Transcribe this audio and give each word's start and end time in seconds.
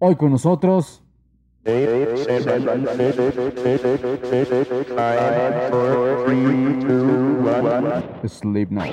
Hoy 0.00 0.14
con 0.14 0.30
nosotros. 0.30 1.02
Sleep 8.28 8.70
Now. 8.70 8.84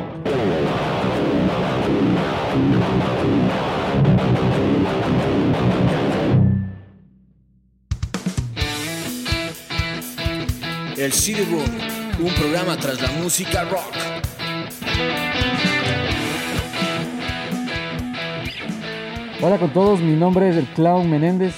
El 10.97 11.11
CD 11.13 11.45
Room, 11.45 11.61
un 12.19 12.33
programa 12.33 12.77
tras 12.77 12.99
la 12.99 13.11
música 13.21 13.63
rock. 13.65 13.93
Hola 19.41 19.57
con 19.57 19.69
todos, 19.71 19.99
mi 19.99 20.13
nombre 20.13 20.49
es 20.49 20.55
el 20.55 20.65
Clown 20.65 21.09
Menéndez. 21.09 21.53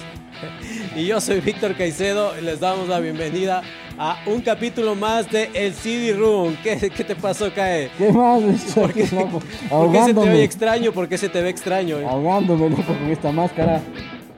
Y 0.96 1.06
yo 1.06 1.22
soy 1.22 1.42
Víctor 1.42 1.76
Caicedo 1.76 2.34
y 2.38 2.44
les 2.44 2.60
damos 2.60 2.88
la 2.88 3.00
bienvenida 3.00 3.62
a 4.00 4.18
un 4.26 4.42
capítulo 4.42 4.96
más 4.96 5.30
de 5.32 5.52
El 5.54 5.74
CD 5.74 6.14
Room. 6.14 6.58
¿Qué, 6.64 6.90
qué 6.90 7.04
te 7.04 7.16
pasó, 7.16 7.54
Cae? 7.54 7.92
¿Qué 7.96 8.12
más? 8.12 8.42
¿Por 8.74 8.94
qué, 8.94 9.08
loco? 9.14 9.42
por 9.70 9.92
qué 9.92 10.04
se 10.04 10.14
te 10.14 10.30
ve 10.30 10.44
extraño? 10.44 10.92
¿Por 10.92 11.08
qué 11.08 11.18
se 11.20 11.30
te 11.30 11.42
ve 11.42 11.50
extraño? 11.50 11.98
Ahogándome, 11.98 12.68
loco, 12.70 12.84
con 12.84 13.12
esta 13.12 13.32
máscara. 13.32 13.82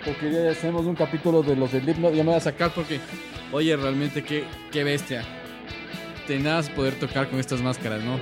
Porque 0.03 0.31
ya 0.31 0.51
hacemos 0.51 0.85
un 0.85 0.95
capítulo 0.95 1.41
de 1.41 1.55
los 1.55 1.71
Slipknot. 1.71 2.13
Ya 2.13 2.23
me 2.23 2.31
voy 2.31 2.37
a 2.37 2.41
sacar 2.41 2.71
porque, 2.73 2.99
oye, 3.53 3.75
realmente 3.77 4.21
qué, 4.21 4.43
qué 4.69 4.83
bestia. 4.83 5.23
Tenaz 6.27 6.69
poder 6.69 6.95
tocar 6.95 7.29
con 7.29 7.39
estas 7.39 7.61
máscaras, 7.61 8.03
¿no? 8.03 8.19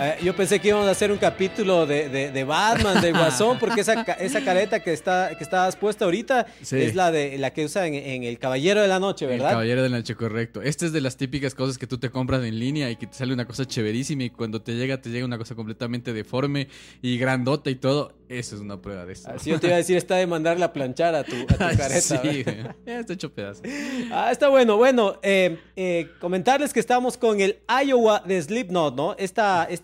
Eh, 0.00 0.16
yo 0.24 0.34
pensé 0.34 0.60
que 0.60 0.68
íbamos 0.68 0.88
a 0.88 0.90
hacer 0.90 1.12
un 1.12 1.18
capítulo 1.18 1.86
de, 1.86 2.08
de- 2.08 2.30
de 2.32 2.44
Batman, 2.44 3.00
de 3.00 3.12
Guasón, 3.12 3.58
porque 3.58 3.82
esa, 3.82 4.02
esa 4.02 4.44
careta 4.44 4.80
que 4.80 4.92
está 4.92 5.30
que 5.36 5.44
estabas 5.44 5.76
puesta 5.76 6.04
ahorita 6.04 6.46
Sí. 6.62 6.76
es 6.80 6.94
la 6.94 7.12
de 7.12 7.38
la 7.38 7.52
que 7.52 7.64
usan 7.64 7.86
en, 7.86 7.94
en 7.94 8.22
El 8.24 8.38
Caballero 8.38 8.80
de 8.82 8.88
la 8.88 8.98
Noche, 8.98 9.26
El 9.26 9.32
¿verdad? 9.32 9.50
caballero 9.50 9.82
de 9.82 9.88
la 9.88 9.98
noche, 9.98 10.14
correcto. 10.16 10.62
Esta 10.62 10.86
es 10.86 10.92
de 10.92 11.00
las 11.00 11.16
típicas 11.16 11.54
cosas 11.54 11.78
que 11.78 11.86
tú 11.86 11.98
te 11.98 12.10
compras 12.10 12.42
en 12.44 12.58
línea 12.58 12.90
y 12.90 12.96
que 12.96 13.06
te 13.06 13.14
sale 13.14 13.32
una 13.32 13.44
cosa 13.46 13.64
chéverísima 13.66 14.24
y 14.24 14.30
cuando 14.30 14.60
te 14.62 14.72
llega, 14.74 15.00
te 15.00 15.10
llega 15.10 15.24
una 15.24 15.38
cosa 15.38 15.54
completamente 15.54 16.12
deforme 16.12 16.68
y 17.00 17.16
grandota 17.18 17.70
y 17.70 17.76
todo. 17.76 18.14
Eso 18.28 18.56
es 18.56 18.62
una 18.62 18.80
prueba 18.80 19.04
de 19.04 19.12
eso. 19.12 19.30
Así 19.30 19.50
yo 19.50 19.60
te 19.60 19.66
iba 19.66 19.74
a 19.76 19.78
decir, 19.78 19.96
está 19.96 20.16
de 20.16 20.26
mandarle 20.26 20.64
a 20.64 20.72
planchar 20.72 21.14
a 21.14 21.22
tu, 21.24 21.36
a 21.36 21.46
tu 21.46 21.56
careta. 21.76 22.00
sí, 22.00 22.44
está 22.86 23.12
hecho 23.12 23.32
pedazo. 23.32 23.62
Ah, 24.10 24.30
está 24.32 24.48
bueno. 24.48 24.76
Bueno, 24.76 25.18
eh, 25.22 25.58
eh, 25.76 26.08
comentarles 26.20 26.72
que 26.72 26.80
estamos 26.80 27.16
con 27.16 27.40
el 27.40 27.58
Iowa 27.84 28.22
de 28.26 28.40
Slipknot, 28.42 28.96
¿no? 28.96 29.14
Esta, 29.18 29.64
esta 29.70 29.83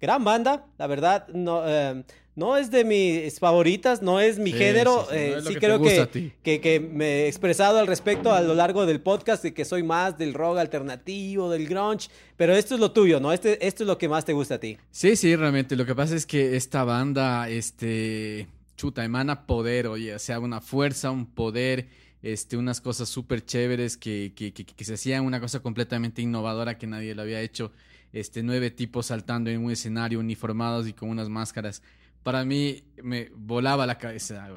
gran 0.00 0.24
banda, 0.24 0.66
la 0.78 0.86
verdad, 0.86 1.26
no, 1.28 1.62
eh, 1.66 2.04
no 2.34 2.56
es 2.58 2.70
de 2.70 2.84
mis 2.84 3.38
favoritas, 3.38 4.02
no 4.02 4.20
es 4.20 4.38
mi 4.38 4.52
Sí, 4.52 4.58
género. 4.58 5.00
sí, 5.00 5.06
sí, 5.08 5.14
no 5.14 5.16
eh, 5.16 5.28
es 5.28 5.34
lo 5.36 5.40
sí 5.42 5.54
que 5.54 5.60
te 5.60 5.66
creo 5.66 5.82
que, 5.82 6.32
que, 6.42 6.60
que 6.60 6.80
me 6.80 7.06
he 7.22 7.28
expresado 7.28 7.78
al 7.78 7.86
respecto 7.86 8.32
a 8.32 8.42
lo 8.42 8.54
largo 8.54 8.84
del 8.84 9.00
podcast 9.00 9.42
de 9.42 9.54
que 9.54 9.64
soy 9.64 9.82
más 9.82 10.18
del 10.18 10.34
rock 10.34 10.58
alternativo, 10.58 11.50
del 11.50 11.66
grunge, 11.66 12.08
pero 12.36 12.54
esto 12.54 12.74
es 12.74 12.80
lo 12.80 12.92
tuyo, 12.92 13.20
¿no? 13.20 13.32
Este, 13.32 13.66
esto 13.66 13.84
es 13.84 13.86
lo 13.86 13.96
que 13.96 14.08
más 14.08 14.24
te 14.26 14.34
gusta 14.34 14.56
a 14.56 14.58
ti. 14.60 14.76
Sí, 14.90 15.16
sí, 15.16 15.34
realmente. 15.34 15.76
Lo 15.76 15.86
que 15.86 15.94
pasa 15.94 16.14
es 16.14 16.26
que 16.26 16.56
esta 16.56 16.84
banda, 16.84 17.48
este, 17.48 18.48
chuta, 18.76 19.02
emana 19.02 19.46
poder, 19.46 19.86
oye, 19.86 20.14
o 20.14 20.18
sea, 20.18 20.38
una 20.38 20.60
fuerza, 20.60 21.10
un 21.10 21.24
poder, 21.24 21.88
este, 22.22 22.58
unas 22.58 22.82
cosas 22.82 23.08
súper 23.08 23.46
chéveres 23.46 23.96
que, 23.96 24.34
que, 24.36 24.52
que, 24.52 24.66
que 24.66 24.84
se 24.84 24.92
hacían 24.94 25.24
una 25.24 25.40
cosa 25.40 25.60
completamente 25.60 26.20
innovadora 26.20 26.76
que 26.76 26.86
nadie 26.86 27.14
lo 27.14 27.22
había 27.22 27.40
hecho. 27.40 27.72
Este, 28.12 28.42
nueve 28.42 28.70
tipos 28.70 29.06
saltando 29.06 29.50
en 29.50 29.64
un 29.64 29.70
escenario 29.70 30.20
uniformados 30.20 30.88
y 30.88 30.92
con 30.92 31.10
unas 31.10 31.28
máscaras. 31.28 31.82
Para 32.22 32.44
mí 32.44 32.84
me 33.02 33.30
volaba 33.34 33.86
la 33.86 33.98
cabeza. 33.98 34.48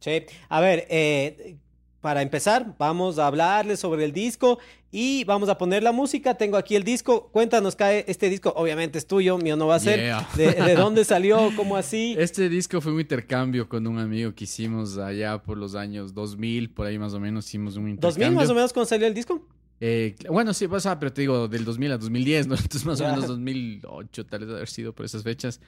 Sí. 0.00 0.24
A 0.48 0.60
ver, 0.60 0.86
eh, 0.90 1.56
para 2.02 2.20
empezar, 2.20 2.74
vamos 2.78 3.20
a 3.20 3.28
hablarles 3.28 3.78
sobre 3.78 4.04
el 4.04 4.12
disco 4.12 4.58
y 4.90 5.22
vamos 5.22 5.48
a 5.48 5.56
poner 5.56 5.84
la 5.84 5.92
música. 5.92 6.34
Tengo 6.34 6.56
aquí 6.56 6.74
el 6.74 6.82
disco. 6.82 7.30
Cuéntanos, 7.30 7.76
Cae, 7.76 8.04
este 8.08 8.28
disco 8.28 8.52
obviamente 8.56 8.98
es 8.98 9.06
tuyo, 9.06 9.38
mío 9.38 9.56
no 9.56 9.68
va 9.68 9.76
a 9.76 9.78
ser. 9.78 10.00
Yeah. 10.00 10.28
¿De, 10.34 10.52
de 10.52 10.74
dónde 10.74 11.04
salió? 11.04 11.50
¿Cómo 11.56 11.76
así? 11.76 12.16
Este 12.18 12.48
disco 12.48 12.80
fue 12.80 12.92
un 12.92 13.00
intercambio 13.00 13.68
con 13.68 13.86
un 13.86 13.98
amigo 13.98 14.34
que 14.34 14.44
hicimos 14.44 14.98
allá 14.98 15.40
por 15.40 15.56
los 15.56 15.76
años 15.76 16.12
2000, 16.12 16.70
por 16.74 16.88
ahí 16.88 16.98
más 16.98 17.14
o 17.14 17.20
menos 17.20 17.46
hicimos 17.46 17.76
un 17.76 17.88
intercambio. 17.88 18.30
¿2000 18.30 18.34
más 18.34 18.50
o 18.50 18.54
menos 18.54 18.72
cuando 18.72 18.88
salió 18.88 19.06
el 19.06 19.14
disco? 19.14 19.40
Eh, 19.84 20.14
bueno, 20.30 20.54
sí, 20.54 20.66
ah, 20.84 20.98
pero 21.00 21.12
te 21.12 21.22
digo, 21.22 21.48
del 21.48 21.64
2000 21.64 21.90
a 21.90 21.98
2010, 21.98 22.46
¿no? 22.46 22.54
Entonces 22.56 22.84
más 22.84 23.00
o 23.00 23.04
menos 23.04 23.26
2008 23.26 24.24
tal 24.26 24.46
vez 24.46 24.54
haber 24.54 24.68
sido 24.68 24.92
por 24.94 25.04
esas 25.04 25.24
fechas. 25.24 25.60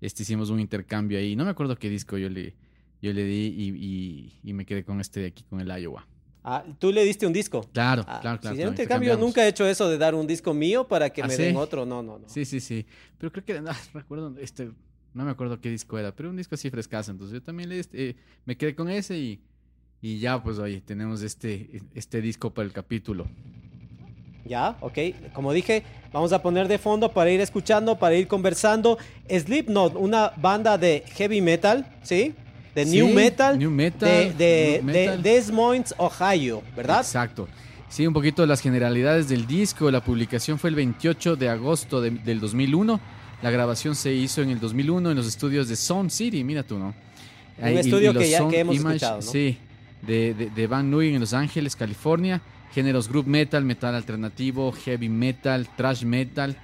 Este, 0.00 0.22
hicimos 0.22 0.48
un 0.48 0.58
intercambio 0.58 1.18
ahí. 1.18 1.36
No 1.36 1.44
me 1.44 1.50
acuerdo 1.50 1.76
qué 1.76 1.90
disco 1.90 2.16
yo 2.16 2.30
le, 2.30 2.54
yo 3.02 3.12
le 3.12 3.24
di 3.24 3.54
y, 3.58 3.68
y- 3.76 4.40
y 4.42 4.52
me 4.54 4.64
quedé 4.64 4.84
con 4.84 5.02
este 5.02 5.20
de 5.20 5.26
aquí, 5.26 5.44
con 5.44 5.60
el 5.60 5.68
Iowa. 5.82 6.06
Ah, 6.44 6.64
tú 6.78 6.90
le 6.92 7.04
diste 7.04 7.26
un 7.26 7.32
disco. 7.34 7.68
Claro, 7.74 8.04
Ah, 8.08 8.20
claro, 8.22 8.40
claro. 8.40 8.54
sí, 8.56 8.60
claro, 8.62 8.70
intercambio 8.70 9.16
nunca 9.18 9.44
he 9.44 9.48
hecho 9.48 9.66
eso 9.66 9.86
de 9.90 9.98
dar 9.98 10.14
un 10.14 10.26
disco 10.26 10.54
mío 10.54 10.88
para 10.88 11.10
que 11.10 11.22
¿Ah, 11.22 11.26
me 11.26 11.36
sí? 11.36 11.42
den 11.42 11.56
otro. 11.56 11.84
No, 11.84 12.02
no, 12.02 12.18
no. 12.18 12.26
Sí, 12.26 12.46
sí, 12.46 12.60
sí. 12.60 12.86
Pero 13.18 13.30
creo 13.32 13.44
que, 13.44 13.58
ah, 13.68 13.76
recuerdo, 13.92 14.34
este, 14.40 14.70
no 15.12 15.24
me 15.26 15.30
acuerdo 15.30 15.60
qué 15.60 15.68
disco 15.68 15.98
era, 15.98 16.14
pero 16.16 16.30
un 16.30 16.36
disco 16.38 16.54
así 16.54 16.70
frescazo. 16.70 17.10
Entonces 17.10 17.34
yo 17.34 17.42
también 17.42 17.68
le, 17.68 17.80
este, 17.80 18.16
me 18.46 18.56
quedé 18.56 18.74
con 18.74 18.88
ese 18.88 19.18
y, 19.18 19.42
y 20.00 20.20
ya, 20.20 20.42
pues, 20.42 20.58
oye, 20.58 20.80
tenemos 20.80 21.20
este, 21.20 21.82
este 21.94 22.22
disco 22.22 22.54
para 22.54 22.64
el 22.64 22.72
capítulo. 22.72 23.26
Ya, 24.44 24.76
ok. 24.80 24.98
Como 25.34 25.52
dije, 25.52 25.82
vamos 26.12 26.32
a 26.32 26.40
poner 26.42 26.68
de 26.68 26.78
fondo 26.78 27.12
para 27.12 27.30
ir 27.30 27.40
escuchando, 27.40 27.98
para 27.98 28.14
ir 28.14 28.26
conversando. 28.28 28.98
Slipknot, 29.28 29.94
una 29.96 30.32
banda 30.36 30.78
de 30.78 31.04
heavy 31.16 31.40
metal, 31.40 31.86
¿sí? 32.02 32.34
De 32.74 32.84
Sí, 32.86 32.92
new 32.92 33.08
metal. 33.08 33.58
new 33.58 33.70
metal, 33.70 34.08
De, 34.08 34.32
de, 34.32 34.80
new 34.82 34.92
de 34.92 35.00
metal. 35.06 35.22
Des 35.22 35.50
Moines, 35.50 35.94
Ohio, 35.98 36.62
¿verdad? 36.76 37.00
Exacto. 37.00 37.48
Sí, 37.88 38.06
un 38.06 38.12
poquito 38.12 38.42
de 38.42 38.48
las 38.48 38.60
generalidades 38.60 39.28
del 39.28 39.46
disco. 39.46 39.90
La 39.90 40.02
publicación 40.02 40.58
fue 40.58 40.70
el 40.70 40.76
28 40.76 41.36
de 41.36 41.48
agosto 41.48 42.00
de- 42.00 42.10
del 42.10 42.38
2001. 42.40 43.00
La 43.42 43.50
grabación 43.50 43.94
se 43.94 44.12
hizo 44.12 44.42
en 44.42 44.50
el 44.50 44.60
2001 44.60 45.10
en 45.10 45.16
los 45.16 45.26
estudios 45.26 45.68
de 45.68 45.76
Sound 45.76 46.10
City, 46.10 46.44
mira 46.44 46.62
tú, 46.62 46.78
¿no? 46.78 46.94
Ahí- 47.60 47.74
y- 47.76 47.78
estudio 47.78 48.12
y 48.12 48.16
que 48.16 48.30
ya- 48.30 48.46
que 48.48 48.60
hemos 48.60 48.76
escuchado, 48.76 49.16
¿no? 49.16 49.22
Sí, 49.22 49.58
de, 50.02 50.34
de, 50.34 50.50
de 50.50 50.66
Van 50.66 50.90
Nuys 50.90 51.14
en 51.14 51.20
Los 51.20 51.32
Ángeles, 51.34 51.74
California. 51.76 52.40
Géneros 52.74 53.08
group 53.08 53.26
metal, 53.26 53.64
metal 53.64 53.94
alternativo, 53.94 54.72
heavy 54.72 55.08
metal, 55.08 55.66
thrash 55.76 56.04
metal. 56.04 56.56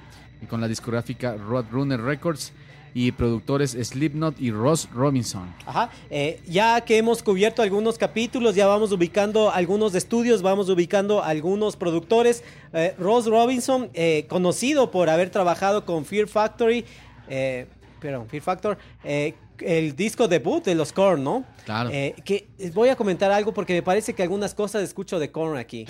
y 0.45 0.47
con 0.47 0.61
la 0.61 0.69
discográfica 0.69 1.37
Roadrunner 1.37 2.01
Records. 2.01 2.53
Y 2.97 3.11
productores 3.11 3.73
Slipknot 3.73 4.41
y 4.41 4.53
Ross 4.53 4.89
Robinson. 4.95 5.53
Ajá. 5.67 5.91
Eh, 6.11 6.41
ya 6.47 6.81
que 6.83 6.97
hemos 6.97 7.25
cubierto 7.25 7.61
algunos 7.61 7.99
capítulos, 7.99 8.55
ya 8.55 8.69
vamos 8.69 8.93
ubicando 8.93 9.51
algunos 9.51 9.97
estudios, 9.97 10.43
vamos 10.43 10.69
ubicando 10.69 11.21
algunos 11.21 11.75
productores. 11.77 12.45
Eh, 12.73 12.95
Ross 12.97 13.27
Robinson, 13.27 13.91
eh, 13.95 14.27
conocido 14.29 14.93
por 14.93 15.11
haber 15.11 15.31
trabajado 15.31 15.85
con 15.85 16.05
Fear 16.05 16.29
Factory, 16.29 16.85
perdón, 18.01 18.29
Fear 18.29 18.43
Factor, 18.45 18.79
el 19.67 19.97
disco 19.97 20.29
debut 20.29 20.65
de 20.65 20.75
los 20.75 20.93
Korn, 20.93 21.23
¿no? 21.25 21.45
Claro. 21.65 21.91
Eh, 21.93 22.15
que 22.25 22.47
voy 22.73 22.89
a 22.89 22.97
comentar 22.97 23.31
algo 23.33 23.53
porque 23.53 23.73
me 23.73 23.83
parece 23.83 24.15
que 24.15 24.23
algunas 24.23 24.55
cosas 24.55 24.83
escucho 24.83 25.19
de 25.19 25.31
Korn 25.31 25.57
aquí. 25.59 25.87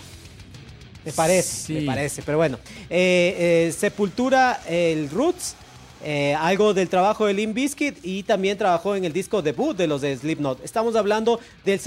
Me 1.05 1.12
parece, 1.12 1.67
Sí. 1.67 1.73
me 1.75 1.82
parece, 1.82 2.23
pero 2.23 2.38
bueno. 2.38 2.59
Eh, 2.88 3.67
eh, 3.69 3.73
Sepultura, 3.76 4.61
el 4.67 5.11
Roots, 5.11 5.55
eh, 6.03 6.35
algo 6.35 6.73
del 6.73 6.88
trabajo 6.88 7.26
de 7.26 7.35
Limp 7.35 7.55
Bizkit 7.55 7.99
y 8.03 8.23
también 8.23 8.56
trabajó 8.56 8.97
en 8.97 9.05
el 9.05 9.12
disco 9.12 9.43
debut 9.43 9.76
de 9.76 9.87
los 9.87 10.00
de 10.00 10.17
Slipknot. 10.17 10.65
Estamos 10.65 10.97
hablando 10.97 11.41
del 11.65 11.79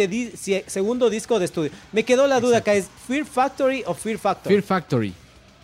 segundo 0.67 1.09
disco 1.09 1.39
de 1.39 1.45
estudio. 1.45 1.71
Me 1.91 2.03
quedó 2.03 2.27
la 2.27 2.39
duda 2.39 2.57
acá, 2.59 2.73
¿es 2.75 2.87
Fear 3.07 3.25
Factory 3.25 3.83
o 3.87 3.93
Fear 3.93 4.17
Factor? 4.19 4.51
Fear 4.51 4.63
Factory. 4.63 5.13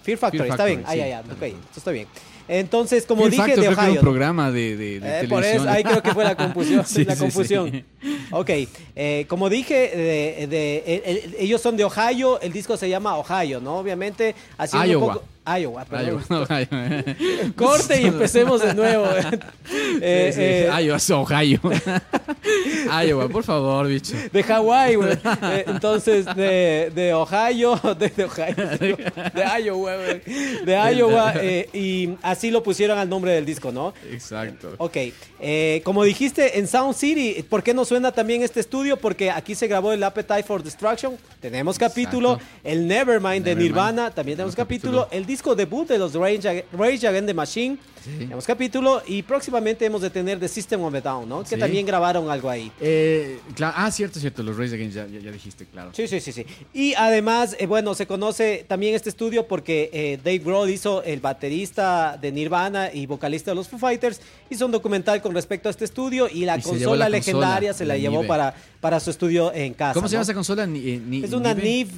Fear 0.04 0.18
Factory, 0.18 0.44
está 0.50 0.58
Factory, 0.58 0.76
bien. 0.76 0.86
Ah, 0.88 0.92
sí. 0.92 0.98
ya, 0.98 1.08
ya, 1.08 1.20
ok, 1.22 1.42
eso 1.44 1.56
está 1.78 1.92
bien. 1.92 2.08
Entonces, 2.48 3.06
como 3.06 3.26
dije, 3.26 3.38
Factor 3.38 3.56
de 3.60 3.66
creo 3.68 3.76
que 3.78 3.82
Ohio. 3.82 3.94
un 3.94 4.00
programa 4.00 4.52
de, 4.52 4.76
de, 4.78 5.00
de 5.00 5.20
Eh, 5.22 5.28
por 5.30 5.42
televisión. 5.42 5.62
eso, 5.68 5.70
ahí 5.70 5.84
creo 5.84 6.04
que 6.04 6.12
fue 6.14 6.24
la 6.24 6.36
confusión. 6.36 6.84
Sí, 6.86 7.06
la 7.06 7.16
sí, 7.16 7.20
confusión. 7.22 7.72
sí. 7.72 7.84
Ok, 8.32 8.50
eh, 8.96 9.26
como 9.30 9.50
dije, 9.50 9.74
de- 9.96 10.48
de- 10.48 10.84
el- 10.86 11.18
el- 11.18 11.36
ellos 11.40 11.62
son 11.62 11.78
de 11.78 11.84
Ohio, 11.86 12.40
el 12.42 12.52
disco 12.52 12.76
se 12.78 12.90
llama 12.90 13.18
Ohio, 13.18 13.60
¿no? 13.62 13.78
Obviamente, 13.78 14.36
haciendo 14.58 14.88
Iowa. 14.92 15.06
un 15.08 15.14
poco... 15.14 15.26
Iowa, 15.46 15.84
perdón. 15.86 16.24
Iowa, 16.30 16.48
no, 16.50 16.60
Iowa. 16.60 17.52
Corte 17.56 18.02
y 18.02 18.06
empecemos 18.06 18.62
de 18.62 18.74
nuevo. 18.74 19.06
Eh, 20.02 20.32
Sí, 20.34 20.40
sí. 20.40 20.42
eh, 20.42 20.70
Iowa, 20.84 20.98
Ohio. 21.22 21.60
Iowa, 23.06 23.30
por 23.30 23.44
favor, 23.44 23.88
bicho. 23.88 24.16
de 24.32 24.44
Hawái, 24.44 24.96
güey. 24.96 25.14
Eh, 25.14 25.64
entonces, 25.68 26.26
de, 26.36 26.92
de 26.94 27.14
Ohio, 27.14 27.80
de, 27.98 28.10
de 28.10 28.24
Ohio, 28.24 28.56
de 28.80 29.64
Iowa, 29.64 29.96
güey. 29.96 30.22
De 30.66 30.94
Iowa, 30.96 31.34
eh, 31.38 31.70
y 31.74 32.10
así 32.22 32.52
lo 32.52 32.64
pusieron 32.64 32.98
al 32.98 33.08
nombre 33.10 33.32
del 33.34 33.46
disco, 33.46 33.72
¿no? 33.72 33.94
Exacto. 34.12 34.74
Ok, 34.78 34.98
eh, 35.40 35.82
como 35.86 36.04
dijiste 36.04 36.58
en 36.60 36.68
Sound 36.68 36.96
City, 36.96 37.44
¿por 37.48 37.64
qué 37.64 37.74
no 37.74 37.86
suena 37.86 38.12
también 38.12 38.42
este 38.42 38.60
estudio? 38.60 38.98
Porque 38.98 39.32
aquí 39.32 39.56
se 39.56 39.68
grabó 39.68 39.94
el 39.94 40.04
Appetite 40.04 40.44
for 40.44 40.64
Destruction, 40.64 41.16
tenemos 41.40 41.78
capítulo, 41.78 42.34
Exacto. 42.34 42.54
el 42.64 42.88
Nevermind 42.88 43.46
de. 43.46 43.56
Nirvana, 43.56 44.12
también 44.12 44.38
tenemos 44.38 44.56
capítulo, 44.56 45.08
el 45.12 45.26
disco 45.34 45.56
debut 45.56 45.88
de 45.88 45.98
los 45.98 46.14
Rage, 46.14 46.42
Ag- 46.48 46.66
Rage 46.74 47.08
Against 47.08 47.26
the 47.28 47.34
Machine, 47.34 47.78
tenemos 48.04 48.46
capítulo, 48.46 49.02
y 49.08 49.24
próximamente 49.24 49.84
hemos 49.86 50.02
de 50.02 50.10
tener 50.12 50.40
The 50.40 50.48
System 50.48 50.82
of 50.84 50.94
a 50.94 51.02
Down, 51.02 51.28
¿no? 51.28 51.42
Que 51.44 51.56
Sí. 51.56 51.58
también 51.58 51.86
grabaron 51.88 52.30
algo 52.30 52.50
ahí. 52.50 52.72
Eh, 52.80 53.40
ah, 53.62 53.90
cierto, 53.92 54.20
cierto, 54.20 54.44
los 54.44 54.56
Rays 54.58 54.74
Against 54.74 54.96
ya, 54.96 55.08
ya, 55.08 55.32
dijiste, 55.32 55.66
claro. 55.66 55.90
Sí, 55.94 56.08
sí, 56.08 56.20
sí, 56.20 56.32
sí. 56.32 56.46
Y 56.74 56.94
además, 56.96 57.56
eh, 57.60 57.66
bueno, 57.66 57.96
se 57.96 58.06
conoce 58.06 58.64
también 58.68 58.94
este 58.94 59.10
estudio 59.10 59.48
porque 59.48 59.90
eh, 59.92 60.20
Dave 60.24 60.40
Grohl 60.40 60.70
hizo 60.70 61.02
el 61.04 61.20
baterista 61.20 62.18
de 62.22 62.32
Nirvana 62.32 62.92
y 62.94 63.06
vocalista 63.08 63.52
de 63.52 63.56
los 63.56 63.68
Foo 63.70 63.80
Fighters, 63.80 64.22
hizo 64.52 64.66
un 64.68 64.72
documental 64.72 65.22
con 65.22 65.34
respecto 65.34 65.68
a 65.68 65.72
este 65.72 65.86
estudio 65.86 66.28
y 66.30 66.46
la 66.46 66.58
Y 66.58 66.62
consola 66.62 66.98
la 67.06 67.10
legendaria 67.10 67.70
consola, 67.70 67.74
se 67.74 67.86
la 67.86 67.94
la 67.96 68.00
llevó 68.00 68.28
para, 68.28 68.54
para 68.84 69.00
su 69.00 69.12
estudio 69.12 69.54
en 69.54 69.74
casa. 69.74 69.94
¿Cómo 69.94 70.10
se 70.10 70.12
llama 70.12 70.20
¿no? 70.20 70.24
esa 70.24 70.34
consola? 70.34 70.68
Ni- 70.68 70.90
eh, 70.90 71.02
ni- 71.08 71.24
Es 71.24 71.32
una? 71.32 71.54
NIV 71.54 71.90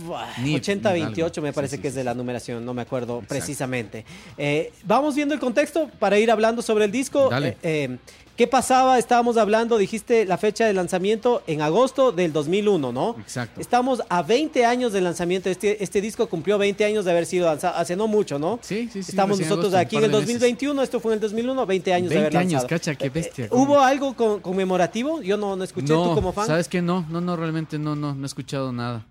Nive, 0.44 0.56
8028, 0.58 1.42
Nive 1.42 1.48
me 1.50 1.52
parece 1.52 1.78
Sí, 1.78 1.82
que 1.82 1.88
es 1.88 1.96
de 1.96 2.04
la 2.04 2.14
numeración, 2.14 2.64
no 2.64 2.76
me 2.76 2.84
acuerdo 2.84 3.24
precisamente. 3.28 4.06
Eh, 4.38 4.72
vamos 4.84 5.16
viendo 5.16 5.34
el 5.34 5.40
contexto 5.40 5.90
para 5.98 6.20
ir 6.20 6.30
hablando 6.30 6.62
sobre 6.62 6.86
el 6.86 6.92
disco. 6.92 7.28
Dale. 7.30 7.50
Eh, 7.50 7.58
eh, 7.64 7.98
¿Qué 8.36 8.48
pasaba? 8.48 9.00
Estábamos 9.00 9.38
hablando, 9.38 9.78
dijiste 9.78 10.26
la 10.26 10.38
fecha 10.38 10.66
de 10.66 10.74
lanzamiento 10.74 11.42
en 11.48 11.62
agosto 11.62 12.12
del 12.12 12.34
2001, 12.34 12.92
¿no? 12.92 13.16
Exacto. 13.18 13.62
Estamos 13.62 14.02
a 14.10 14.24
20 14.24 14.66
años 14.66 14.92
del 14.92 15.06
lanzamiento. 15.06 15.50
Este, 15.50 15.82
este 15.82 16.02
disco 16.02 16.28
cumplió 16.28 16.58
20 16.58 16.84
años 16.84 17.06
de 17.06 17.12
haber 17.12 17.26
sido 17.26 17.46
lanzado, 17.46 17.78
hace 17.78 17.96
no 17.96 18.08
mucho, 18.08 18.38
¿no? 18.38 18.60
Sí, 18.62 18.90
sí, 18.92 19.04
sí. 19.04 19.12
Estamos 19.12 19.40
nosotros 19.40 19.68
agosto, 19.74 19.78
aquí 19.78 19.96
en 19.96 20.04
el 20.04 20.12
de 20.12 20.18
meses. 20.18 20.34
2021, 20.34 20.82
esto 20.84 21.00
fue 21.00 21.14
en 21.14 21.18
el 21.18 21.22
2001, 21.22 21.66
20 21.66 21.94
años 21.94 22.10
de 22.10 22.18
haber 22.18 22.34
20 22.34 22.38
años, 22.38 22.52
lanzado. 22.64 22.68
cacha, 22.68 22.96
qué 22.96 23.10
bestia. 23.10 23.46
Eh, 23.46 23.50
¿Hubo 23.52 23.80
algo 23.80 24.14
con- 24.18 24.42
conmemorativo? 24.42 25.22
Yo 25.22 25.38
no, 25.38 25.56
no 25.56 25.64
escuché, 25.64 25.94
no, 25.94 26.10
tú 26.10 26.16
como 26.16 26.34
fan. 26.34 26.46
¿sabes 26.48 26.68
qué? 26.68 26.82
No, 26.82 27.06
no, 27.10 27.22
no, 27.22 27.38
realmente 27.38 27.80
no, 27.80 27.96
no, 27.96 28.14
no 28.16 28.24
he 28.24 28.26
escuchado 28.26 28.74
nada. 28.74 29.06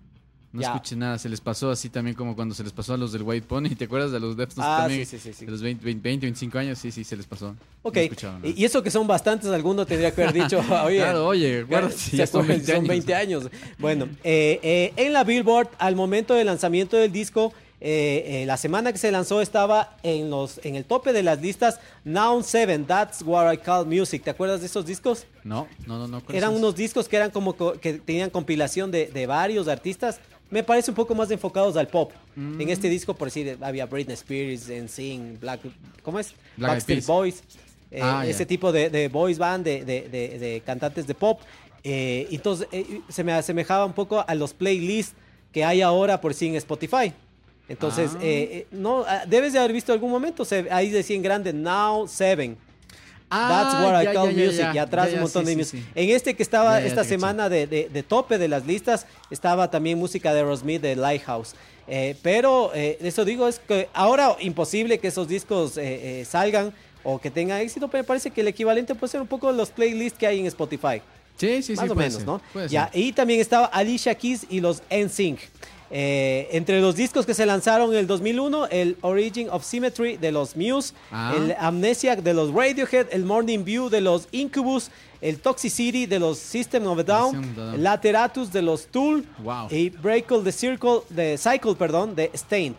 No 0.55 0.61
Ya. 0.61 0.73
escuché 0.73 0.95
nada, 0.95 1.19
se 1.19 1.27
les 1.27 1.41
pasó 1.41 1.69
así 1.69 1.89
también 1.89 2.15
como 2.15 2.33
cuando 2.33 2.55
se 2.55 2.63
les 2.63 2.71
pasó 2.71 2.93
a 2.93 2.97
los 2.97 3.11
del 3.11 3.23
White 3.23 3.45
Pony, 3.45 3.75
¿te 3.77 3.83
acuerdas 3.85 4.11
de 4.13 4.21
los 4.21 4.37
Deftones 4.37 4.65
Ah, 4.71 4.77
también? 4.79 5.05
sí, 5.05 5.17
sí, 5.17 5.29
sí, 5.31 5.33
sí. 5.39 5.45
De 5.45 5.51
los 5.51 5.61
20, 5.61 5.83
20, 5.83 6.01
20, 6.01 6.25
25 6.27 6.57
años, 6.57 6.79
sí, 6.79 6.91
sí, 6.91 7.03
se 7.03 7.17
les 7.17 7.25
pasó. 7.25 7.53
Ok, 7.83 7.97
No 8.41 8.47
y 8.55 8.63
eso 8.63 8.81
que 8.81 8.89
son 8.89 9.05
bastantes, 9.05 9.49
alguno 9.49 9.85
tendría 9.85 10.15
que 10.15 10.23
haber 10.23 10.33
dicho, 10.43 10.59
oye, 10.85 10.97
Claro, 10.99 11.27
oye, 11.27 11.59
acuérdate, 11.61 11.95
ya 12.11 12.17
ya 12.19 12.27
son 12.27 12.41
son 12.41 12.47
20 12.47 12.71
años. 12.73 12.87
20 12.87 13.15
años. 13.15 13.49
Bueno, 13.79 14.07
eh, 14.23 14.59
eh, 14.63 14.93
en 14.95 15.11
la 15.11 15.25
Billboard, 15.25 15.67
al 15.77 15.97
momento 15.97 16.33
del 16.35 16.45
lanzamiento 16.47 16.95
del 16.95 17.11
disco, 17.11 17.51
eh, 17.81 18.41
eh, 18.41 18.45
la 18.47 18.55
semana 18.55 18.91
que 18.93 18.97
se 18.97 19.11
lanzó 19.11 19.41
estaba 19.41 19.97
en, 20.01 20.29
los, 20.29 20.61
en 20.63 20.75
el 20.75 20.85
tope 20.85 21.11
de 21.11 21.21
las 21.21 21.41
listas 21.41 21.79
Now 22.05 22.41
7, 22.41 22.79
That's 22.87 23.21
What 23.23 23.51
I 23.53 23.57
Call 23.57 23.85
Music. 23.85 24.23
¿Te 24.23 24.29
acuerdas 24.31 24.61
de 24.61 24.67
esos 24.67 24.85
discos? 24.85 25.25
No, 25.43 25.67
no, 25.85 25.99
no, 25.99 26.07
no. 26.07 26.21
¿cuáles 26.23 26.41
Eran 26.41 26.55
unos 26.55 26.75
discos 26.75 27.07
que 27.09 27.17
eran 27.17 27.29
como 27.31 27.53
co- 27.57 27.73
que 27.73 27.95
tenían 27.95 28.29
compilación 28.29 28.89
de, 28.89 29.07
de 29.07 29.27
varios 29.27 29.67
artistas. 29.67 30.19
Me 30.49 30.63
parece 30.63 30.91
un 30.91 30.95
poco 30.95 31.15
más 31.15 31.29
enfocados 31.31 31.75
al 31.75 31.87
pop. 31.87 32.11
Mm. 32.35 32.61
En 32.61 32.69
este 32.69 32.87
disco, 32.89 33.13
por 33.15 33.27
decir, 33.27 33.57
había 33.61 33.85
Britney 33.87 34.13
Spears, 34.13 34.69
NSYNC, 34.69 35.39
Black, 35.39 35.61
¿cómo 36.03 36.19
es? 36.19 36.33
Black 36.57 36.71
Backstreet 36.71 36.99
Peas. 36.99 37.07
Boys. 37.07 37.43
eh, 37.91 37.99
Ah, 38.01 38.25
ese 38.27 38.45
tipo 38.45 38.71
de, 38.71 38.89
de 38.89 39.07
boys 39.09 39.37
band, 39.37 39.63
de, 39.63 39.85
de- 39.85 40.07
de- 40.09 40.39
de 40.39 40.61
cantantes 40.65 41.07
de 41.07 41.13
pop. 41.15 41.39
Eh, 41.83 42.27
entonces, 42.31 42.67
eh, 42.71 43.01
se 43.09 43.23
me 43.23 43.31
asemejaba 43.31 43.85
un 43.85 43.93
poco 43.93 44.23
a 44.27 44.35
los 44.35 44.53
playlists 44.53 45.15
que 45.51 45.63
hay 45.63 45.81
ahora 45.81 46.19
por 46.19 46.33
sí 46.33 46.47
en 46.47 46.55
Spotify. 46.55 47.13
Entonces, 47.69 48.11
Ah. 48.15 48.19
eh, 48.21 48.67
no, 48.71 49.03
ah, 49.07 49.23
debes 49.27 49.53
de 49.53 49.59
haber 49.59 49.71
visto 49.73 49.93
algún 49.93 50.11
momento, 50.11 50.45
se- 50.45 50.67
ahí 50.71 50.89
decía 50.89 51.15
en 51.15 51.21
grande, 51.23 51.53
Now 51.53 52.07
7. 52.07 52.55
That's 53.29 53.73
Ah, 53.75 53.81
what 53.83 54.01
I 54.03 54.13
call 54.13 54.29
ya, 54.31 54.31
ya, 54.31 54.45
music. 54.45 54.65
y 54.73 54.77
atrás 54.77 55.09
un 55.13 55.21
montón 55.21 55.43
sí, 55.45 55.49
de 55.51 55.57
music. 55.57 55.79
sí. 55.83 55.85
En 55.95 56.09
este 56.15 56.35
que 56.35 56.43
estaba 56.43 56.79
esta 56.81 57.03
semana 57.03 57.49
de, 57.49 57.65
de- 57.67 57.89
de 57.91 58.03
tope 58.03 58.37
de 58.37 58.47
las 58.47 58.65
listas, 58.65 59.05
estaba 59.31 59.69
también 59.71 59.97
música 59.97 60.31
de 60.33 60.39
Aerosmith 60.41 60.81
de 60.81 60.95
Lighthouse. 60.95 61.55
Eh, 61.87 62.15
pero 62.21 62.71
eh, 62.73 62.97
eso 63.01 63.25
digo, 63.25 63.47
es 63.47 63.59
que 63.59 63.89
ahora 63.93 64.35
imposible 64.39 64.99
que 64.99 65.07
esos 65.09 65.27
discos 65.27 65.77
eh, 65.77 66.21
eh, 66.21 66.25
salgan 66.25 66.73
o 67.03 67.19
que 67.19 67.29
tengan 67.29 67.61
éxito, 67.61 67.87
pero 67.87 68.03
me 68.03 68.07
parece 68.07 68.31
que 68.31 68.41
el 68.41 68.47
equivalente 68.47 68.95
puede 68.95 69.11
ser 69.11 69.21
un 69.21 69.27
poco 69.27 69.51
los 69.51 69.69
playlists 69.69 70.17
que 70.17 70.25
hay 70.27 70.39
en 70.39 70.45
Spotify. 70.47 71.01
Sí, 71.37 71.61
sí, 71.61 71.75
sí. 71.75 71.75
Más 71.75 71.89
o 71.89 71.95
menos, 71.95 72.13
ser, 72.13 72.25
¿no? 72.25 72.41
Ya, 72.69 72.89
y 72.93 73.11
también 73.11 73.41
estaba 73.41 73.65
Alicia 73.65 74.15
Keys 74.15 74.45
y 74.49 74.61
los 74.61 74.81
NSYNC. 74.89 75.39
Eh, 75.97 76.49
entre 76.51 76.81
los 76.81 76.97
discos 76.97 77.25
que 77.25 77.33
se 77.33 77.45
lanzaron 77.45 77.93
en 77.93 77.99
el 77.99 78.05
2001, 78.07 78.67
el 78.67 78.97
Origin 78.99 79.47
of 79.49 79.63
Symmetry 79.63 80.17
de 80.17 80.29
los 80.33 80.57
Muse, 80.57 80.93
Ah. 81.09 81.33
el 81.37 81.55
Amnesiac 81.57 82.19
de 82.21 82.33
los 82.33 82.51
Radiohead, 82.53 83.07
el 83.11 83.23
Morning 83.23 83.63
View 83.63 83.87
de 83.89 84.01
los 84.01 84.27
Incubus, 84.33 84.91
el 85.21 85.39
Toxicity 85.39 86.05
de 86.05 86.19
los 86.19 86.37
System 86.37 86.85
of 86.87 86.99
a 86.99 87.03
Down, 87.03 87.55
el 87.75 87.81
Lateratus 87.81 88.51
de 88.51 88.61
los 88.61 88.87
Tool 88.87 89.23
Wow. 89.41 89.67
y 89.71 89.89
Breakle 89.89 90.41
the 90.43 90.51
Circle, 90.51 90.99
de 91.11 91.37
Cycle, 91.37 91.75
perdón, 91.75 92.13
de 92.13 92.29
Stained. 92.35 92.75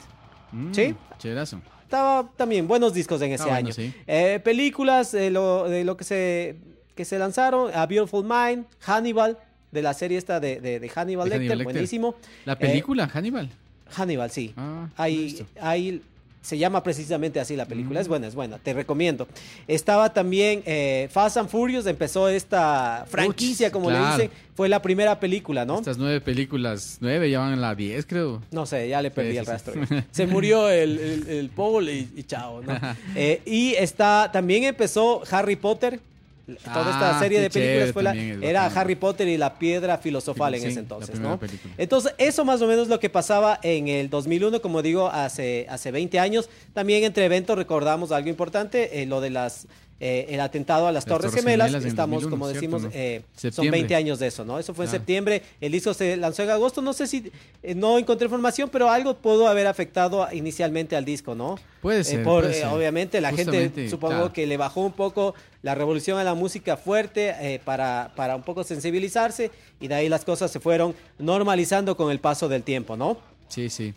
Mm, 0.52 0.74
¿Sí? 0.74 0.94
Chéverazo. 1.18 1.62
Estaba 1.84 2.28
también 2.36 2.68
buenos 2.68 2.92
discos 2.92 3.22
en 3.22 3.32
ese 3.32 3.44
Ah, 3.44 3.46
bueno, 3.46 3.68
año. 3.68 3.72
sí. 3.72 3.94
Eh, 4.06 4.40
películas 4.44 5.12
de 5.12 5.30
lo, 5.30 5.66
de 5.70 5.84
lo 5.84 5.96
que 5.96 6.04
se 6.04 6.56
que 6.94 7.04
se 7.06 7.18
lanzaron, 7.18 7.70
A 7.74 7.84
Beautiful 7.86 8.24
Mind, 8.24 8.64
Hannibal, 8.80 9.38
de 9.72 9.82
la 9.82 9.94
serie 9.94 10.18
esta 10.18 10.40
de, 10.40 10.60
de- 10.60 10.80
de 10.80 10.88
Hannibal, 10.88 11.28
Lecter, 11.28 11.38
Hannibal 11.40 11.58
Lecter. 11.58 11.72
buenísimo. 11.74 12.14
La 12.44 12.54
Eh, 12.54 12.56
película, 12.56 13.08
Hannibal. 13.12 13.48
Hannibal, 13.96 14.30
sí. 14.30 14.52
Ah, 14.56 14.88
visto. 15.06 15.46
ahí 15.60 16.00
se 16.42 16.56
llama 16.58 16.80
precisamente 16.84 17.40
así 17.40 17.56
la 17.56 17.66
película. 17.66 17.98
Mm. 17.98 18.02
Es 18.02 18.08
buena, 18.08 18.26
es 18.28 18.34
buena, 18.36 18.58
te 18.58 18.72
recomiendo. 18.72 19.26
Estaba 19.66 20.12
también 20.12 20.62
eh, 20.64 21.08
Fast 21.10 21.36
and 21.38 21.48
Furious, 21.48 21.86
empezó 21.86 22.28
esta 22.28 23.04
franquicia, 23.08 23.66
Uch, 23.66 23.72
como 23.72 23.90
le 23.90 23.98
dicen. 23.98 24.30
Fue 24.54 24.68
la 24.68 24.80
primera 24.80 25.18
película, 25.20 25.64
¿no? 25.64 25.78
Estas 25.78 25.98
nueve 25.98 26.20
películas, 26.20 26.98
nueve 27.00 27.28
ya 27.30 27.40
van 27.40 27.52
en 27.52 27.60
la 27.60 27.74
diez, 27.74 28.06
creo. 28.06 28.42
No 28.52 28.64
sé, 28.64 28.88
ya 28.88 29.02
le 29.02 29.10
perdí 29.10 29.32
Sí, 29.32 29.36
el 29.38 29.44
sí, 29.44 29.50
rastro. 29.50 29.74
sí. 29.86 29.94
Se 30.12 30.26
murió 30.28 30.68
el, 30.70 30.98
el, 30.98 31.28
el 31.28 31.48
Paul 31.50 31.88
y, 31.90 32.08
y 32.16 32.22
chao, 32.22 32.62
¿no? 32.62 32.72
Eh, 33.16 33.42
y 33.44 33.74
está, 33.74 34.30
también 34.32 34.62
empezó 34.64 35.22
Harry 35.30 35.56
Potter. 35.56 35.98
Toda 36.46 36.90
esta 36.92 37.16
Ah, 37.16 37.18
serie 37.18 37.40
de 37.40 37.50
películas 37.50 37.92
fue 37.92 38.02
la- 38.04 38.14
era. 38.14 38.66
Harry 38.66 38.94
Potter 38.94 39.26
y 39.26 39.36
la 39.36 39.58
piedra 39.58 39.98
filosofal 39.98 40.54
en 40.54 40.64
ese 40.64 40.78
entonces, 40.78 41.18
¿no? 41.18 41.38
película. 41.40 41.74
Entonces, 41.76 42.14
eso 42.18 42.44
más 42.44 42.62
o 42.62 42.66
menos 42.68 42.84
es 42.84 42.88
lo 42.88 43.00
que 43.00 43.10
pasaba 43.10 43.58
en 43.64 43.88
el 43.88 44.08
2001, 44.10 44.62
como 44.62 44.80
digo, 44.82 45.08
hace, 45.08 45.66
hace 45.68 45.90
20 45.90 46.20
años. 46.20 46.48
También 46.72 47.02
entre 47.02 47.24
eventos 47.24 47.56
recordamos 47.58 48.12
algo 48.12 48.28
importante, 48.28 49.02
eh, 49.02 49.06
lo 49.06 49.20
de 49.20 49.30
las... 49.30 49.66
eh, 49.98 50.26
el 50.28 50.40
atentado 50.40 50.86
a 50.86 50.92
las, 50.92 51.06
Las 51.06 51.06
Torres, 51.06 51.30
Torres 51.30 51.42
Gemelas, 51.42 51.72
estamos, 51.72 52.22
2001, 52.22 52.30
como 52.30 52.44
¿cierto, 52.46 52.60
decimos, 52.60 52.82
no? 52.82 52.90
eh, 52.92 53.22
son 53.34 53.52
Septiembre. 53.52 53.80
20 53.80 53.94
años 53.94 54.18
de 54.18 54.26
eso, 54.26 54.44
¿no? 54.44 54.58
Eso 54.58 54.74
fue 54.74 54.84
en 54.84 54.90
septiembre, 54.90 55.42
el 55.58 55.72
disco 55.72 55.94
se 55.94 56.18
lanzó 56.18 56.42
en 56.42 56.50
agosto, 56.50 56.82
no 56.82 56.92
sé 56.92 57.06
si, 57.06 57.32
eh, 57.62 57.74
no 57.74 57.98
encontré 57.98 58.26
información, 58.26 58.68
pero 58.70 58.90
algo 58.90 59.16
pudo 59.16 59.48
haber 59.48 59.66
afectado 59.66 60.28
inicialmente 60.32 60.96
al 60.96 61.06
disco, 61.06 61.34
¿no? 61.34 61.58
Puede 61.80 62.04
ser, 62.04 62.22
por, 62.22 62.42
puede 62.42 62.54
ser. 62.54 62.66
obviamente 62.66 63.22
la 63.22 63.32
gente 63.32 63.88
supongo 63.88 64.14
claro. 64.14 64.32
que 64.34 64.46
le 64.46 64.58
bajó 64.58 64.82
un 64.82 64.92
poco 64.92 65.34
la 65.62 65.74
revolución 65.74 66.18
a 66.18 66.24
la 66.24 66.34
música 66.34 66.76
fuerte 66.76 67.60
para, 67.64 68.12
para 68.16 68.36
un 68.36 68.42
poco 68.42 68.64
sensibilizarse 68.64 69.50
y 69.80 69.88
de 69.88 69.94
ahí 69.94 70.08
las 70.10 70.24
cosas 70.26 70.50
se 70.50 70.60
fueron 70.60 70.94
normalizando 71.18 71.96
con 71.96 72.10
el 72.10 72.20
paso 72.20 72.48
del 72.48 72.62
tiempo, 72.62 72.96
¿no? 72.96 73.16
Sí, 73.48 73.70
sí. 73.70 73.94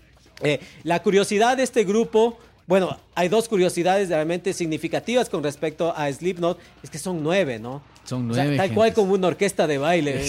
La 0.83 1.03
curiosidad 1.03 1.57
de 1.57 1.63
este 1.63 1.83
grupo, 1.83 2.37
bueno, 2.69 2.95
hay 3.15 3.27
dos 3.29 3.49
curiosidades 3.49 4.09
realmente 4.09 4.53
significativas 4.53 5.27
con 5.27 5.41
respecto 5.43 5.91
a 5.97 6.11
Slipknot, 6.13 6.59
es 6.83 6.89
que 6.91 6.99
son 6.99 7.23
nueve, 7.23 7.57
¿no? 7.57 7.81
Son 8.03 8.29
O 8.29 8.33
sea, 8.35 8.43
nueve. 8.43 8.57
tal 8.57 8.73
cual 8.75 8.93
como 8.93 9.13
una 9.13 9.27
orquesta 9.27 9.65
de 9.65 9.79
baile. 9.79 10.23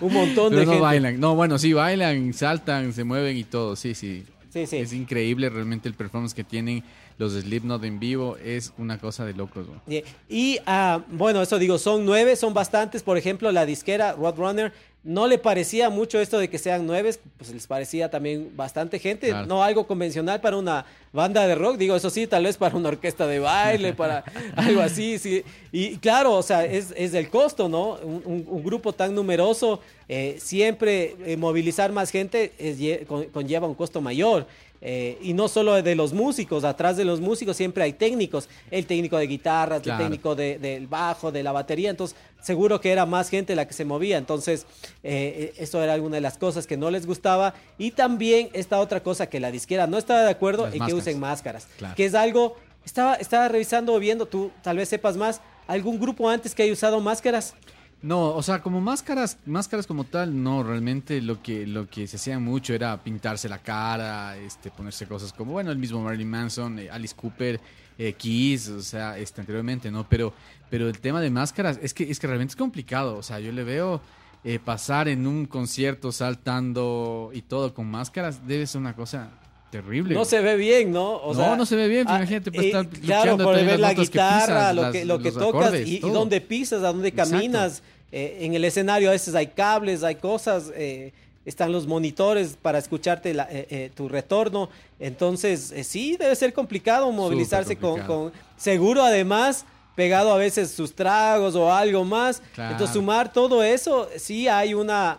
Un 0.00 0.12
montón 0.12 0.50
Pero 0.50 0.60
de 0.60 0.66
no 0.66 0.72
gente. 0.72 0.80
bailan. 0.80 1.20
No, 1.20 1.36
bueno, 1.36 1.56
sí 1.58 1.72
bailan, 1.72 2.34
saltan, 2.34 2.92
se 2.92 3.04
mueven 3.04 3.36
y 3.36 3.44
todo. 3.44 3.76
Sí, 3.76 3.94
sí. 3.94 4.24
Sí, 4.52 4.66
sí. 4.66 4.78
Es 4.78 4.92
increíble 4.92 5.48
realmente 5.48 5.88
el 5.88 5.94
performance 5.94 6.34
que 6.34 6.42
tienen. 6.42 6.82
Los 7.18 7.32
Slipknot 7.32 7.82
en 7.84 7.98
vivo 7.98 8.36
es 8.42 8.72
una 8.78 8.98
cosa 8.98 9.24
de 9.24 9.34
locos. 9.34 9.66
güey. 9.86 10.04
Y, 10.28 10.58
ah, 10.66 11.00
bueno, 11.08 11.42
eso 11.42 11.58
digo, 11.58 11.76
son 11.78 12.06
nueve, 12.06 12.36
son 12.36 12.54
bastantes. 12.54 13.02
Por 13.02 13.18
ejemplo, 13.18 13.50
la 13.52 13.66
disquera 13.66 14.12
Roadrunner 14.12 14.72
no 15.04 15.26
le 15.26 15.38
parecía 15.38 15.90
mucho 15.90 16.20
esto 16.20 16.38
de 16.38 16.48
que 16.50 16.58
sean 16.58 16.86
nueve, 16.86 17.14
pues 17.38 17.50
les 17.52 17.66
parecía 17.66 18.10
también 18.10 18.50
bastante 18.56 18.98
gente, 18.98 19.28
Claro. 19.28 19.46
no 19.46 19.62
algo 19.62 19.86
convencional 19.86 20.40
para 20.40 20.56
una 20.56 20.84
banda 21.12 21.46
de 21.46 21.54
rock, 21.54 21.76
digo, 21.78 21.96
eso 21.96 22.10
sí, 22.10 22.26
tal 22.26 22.44
vez 22.44 22.56
para 22.56 22.76
una 22.76 22.88
orquesta 22.90 23.26
de 23.26 23.38
baile, 23.38 23.94
para 23.94 24.24
algo 24.56 24.80
así, 24.82 25.18
sí. 25.18 25.44
Y 25.72 25.96
claro, 25.98 26.34
o 26.34 26.42
sea, 26.42 26.64
es, 26.64 26.92
es 26.96 27.12
del 27.12 27.30
costo, 27.30 27.68
¿no? 27.68 27.92
Un, 28.02 28.62
grupo 28.62 28.92
tan 28.92 29.14
numeroso, 29.14 29.80
eh, 30.08 30.36
siempre 30.40 31.16
eh, 31.24 31.36
movilizar 31.36 31.90
más 31.92 32.10
gente 32.10 32.52
es 32.58 33.06
con- 33.06 33.24
conlleva 33.26 33.66
un 33.68 33.74
costo 33.74 34.00
mayor. 34.00 34.46
Eh, 34.80 35.18
y 35.22 35.32
no 35.32 35.48
solo 35.48 35.74
de 35.82 35.94
los 35.96 36.12
músicos, 36.12 36.62
atrás 36.64 36.96
de 36.96 37.04
los 37.04 37.20
músicos 37.20 37.56
siempre 37.56 37.82
hay 37.82 37.92
técnicos, 37.94 38.48
el 38.70 38.86
técnico 38.86 39.16
de 39.18 39.26
guitarras, 39.26 39.82
Claro. 39.82 39.98
el 40.04 40.06
técnico 40.10 40.34
de- 40.36 40.58
del 40.58 40.86
bajo, 40.86 41.32
de 41.32 41.42
la 41.42 41.50
batería, 41.52 41.90
entonces 41.90 42.16
seguro 42.40 42.80
que 42.80 42.92
era 42.92 43.04
más 43.04 43.28
gente 43.28 43.56
la 43.56 43.66
que 43.66 43.74
se 43.74 43.84
movía, 43.84 44.16
entonces 44.18 44.66
eh, 45.02 45.52
eso 45.58 45.82
era 45.82 45.94
alguna 45.94 46.16
de 46.16 46.20
las 46.20 46.38
cosas 46.38 46.66
que 46.68 46.76
no 46.76 46.90
les 46.90 47.06
gustaba 47.06 47.54
y 47.76 47.90
también 47.90 48.50
esta 48.52 48.78
otra 48.78 49.02
cosa 49.02 49.28
que 49.28 49.40
la 49.40 49.50
disquera 49.50 49.86
no 49.88 49.98
estaba 49.98 50.22
de 50.22 50.30
acuerdo 50.30 50.66
Las 50.66 50.74
en 50.74 50.86
que 50.86 50.94
usen 50.94 51.18
máscaras, 51.18 51.66
Claro. 51.78 51.94
que 51.96 52.04
es 52.04 52.14
algo, 52.14 52.56
estaba, 52.84 53.14
estaba 53.16 53.48
revisando 53.48 53.92
o 53.94 53.98
viendo, 53.98 54.26
tú 54.26 54.52
tal 54.62 54.76
vez 54.76 54.88
sepas 54.88 55.16
más, 55.16 55.40
algún 55.66 55.98
grupo 55.98 56.28
antes 56.30 56.54
que 56.54 56.62
haya 56.62 56.72
usado 56.72 57.00
máscaras. 57.00 57.54
No, 58.00 58.30
o 58.30 58.42
sea, 58.44 58.62
como 58.62 58.80
máscaras, 58.80 59.38
máscaras 59.44 59.86
como 59.86 60.04
tal, 60.04 60.40
no, 60.40 60.62
realmente 60.62 61.20
lo 61.20 61.42
que, 61.42 61.66
lo 61.66 61.88
que 61.88 62.06
se 62.06 62.16
hacía 62.16 62.38
mucho 62.38 62.72
era 62.72 62.96
pintarse 63.02 63.48
la 63.48 63.58
cara, 63.58 64.36
este, 64.36 64.70
ponerse 64.70 65.06
cosas 65.08 65.32
como, 65.32 65.52
bueno, 65.52 65.72
el 65.72 65.78
mismo 65.78 66.00
Marilyn 66.00 66.30
Manson, 66.30 66.78
eh, 66.78 66.90
Alice 66.90 67.16
Cooper, 67.16 67.60
eh, 67.98 68.12
Kiss, 68.12 68.68
o 68.68 68.82
sea, 68.82 69.18
este, 69.18 69.40
anteriormente, 69.40 69.90
¿no? 69.90 70.08
Pero, 70.08 70.32
pero 70.70 70.88
el 70.88 71.00
tema 71.00 71.20
de 71.20 71.30
máscaras 71.30 71.80
es 71.82 71.92
que, 71.92 72.08
es 72.08 72.20
que 72.20 72.28
realmente 72.28 72.52
es 72.52 72.56
complicado, 72.56 73.16
o 73.16 73.22
sea, 73.24 73.40
yo 73.40 73.50
le 73.50 73.64
veo 73.64 74.00
eh, 74.44 74.60
pasar 74.60 75.08
en 75.08 75.26
un 75.26 75.46
concierto 75.46 76.12
saltando 76.12 77.30
y 77.34 77.42
todo 77.42 77.74
con 77.74 77.90
máscaras, 77.90 78.46
debe 78.46 78.68
ser 78.68 78.80
una 78.80 78.94
cosa 78.94 79.30
terrible. 79.70 80.14
No 80.14 80.24
se 80.24 80.40
ve 80.40 80.56
bien, 80.56 80.92
¿no? 80.92 81.16
O 81.16 81.34
No, 81.34 81.56
no 81.56 81.66
se 81.66 81.76
ve 81.76 81.88
bien, 81.88 82.06
ah, 82.08 82.16
imagínate, 82.16 82.50
pues, 82.50 82.64
y 82.64 82.66
estar 82.68 82.88
Claro, 82.88 83.36
por 83.38 83.54
ver 83.54 83.78
la 83.78 83.94
que 83.94 84.02
guitarra, 84.02 84.70
pisas, 84.70 84.74
lo 84.74 84.92
que, 84.92 85.04
lo 85.04 85.18
que 85.18 85.24
los 85.30 85.34
tocas 85.34 85.66
acordes, 85.68 85.88
y, 85.88 85.98
dónde 86.00 86.40
pisas, 86.40 86.82
a 86.82 86.88
dónde 86.88 87.12
caminas. 87.12 87.82
Eh, 88.10 88.38
en 88.40 88.54
el 88.54 88.64
escenario 88.64 89.10
a 89.10 89.12
veces 89.12 89.34
hay 89.34 89.48
cables, 89.48 90.02
hay 90.02 90.14
cosas, 90.14 90.72
eh, 90.74 91.12
están 91.44 91.72
los 91.72 91.86
monitores 91.86 92.56
para 92.60 92.78
escucharte 92.78 93.34
la- 93.34 93.48
eh, 93.50 93.66
eh, 93.70 93.90
tu 93.94 94.08
retorno. 94.08 94.68
Entonces, 94.98 95.72
eh, 95.72 95.84
sí, 95.84 96.16
debe 96.18 96.34
ser 96.36 96.52
complicado 96.52 97.10
movilizarse 97.12 97.76
con, 97.76 98.00
con... 98.02 98.32
Seguro, 98.56 99.02
además, 99.02 99.64
pegado 99.94 100.32
a 100.32 100.36
veces 100.38 100.70
sus 100.70 100.94
tragos 100.94 101.54
o 101.54 101.72
algo 101.72 102.04
más. 102.04 102.42
Claro. 102.54 102.72
Entonces, 102.72 102.94
sumar 102.94 103.32
todo 103.32 103.62
eso, 103.62 104.08
sí 104.16 104.46
hay 104.48 104.74
una... 104.74 105.18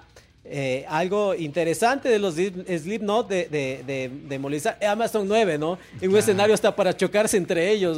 eh, 0.50 0.86
algo 0.90 1.36
interesante 1.36 2.10
de 2.10 2.20
los 2.20 2.36
Slip- 2.36 2.66
Slipknot 2.66 3.30
de, 3.30 3.48
de, 3.50 3.84
de, 3.86 4.12
de 4.28 4.40
movilizar. 4.40 4.78
Además 4.82 5.12
son 5.12 5.28
nueve, 5.28 5.58
¿no? 5.58 5.78
En 6.02 6.10
un 6.10 6.18
escenario 6.18 6.54
hasta 6.54 6.76
para 6.76 6.98
chocarse 6.98 7.38
entre 7.38 7.72
ellos. 7.72 7.98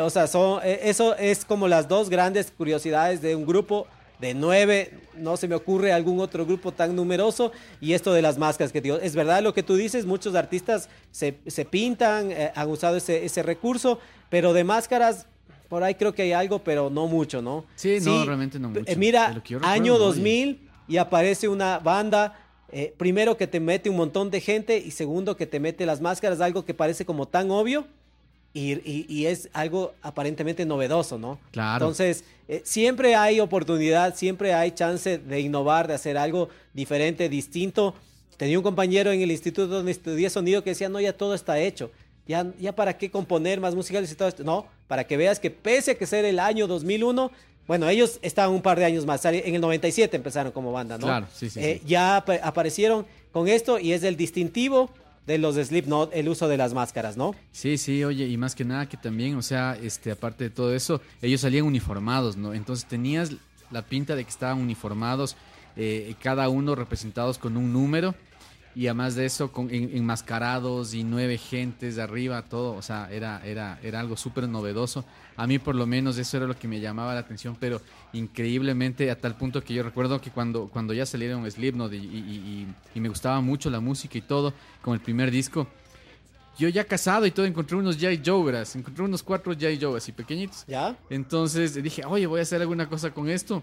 O 0.00 0.10
sea, 0.10 0.26
son, 0.26 0.60
eh, 0.64 0.80
eso 0.84 1.14
es 1.16 1.44
como 1.44 1.68
las 1.68 1.86
dos 1.86 2.08
grandes 2.08 2.50
curiosidades 2.50 3.20
de 3.20 3.36
un 3.36 3.44
grupo 3.46 3.86
de 4.20 4.34
nueve. 4.34 4.92
No 5.16 5.36
se 5.36 5.46
me 5.46 5.54
ocurre 5.54 5.92
algún 5.92 6.18
otro 6.20 6.46
grupo 6.46 6.72
tan 6.72 6.96
numeroso. 6.96 7.52
Y 7.80 7.92
esto 7.92 8.12
de 8.12 8.22
las 8.22 8.38
máscaras 8.38 8.72
que 8.72 8.80
digo, 8.80 8.96
es 8.96 9.14
verdad 9.14 9.42
lo 9.42 9.52
que 9.52 9.62
tú 9.62 9.76
dices, 9.76 10.06
muchos 10.06 10.34
artistas 10.34 10.88
se, 11.10 11.36
se 11.46 11.64
pintan, 11.64 12.32
eh, 12.32 12.50
han 12.54 12.68
usado 12.70 12.96
ese, 12.96 13.24
ese 13.24 13.42
recurso, 13.42 13.98
pero 14.30 14.52
de 14.52 14.64
máscaras... 14.64 15.26
Por 15.68 15.82
ahí 15.82 15.94
creo 15.94 16.14
que 16.14 16.20
hay 16.20 16.32
algo, 16.32 16.58
pero 16.58 16.90
no 16.90 17.06
mucho, 17.06 17.40
¿no? 17.40 17.64
Sí, 17.76 17.96
no, 18.02 18.26
realmente 18.26 18.58
no 18.58 18.68
eh, 18.68 18.80
mucho. 18.80 18.98
Mira, 18.98 19.42
yo 19.42 19.58
año 19.62 19.94
recuerdo, 19.94 20.20
oye. 20.20 20.58
2000 20.86 20.94
y 20.94 20.96
aparece 20.98 21.48
una 21.48 21.78
banda, 21.78 22.38
eh, 22.70 22.92
primero 22.96 23.36
que 23.36 23.46
te 23.46 23.60
mete 23.60 23.90
un 23.90 23.96
montón 23.96 24.30
de 24.30 24.40
gente 24.40 24.78
y 24.78 24.90
segundo 24.90 25.36
que 25.36 25.46
te 25.46 25.60
mete 25.60 25.86
las 25.86 26.00
máscaras, 26.00 26.40
algo 26.40 26.64
que 26.64 26.74
parece 26.74 27.04
como 27.04 27.26
tan 27.26 27.50
obvio 27.50 27.86
y, 28.54 28.72
y- 28.88 29.06
y 29.08 29.26
es 29.26 29.48
algo 29.52 29.94
aparentemente 30.02 30.64
novedoso, 30.66 31.18
¿no? 31.18 31.38
Claro. 31.52 31.84
Entonces, 31.86 32.24
eh, 32.48 32.60
siempre 32.64 33.14
hay 33.14 33.40
oportunidad, 33.40 34.14
siempre 34.14 34.52
hay 34.52 34.72
chance 34.72 35.18
de 35.18 35.40
innovar, 35.40 35.88
de 35.88 35.94
hacer 35.94 36.18
algo 36.18 36.48
diferente, 36.74 37.28
distinto. 37.28 37.94
Tenía 38.36 38.58
un 38.58 38.62
compañero 38.64 39.12
en 39.12 39.20
el 39.22 39.30
instituto 39.30 39.68
donde 39.68 39.92
estudié 39.92 40.28
sonido 40.28 40.62
que 40.62 40.70
decía, 40.70 40.88
no, 40.88 41.00
ya 41.00 41.12
todo 41.14 41.34
está 41.34 41.58
hecho. 41.58 41.90
Ya, 42.26 42.46
ya 42.60 42.72
para 42.74 42.96
qué 42.98 43.10
componer 43.10 43.58
más 43.60 43.74
musicales 43.74 44.12
y 44.12 44.14
todo 44.14 44.28
esto. 44.28 44.44
No, 44.44 44.66
para 44.86 45.04
que 45.06 45.16
veas 45.16 45.40
que 45.40 45.50
pese 45.50 45.92
a 45.92 45.94
que 45.96 46.06
ser 46.06 46.24
el 46.24 46.38
año 46.38 46.66
2001, 46.66 47.30
bueno, 47.66 47.88
ellos 47.88 48.18
estaban 48.22 48.54
un 48.54 48.62
par 48.62 48.78
de 48.78 48.84
años 48.84 49.06
más. 49.06 49.24
En 49.24 49.54
el 49.54 49.60
97 49.60 50.16
empezaron 50.16 50.52
como 50.52 50.72
banda, 50.72 50.98
¿no? 50.98 51.06
Claro, 51.06 51.26
sí, 51.34 51.48
sí, 51.50 51.60
Eh, 51.60 51.78
sí. 51.82 51.88
Ya 51.88 52.16
ap- 52.16 52.30
aparecieron 52.42 53.06
con 53.32 53.48
esto 53.48 53.78
y 53.78 53.92
es 53.92 54.02
el 54.02 54.16
distintivo 54.16 54.90
de 55.26 55.38
los 55.38 55.54
de 55.54 55.64
Slipknot, 55.64 56.10
el 56.14 56.28
uso 56.28 56.48
de 56.48 56.56
las 56.56 56.74
máscaras, 56.74 57.16
¿no? 57.16 57.34
Sí, 57.52 57.78
sí, 57.78 58.02
oye, 58.02 58.26
y 58.26 58.36
más 58.36 58.54
que 58.56 58.64
nada 58.64 58.88
que 58.88 58.96
también, 58.96 59.36
o 59.36 59.42
sea, 59.42 59.78
este, 59.80 60.10
aparte 60.10 60.44
de 60.44 60.50
todo 60.50 60.74
eso, 60.74 61.00
ellos 61.22 61.40
salían 61.40 61.64
uniformados, 61.64 62.36
¿no? 62.36 62.52
Entonces 62.54 62.86
tenías 62.88 63.30
la 63.70 63.82
pinta 63.82 64.16
de 64.16 64.24
que 64.24 64.30
estaban 64.30 64.58
uniformados, 64.58 65.36
eh, 65.76 66.14
cada 66.20 66.48
uno 66.48 66.74
representados 66.74 67.38
con 67.38 67.56
un 67.56 67.72
número, 67.72 68.14
y 68.74 68.86
además 68.86 69.14
de 69.14 69.26
eso, 69.26 69.52
con, 69.52 69.68
en- 69.74 69.96
enmascarados 69.96 70.94
y 70.94 71.04
nueve 71.04 71.36
gentes 71.38 71.96
de 71.96 72.02
arriba, 72.02 72.42
todo, 72.42 72.72
o 72.74 72.82
sea, 72.82 73.08
era, 73.12 73.44
era, 73.44 73.78
era 73.82 74.00
algo 74.00 74.16
súper 74.16 74.48
novedoso. 74.48 75.04
A 75.36 75.46
mí 75.46 75.58
por 75.58 75.74
lo 75.74 75.86
menos 75.86 76.16
eso 76.18 76.36
era 76.36 76.46
lo 76.46 76.56
que 76.58 76.68
me 76.68 76.80
llamaba 76.80 77.14
la 77.14 77.20
atención, 77.20 77.56
pero 77.58 77.80
increíblemente 78.12 79.10
a 79.10 79.18
tal 79.20 79.36
punto 79.36 79.62
que 79.62 79.74
yo 79.74 79.82
recuerdo 79.82 80.20
que 80.20 80.30
cuando, 80.30 80.68
cuando 80.68 80.94
ya 80.94 81.04
salieron 81.06 81.50
Slipknot 81.50 81.92
y, 81.92 81.96
y, 81.96 82.00
y- 82.00 82.66
y 82.94 83.00
me 83.00 83.08
gustaba 83.08 83.40
mucho 83.40 83.68
la 83.70 83.80
música 83.80 84.16
y 84.18 84.22
todo, 84.22 84.54
con 84.80 84.94
el 84.94 85.00
primer 85.00 85.30
disco, 85.30 85.66
yo 86.58 86.68
ya 86.68 86.84
casado 86.84 87.24
y 87.26 87.30
todo 87.30 87.46
encontré 87.46 87.76
unos 87.76 87.96
J. 87.96 88.20
Joe, 88.24 88.62
encontré 88.74 89.02
unos 89.04 89.22
cuatro 89.22 89.52
J. 89.54 89.66
Joe 89.80 89.96
así 89.96 90.12
pequeñitos. 90.12 90.64
¿Ya? 90.66 90.96
Entonces 91.10 91.82
dije, 91.82 92.04
oye, 92.04 92.26
voy 92.26 92.40
a 92.40 92.42
hacer 92.42 92.60
alguna 92.60 92.88
cosa 92.88 93.10
con 93.12 93.28
esto. 93.28 93.62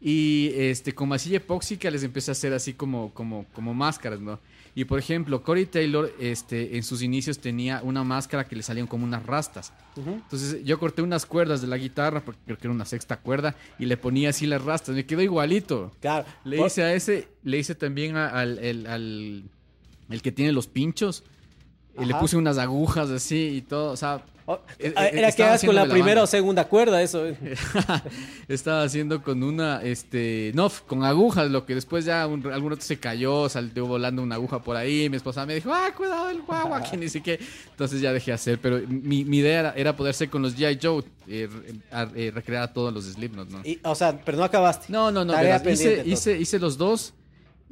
Y 0.00 0.52
este, 0.54 0.94
con 0.94 1.08
masilla 1.10 1.36
epóxica 1.36 1.90
les 1.90 2.02
empecé 2.02 2.30
a 2.30 2.32
hacer 2.32 2.52
así 2.54 2.72
como, 2.72 3.12
como, 3.12 3.44
como 3.52 3.74
máscaras, 3.74 4.20
¿no? 4.20 4.38
Y 4.74 4.84
por 4.84 4.98
ejemplo, 4.98 5.42
Corey 5.42 5.66
Taylor 5.66 6.14
este, 6.20 6.76
en 6.76 6.82
sus 6.84 7.02
inicios 7.02 7.38
tenía 7.40 7.82
una 7.82 8.04
máscara 8.04 8.46
que 8.46 8.54
le 8.56 8.62
salían 8.62 8.86
como 8.86 9.04
unas 9.04 9.26
rastas. 9.26 9.72
Entonces 9.96 10.64
yo 10.64 10.78
corté 10.78 11.02
unas 11.02 11.26
cuerdas 11.26 11.60
de 11.60 11.66
la 11.66 11.76
guitarra, 11.76 12.24
porque 12.24 12.40
creo 12.46 12.56
que 12.56 12.66
era 12.68 12.72
una 12.74 12.84
sexta 12.84 13.16
cuerda, 13.18 13.56
y 13.78 13.86
le 13.86 13.96
ponía 13.96 14.30
así 14.30 14.46
las 14.46 14.62
rastas. 14.64 14.94
Me 14.94 15.04
quedó 15.04 15.20
igualito. 15.22 15.90
Claro. 16.00 16.24
Le 16.44 16.56
Por- 16.56 16.68
hice 16.68 16.82
a 16.84 16.94
ese, 16.94 17.28
le 17.42 17.58
hice 17.58 17.74
también 17.74 18.16
a- 18.16 18.28
al, 18.28 18.58
el, 18.60 18.86
al- 18.86 19.42
el 20.08 20.22
que 20.22 20.30
tiene 20.32 20.52
los 20.52 20.66
pinchos. 20.68 21.24
Y 22.00 22.04
le 22.06 22.12
Ajá. 22.12 22.20
puse 22.20 22.36
unas 22.36 22.58
agujas 22.58 23.10
así 23.10 23.56
y 23.56 23.62
todo. 23.62 23.92
O 23.92 23.96
sea, 23.96 24.22
Oh, 24.46 24.58
eh, 24.80 24.92
ah, 24.96 25.06
eh, 25.06 25.10
Era 25.14 25.30
que 25.30 25.44
hagas 25.44 25.62
con 25.64 25.76
la 25.76 25.84
primera 25.84 26.06
banda. 26.06 26.22
o 26.24 26.26
segunda 26.26 26.64
cuerda, 26.64 27.00
eso. 27.02 27.22
estaba 28.48 28.82
haciendo 28.82 29.22
con 29.22 29.44
una, 29.44 29.80
este, 29.82 30.50
no, 30.54 30.70
con 30.88 31.04
agujas, 31.04 31.48
lo 31.50 31.64
que 31.66 31.76
después 31.76 32.04
ya 32.04 32.26
un, 32.26 32.44
algún 32.52 32.70
rato 32.72 32.82
se 32.82 32.98
cayó, 32.98 33.48
salió 33.48 33.86
volando 33.86 34.22
una 34.22 34.34
aguja 34.36 34.60
por 34.60 34.76
ahí, 34.76 35.08
mi 35.08 35.16
esposa 35.16 35.46
me 35.46 35.54
dijo, 35.54 35.72
ah, 35.72 35.90
cuidado 35.96 36.30
el 36.30 36.42
guagua, 36.42 36.82
que 36.82 36.96
ni 36.96 37.08
qué, 37.08 37.38
entonces 37.70 38.00
ya 38.00 38.12
dejé 38.12 38.32
hacer, 38.32 38.58
pero 38.60 38.80
mi, 38.88 39.24
mi 39.24 39.38
idea 39.38 39.60
era, 39.60 39.72
era 39.76 39.96
poder 39.96 40.14
ser 40.14 40.30
con 40.30 40.42
los 40.42 40.56
G.I. 40.56 40.78
Joe, 40.82 41.04
eh, 41.28 41.48
a- 41.92 42.08
eh, 42.16 42.32
recrear 42.34 42.64
a 42.64 42.72
todos 42.72 42.92
los 42.92 43.04
Slipknot, 43.04 43.50
¿no? 43.50 43.60
Y, 43.64 43.78
o 43.84 43.94
sea, 43.94 44.18
pero 44.24 44.36
no 44.38 44.42
acabaste. 44.44 44.86
No, 44.88 45.12
no, 45.12 45.24
no, 45.24 45.32
hice, 45.70 46.02
hice, 46.04 46.36
hice 46.38 46.58
los 46.58 46.76
dos. 46.76 47.14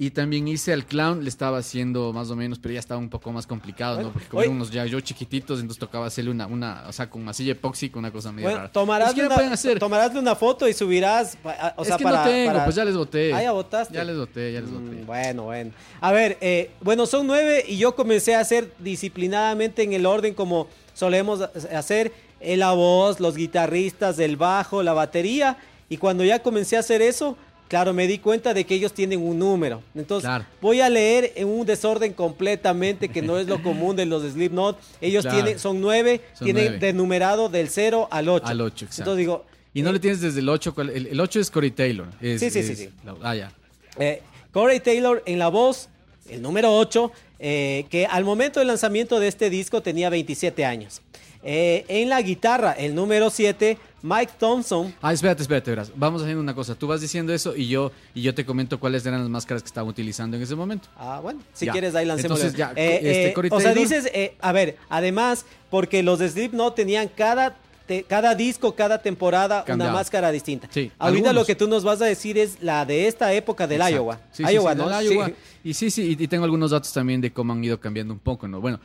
Y 0.00 0.10
también 0.10 0.46
hice 0.46 0.72
al 0.72 0.86
clown, 0.86 1.24
le 1.24 1.28
estaba 1.28 1.58
haciendo 1.58 2.12
más 2.12 2.30
o 2.30 2.36
menos, 2.36 2.60
pero 2.60 2.72
ya 2.72 2.78
estaba 2.78 3.00
un 3.00 3.08
poco 3.08 3.32
más 3.32 3.48
complicado, 3.48 3.94
Bueno, 3.96 4.08
¿no? 4.10 4.12
Porque 4.12 4.28
como 4.28 4.42
eran 4.42 4.54
unos 4.54 4.70
ya 4.70 4.86
yo 4.86 5.00
chiquititos, 5.00 5.58
entonces 5.58 5.80
tocaba 5.80 6.06
hacerle 6.06 6.30
una, 6.30 6.46
una, 6.46 6.84
o 6.86 6.92
sea, 6.92 7.10
con 7.10 7.24
masilla 7.24 7.50
epóxica, 7.50 7.98
una 7.98 8.12
cosa 8.12 8.30
medio 8.30 8.44
Bueno, 8.46 8.58
rara. 8.58 8.70
tomarás, 8.72 9.08
Es 9.08 9.14
que 9.16 9.20
una, 9.22 9.28
no 9.30 9.34
pueden 9.34 9.52
hacer. 9.52 9.78
tomarás 9.80 10.14
una 10.14 10.36
foto 10.36 10.68
y 10.68 10.72
subirás. 10.72 11.36
O 11.74 11.82
es 11.82 11.88
sea, 11.88 11.96
que 11.96 12.04
para, 12.04 12.24
no 12.24 12.30
tengo, 12.30 12.52
para- 12.52 12.64
pues 12.64 12.76
ya 12.76 12.84
les 12.84 12.96
voté. 12.96 13.34
Ah, 13.34 13.42
ya 13.42 13.50
votaste. 13.50 13.92
Ya 13.94 14.04
les 14.04 14.16
voté, 14.16 14.52
ya 14.52 14.60
les 14.60 14.70
Mm, 14.70 14.74
voté. 14.84 15.02
Bueno, 15.04 15.42
bueno. 15.42 15.72
A 16.00 16.12
ver, 16.12 16.38
eh, 16.40 16.70
bueno, 16.80 17.04
son 17.04 17.26
nueve 17.26 17.64
y 17.66 17.76
yo 17.78 17.96
comencé 17.96 18.36
a 18.36 18.40
hacer 18.40 18.72
disciplinadamente 18.78 19.82
en 19.82 19.94
el 19.94 20.06
orden 20.06 20.32
como 20.34 20.68
solemos 20.94 21.40
hacer 21.74 22.12
eh, 22.40 22.56
la 22.56 22.70
voz, 22.70 23.18
los 23.18 23.34
guitarristas, 23.36 24.20
el 24.20 24.36
bajo, 24.36 24.84
la 24.84 24.92
batería. 24.92 25.56
Y 25.88 25.96
cuando 25.96 26.22
ya 26.22 26.40
comencé 26.40 26.76
a 26.76 26.80
hacer 26.80 27.02
eso, 27.02 27.36
claro, 27.68 27.92
me 27.92 28.06
di 28.06 28.18
cuenta 28.18 28.54
de 28.54 28.64
que 28.64 28.74
ellos 28.74 28.92
tienen 28.92 29.20
un 29.22 29.38
número. 29.38 29.82
Entonces, 29.94 30.26
Claro. 30.28 30.44
voy 30.60 30.80
a 30.80 30.88
leer 30.88 31.32
en 31.36 31.48
un 31.48 31.64
desorden 31.66 32.12
completamente 32.14 33.08
que 33.08 33.22
no 33.22 33.38
es 33.38 33.46
lo 33.46 33.62
común 33.62 33.94
de 33.96 34.06
los 34.06 34.22
Slipknot. 34.22 34.78
Ellos 35.00 35.22
Claro. 35.22 35.36
tienen, 35.42 35.58
son 35.58 35.80
nueve, 35.80 36.22
Son 36.34 36.46
tienen 36.46 36.64
nueve. 36.64 36.78
de 36.78 36.92
numerado 36.92 37.48
del 37.48 37.68
0 37.68 38.08
al 38.10 38.28
8. 38.28 38.46
Al 38.46 38.60
ocho, 38.60 38.84
exacto. 38.86 39.02
Entonces 39.02 39.18
digo, 39.18 39.44
Y 39.74 39.82
no 39.82 39.92
le 39.92 40.00
tienes 40.00 40.20
desde 40.20 40.40
el 40.40 40.48
8, 40.48 40.74
el, 40.78 41.06
el 41.08 41.20
8 41.20 41.40
es 41.40 41.50
Corey 41.50 41.70
Taylor. 41.70 42.08
es- 42.20 42.40
Sí, 42.40 42.50
sí, 42.50 42.62
sí, 42.62 42.74
sí. 42.74 42.88
ah, 43.22 43.34
ya. 43.34 43.52
Eh, 43.98 44.22
Corey 44.50 44.80
Taylor 44.80 45.22
en 45.26 45.38
la 45.38 45.48
voz, 45.48 45.88
el 46.30 46.40
número 46.42 46.74
8, 46.76 47.12
eh, 47.38 47.86
que 47.90 48.06
al 48.06 48.24
momento 48.24 48.60
del 48.60 48.68
lanzamiento 48.68 49.20
de 49.20 49.28
este 49.28 49.50
disco 49.50 49.80
tenía 49.82 50.10
27 50.10 50.64
años. 50.64 51.02
Eh, 51.44 51.84
en 51.88 52.08
la 52.08 52.20
guitarra, 52.20 52.72
el 52.72 52.94
número 52.96 53.30
7, 53.30 53.78
Mike 54.02 54.32
Thompson. 54.38 54.92
Ah, 55.00 55.12
espérate, 55.12 55.42
espérate, 55.42 55.70
verás. 55.70 55.92
Vamos 55.94 56.20
haciendo 56.22 56.42
una 56.42 56.54
cosa. 56.54 56.74
Tú 56.74 56.88
vas 56.88 57.00
diciendo 57.00 57.32
eso 57.32 57.54
y 57.56 57.68
yo, 57.68 57.92
y 58.12 58.22
yo 58.22 58.34
te 58.34 58.44
comento 58.44 58.80
cuáles 58.80 59.06
eran 59.06 59.20
las 59.20 59.28
máscaras 59.28 59.62
que 59.62 59.68
estaba 59.68 59.88
utilizando 59.88 60.36
en 60.36 60.42
ese 60.42 60.56
momento. 60.56 60.88
Ah, 60.96 61.20
bueno, 61.22 61.40
si 61.52 61.66
Ya. 61.66 61.72
quieres 61.72 61.94
ahí 61.94 62.06
lancemos. 62.06 62.38
Entonces, 62.38 62.58
ya, 62.58 62.72
Eh, 62.74 62.96
este, 63.02 63.40
eh, 63.40 63.48
o 63.52 63.60
sea, 63.60 63.72
dices, 63.72 64.10
eh, 64.12 64.34
a 64.40 64.50
ver, 64.52 64.76
además, 64.88 65.46
porque 65.70 66.02
los 66.02 66.18
de 66.18 66.28
Slipknot 66.28 66.74
tenían 66.74 67.08
cada, 67.08 67.56
te- 67.88 68.04
cada 68.04 68.36
disco, 68.36 68.74
cada 68.76 69.02
temporada 69.02 69.64
una 69.74 69.90
máscara 69.92 70.30
distinta. 70.30 70.68
Sí, 70.70 70.92
Ahorita 70.98 71.32
lo 71.32 71.44
que 71.44 71.56
tú 71.56 71.66
nos 71.66 71.82
vas 71.82 72.00
a 72.00 72.04
decir 72.04 72.38
es 72.38 72.62
la 72.62 72.84
de 72.84 73.08
esta 73.08 73.32
época 73.32 73.66
del 73.66 73.78
Exacto. 73.80 73.96
Iowa. 73.96 74.20
Sí, 74.30 74.44
sí, 74.46 74.52
Iowa, 74.54 74.72
sí, 74.72 74.78
¿no? 74.78 74.88
del. 74.88 75.12
Iowa. 75.12 75.30
Y 75.64 75.74
sí, 75.74 75.90
sí, 75.90 76.16
y, 76.18 76.22
y 76.22 76.28
tengo 76.28 76.44
algunos 76.44 76.70
datos 76.70 76.92
también 76.92 77.20
de 77.20 77.32
cómo 77.32 77.52
han 77.52 77.64
ido 77.64 77.80
cambiando 77.80 78.12
un 78.14 78.20
poco, 78.20 78.46
¿no? 78.46 78.60
Bueno, 78.60 78.78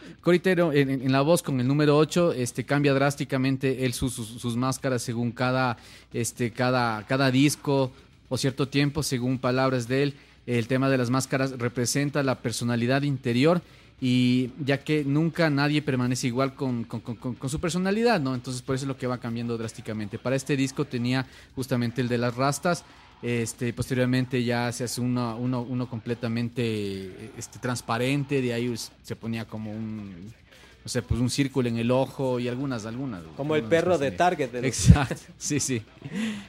en- 0.90 1.02
en 1.04 1.12
la 1.12 1.22
voz 1.22 1.44
con 1.44 1.60
el 1.60 1.68
número 1.68 1.96
8, 1.98 2.34
este, 2.34 2.66
cambia 2.66 2.94
drásticamente 2.94 3.86
él 3.86 3.94
sus, 3.94 4.14
sus, 4.14 4.28
sus 4.42 4.56
máscaras 4.56 5.02
según 5.04 5.32
cada, 5.32 5.78
este, 6.14 6.52
cada, 6.52 7.06
cada 7.06 7.30
disco 7.30 7.92
o 8.30 8.38
cierto 8.38 8.68
tiempo, 8.68 9.04
según 9.04 9.38
palabras 9.38 9.88
de 9.88 10.04
él. 10.04 10.14
El 10.48 10.68
tema 10.68 10.90
de 10.90 10.98
las 10.98 11.10
máscaras 11.10 11.52
representa 11.58 12.24
la 12.24 12.36
personalidad 12.40 13.04
interior 13.04 13.62
y 14.02 14.50
ya 14.64 14.84
que 14.84 15.04
nunca 15.06 15.50
nadie 15.50 15.82
permanece 15.82 16.28
igual 16.28 16.56
con, 16.56 16.84
con- 16.84 17.00
con- 17.02 17.16
con- 17.16 17.36
con 17.36 17.50
su 17.50 17.60
personalidad, 17.60 18.20
¿no? 18.20 18.36
Entonces 18.36 18.62
por 18.62 18.76
eso 18.76 18.84
es 18.86 18.88
lo 18.88 18.98
que 18.98 19.08
va 19.08 19.18
cambiando 19.18 19.58
drásticamente. 19.58 20.20
Para 20.20 20.36
este 20.36 20.58
disco 20.58 20.86
tenía 20.86 21.26
justamente 21.56 22.02
el 22.02 22.08
de 22.10 22.18
las 22.18 22.36
rastas, 22.36 22.84
este, 23.22 23.72
posteriormente 23.72 24.44
ya 24.44 24.70
se 24.74 24.84
hace 24.84 25.00
uno, 25.00 25.38
uno, 25.38 25.62
uno 25.62 25.88
completamente 25.90 27.32
este, 27.38 27.60
transparente, 27.60 28.42
de 28.42 28.54
ahí 28.54 28.68
us- 28.70 28.92
se 29.04 29.16
ponía 29.16 29.46
como 29.46 29.72
un, 29.72 30.12
no 30.84 30.90
sé, 30.90 31.02
pues 31.02 31.22
un 31.22 31.30
círculo 31.30 31.70
en 31.70 31.78
el 31.78 31.90
ojo 31.92 32.40
y 32.42 32.50
algunas, 32.50 32.86
algunas. 32.86 33.22
Como 33.38 33.56
el 33.56 33.64
perro 33.64 33.98
de 33.98 34.12
Target. 34.12 34.50
de 34.52 34.62
los- 34.64 34.68
Exacto, 34.68 35.16
sí, 35.38 35.62
sí. 35.62 35.82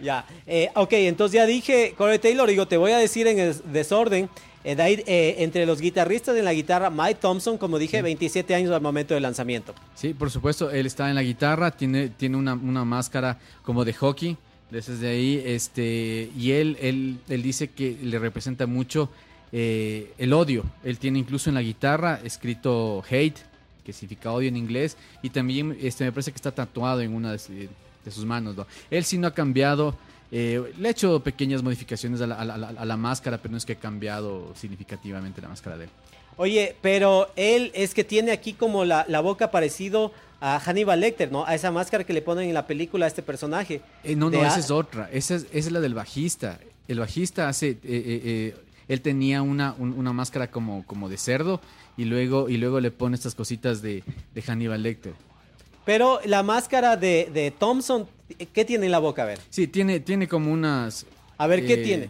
Ya. 0.03 0.27
Eh, 0.47 0.69
ok, 0.75 0.93
entonces 0.95 1.37
ya 1.37 1.47
dije, 1.47 1.95
Corey 1.97 2.19
Taylor, 2.19 2.49
digo, 2.49 2.67
te 2.67 2.77
voy 2.77 2.91
a 2.91 2.99
decir 2.99 3.29
en 3.29 3.39
el 3.39 3.55
desorden. 3.73 4.29
Eh, 4.65 4.75
eh, 5.07 5.35
entre 5.39 5.67
los 5.67 5.81
guitarristas 5.81 6.37
en 6.37 6.45
la 6.45 6.55
guitarra, 6.55 6.91
Mike 6.91 7.19
Thompson, 7.21 7.59
como 7.59 7.79
dije, 7.79 8.01
27 8.03 8.55
años 8.55 8.73
al 8.73 8.81
momento 8.81 9.15
del 9.15 9.23
lanzamiento. 9.23 9.75
Sí, 9.95 10.15
por 10.15 10.31
supuesto, 10.31 10.71
él 10.71 10.87
está 10.87 11.09
en 11.11 11.15
la 11.17 11.23
guitarra, 11.23 11.71
tiene, 11.71 12.09
tiene 12.09 12.37
una, 12.37 12.55
una 12.55 12.85
máscara 12.85 13.39
como 13.63 13.85
de 13.85 13.93
hockey, 13.93 14.37
desde 14.71 15.09
ahí, 15.09 15.43
este, 15.45 16.31
y 16.37 16.53
él, 16.53 16.77
él, 16.81 17.19
él 17.29 17.43
dice 17.43 17.69
que 17.69 17.97
le 18.03 18.19
representa 18.19 18.67
mucho 18.67 19.09
eh, 19.53 20.13
el 20.19 20.33
odio. 20.33 20.65
Él 20.83 20.99
tiene 20.99 21.19
incluso 21.21 21.49
en 21.51 21.55
la 21.55 21.63
guitarra 21.63 22.19
escrito 22.25 23.05
hate, 23.09 23.37
que 23.85 23.93
significa 23.93 24.33
odio 24.33 24.49
en 24.49 24.57
inglés, 24.57 24.97
y 25.23 25.31
también 25.31 25.77
este, 25.81 26.05
me 26.05 26.11
parece 26.13 26.33
que 26.33 26.37
está 26.37 26.51
tatuado 26.53 27.03
en 27.03 27.15
una 27.15 27.31
de, 27.33 27.39
su- 27.39 27.53
de 27.53 28.11
sus 28.11 28.25
manos. 28.25 28.57
¿no? 28.57 28.67
Él 28.91 29.05
sí 29.05 29.19
no 29.19 29.29
ha 29.29 29.35
cambiado, 29.35 29.95
eh, 30.33 30.73
le 30.79 30.89
ha 30.89 30.91
hecho 30.91 31.21
pequeñas 31.21 31.63
modificaciones 31.63 32.21
a 32.21 32.27
la, 32.27 32.35
a 32.37 32.45
la- 32.45 32.55
a 32.55 32.59
la- 32.59 32.69
a 32.81 32.85
la 32.85 32.97
máscara, 32.97 33.39
pero 33.39 33.53
no 33.53 33.59
es 33.59 33.65
que 33.67 33.75
ha 33.75 33.77
cambiado 33.79 34.53
significativamente 34.57 35.41
la 35.41 35.49
máscara 35.49 35.77
de 35.77 35.85
él. 35.85 35.91
Oye, 36.37 36.75
pero 36.81 37.29
él 37.37 37.71
es 37.75 37.95
que 37.95 38.03
tiene 38.03 38.33
aquí 38.33 38.55
como 38.55 38.85
la, 38.85 39.05
la 39.09 39.21
boca 39.21 39.51
parecido 39.53 40.13
a 40.41 40.59
Hannibal 40.59 40.99
Lecter, 41.01 41.31
¿no? 41.31 41.47
A 41.47 41.55
esa 41.55 41.71
máscara 41.71 42.03
que 42.05 42.13
le 42.13 42.21
ponen 42.23 42.49
en 42.49 42.55
la 42.55 42.67
película 42.67 43.05
a 43.07 43.09
este 43.09 43.23
personaje. 43.23 43.81
Eh, 44.03 44.17
no, 44.17 44.31
no, 44.31 44.45
esa 44.45 44.59
es 44.59 44.71
otra. 44.71 45.09
Esa 45.13 45.37
es, 45.37 45.43
esa 45.53 45.69
es 45.69 45.73
la 45.73 45.81
del 45.81 45.95
bajista. 45.95 46.59
El 46.89 46.99
bajista 46.99 47.49
hace. 47.49 47.71
eh, 47.71 47.79
eh, 47.85 48.23
eh, 48.25 48.57
él 48.89 49.01
tenía 49.01 49.41
una, 49.43 49.75
un- 49.79 49.93
una 49.93 50.13
máscara 50.13 50.51
como, 50.51 50.85
como 50.87 51.09
de 51.09 51.17
cerdo 51.17 51.61
y 51.97 52.05
luego, 52.05 52.49
y 52.51 52.57
luego 52.59 52.81
le 52.81 52.91
pone 52.91 53.15
estas 53.15 53.35
cositas 53.37 53.81
de, 53.81 54.03
de 54.35 54.43
Hannibal 54.43 54.83
Lecter. 54.83 55.15
Pero 55.87 56.19
la 56.25 56.43
máscara 56.43 56.97
de, 56.97 57.31
de 57.33 57.51
Thompson, 57.53 58.07
¿qué 58.53 58.65
tiene 58.65 58.87
en 58.87 58.93
la 58.93 58.99
boca? 58.99 59.23
A 59.23 59.27
ver, 59.27 59.39
Sí, 59.51 59.67
tiene, 59.67 60.01
tiene 60.01 60.29
como 60.29 60.53
unas. 60.53 61.07
A 61.37 61.47
ver, 61.47 61.67
¿qué 61.67 61.75
eh, 61.75 61.77
tiene? 61.79 62.09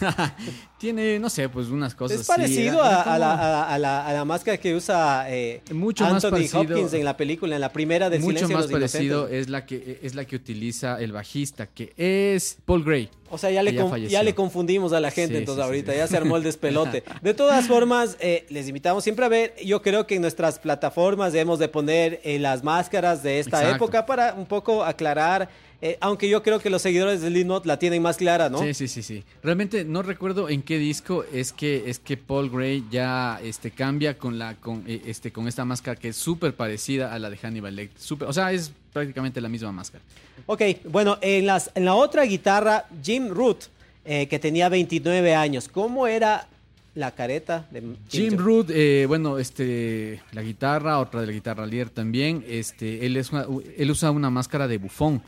tiene, 0.78 1.18
no 1.18 1.30
sé, 1.30 1.48
pues 1.48 1.68
unas 1.68 1.94
cosas. 1.94 2.20
Es 2.20 2.26
parecido 2.26 2.82
a, 2.82 3.18
la, 3.18 3.62
a- 3.64 3.78
la- 3.78 4.06
a 4.06 4.12
la 4.12 4.24
máscara 4.24 4.56
que 4.58 4.74
usa 4.74 5.26
eh, 5.28 5.62
Mucho 5.72 6.04
más 6.04 6.24
Anthony 6.24 6.38
parecido- 6.38 6.60
Hopkins 6.62 6.92
en 6.94 7.04
la 7.04 7.16
película, 7.16 7.54
en 7.54 7.60
la 7.60 7.72
primera 7.72 8.10
del 8.10 8.20
Mucho 8.20 8.38
Silencio 8.38 8.56
más 8.56 8.68
de 8.68 8.72
los 8.78 8.90
parecido 8.92 9.18
Inocentes. 9.20 9.40
es 9.42 9.48
la 9.50 9.66
que 9.66 9.98
es 10.02 10.14
la 10.14 10.24
que 10.24 10.36
utiliza 10.36 11.00
el 11.00 11.12
bajista, 11.12 11.66
que 11.66 11.92
es 11.96 12.56
Paul 12.64 12.84
Gray. 12.84 13.08
O 13.30 13.38
sea, 13.38 13.50
ya 13.50 13.62
le, 13.62 13.74
ya 14.08 14.22
le 14.22 14.34
confundimos 14.34 14.92
a 14.92 15.00
la 15.00 15.10
gente, 15.10 15.34
Sí, 15.36 15.38
entonces 15.38 15.62
sí, 15.64 15.66
ahorita 15.66 15.94
ya 15.94 16.06
se 16.06 16.16
armó 16.18 16.36
el 16.36 16.42
despelote. 16.42 17.02
De 17.22 17.32
todas 17.32 17.66
formas, 17.66 18.18
eh, 18.20 18.44
les 18.50 18.68
invitamos 18.68 19.04
siempre 19.04 19.24
a 19.24 19.28
ver, 19.28 19.54
yo 19.64 19.80
creo 19.80 20.06
que 20.06 20.16
en 20.16 20.20
nuestras 20.22 20.58
plataformas 20.58 21.32
debemos 21.32 21.58
de 21.58 21.68
poner 21.68 22.20
eh, 22.24 22.38
las 22.38 22.62
máscaras 22.62 23.22
de 23.22 23.38
esta 23.38 23.58
Exacto. 23.62 23.76
época 23.86 24.04
para 24.04 24.34
un 24.34 24.44
poco 24.44 24.84
aclarar, 24.84 25.48
eh, 25.84 25.98
aunque 26.00 26.28
yo 26.28 26.42
creo 26.42 26.60
que 26.60 26.70
los 26.70 26.80
seguidores 26.80 27.20
de 27.20 27.28
Slipknot 27.28 27.66
la 27.66 27.76
tienen 27.78 28.00
más 28.02 28.16
clara, 28.16 28.48
¿no? 28.48 28.58
Sí, 28.62 28.72
sí, 28.72 28.86
sí, 28.88 29.02
sí. 29.02 29.24
Realmente 29.42 29.84
no 29.84 30.02
recuerdo 30.02 30.48
en 30.48 30.62
qué 30.62 30.78
disco 30.78 31.24
es 31.32 31.52
que 31.52 31.90
es 31.90 31.98
que 31.98 32.16
Paul 32.16 32.48
Gray 32.50 32.84
ya 32.90 33.40
este 33.42 33.72
cambia 33.72 34.16
con 34.16 34.38
la 34.38 34.54
con 34.54 34.84
eh, 34.86 35.02
este 35.06 35.32
con 35.32 35.48
esta 35.48 35.64
máscara 35.64 35.96
que 35.98 36.08
es 36.08 36.16
súper 36.16 36.54
parecida 36.54 37.12
a 37.12 37.18
la 37.18 37.28
de 37.28 37.36
Hannibal 37.36 37.74
Lecter. 37.74 38.00
Súper, 38.00 38.28
o 38.28 38.32
sea, 38.32 38.52
es 38.52 38.72
prácticamente 38.92 39.40
la 39.40 39.48
misma 39.48 39.72
máscara. 39.72 40.04
Ok, 40.46 40.62
bueno, 40.84 41.18
en, 41.20 41.46
las, 41.46 41.70
en 41.74 41.84
la 41.84 41.94
otra 41.94 42.24
guitarra, 42.24 42.86
Jim 43.02 43.28
Root, 43.28 43.64
eh, 44.04 44.26
que 44.28 44.38
tenía 44.38 44.68
29 44.68 45.34
años, 45.34 45.68
¿cómo 45.68 46.06
era 46.06 46.46
la 46.94 47.10
careta 47.12 47.66
de 47.70 47.82
Jim 48.10 48.36
Root, 48.36 48.68
eh, 48.70 49.06
bueno, 49.08 49.38
este 49.38 50.20
la 50.32 50.42
guitarra, 50.42 50.98
otra 50.98 51.22
de 51.22 51.26
la 51.26 51.32
guitarra 51.32 51.64
líder 51.66 51.88
también, 51.90 52.44
este 52.46 53.06
él 53.06 53.16
es 53.16 53.32
una- 53.32 53.46
él 53.78 53.90
usa 53.90 54.10
una 54.10 54.28
máscara 54.30 54.68
de 54.68 54.76
bufón. 54.78 55.22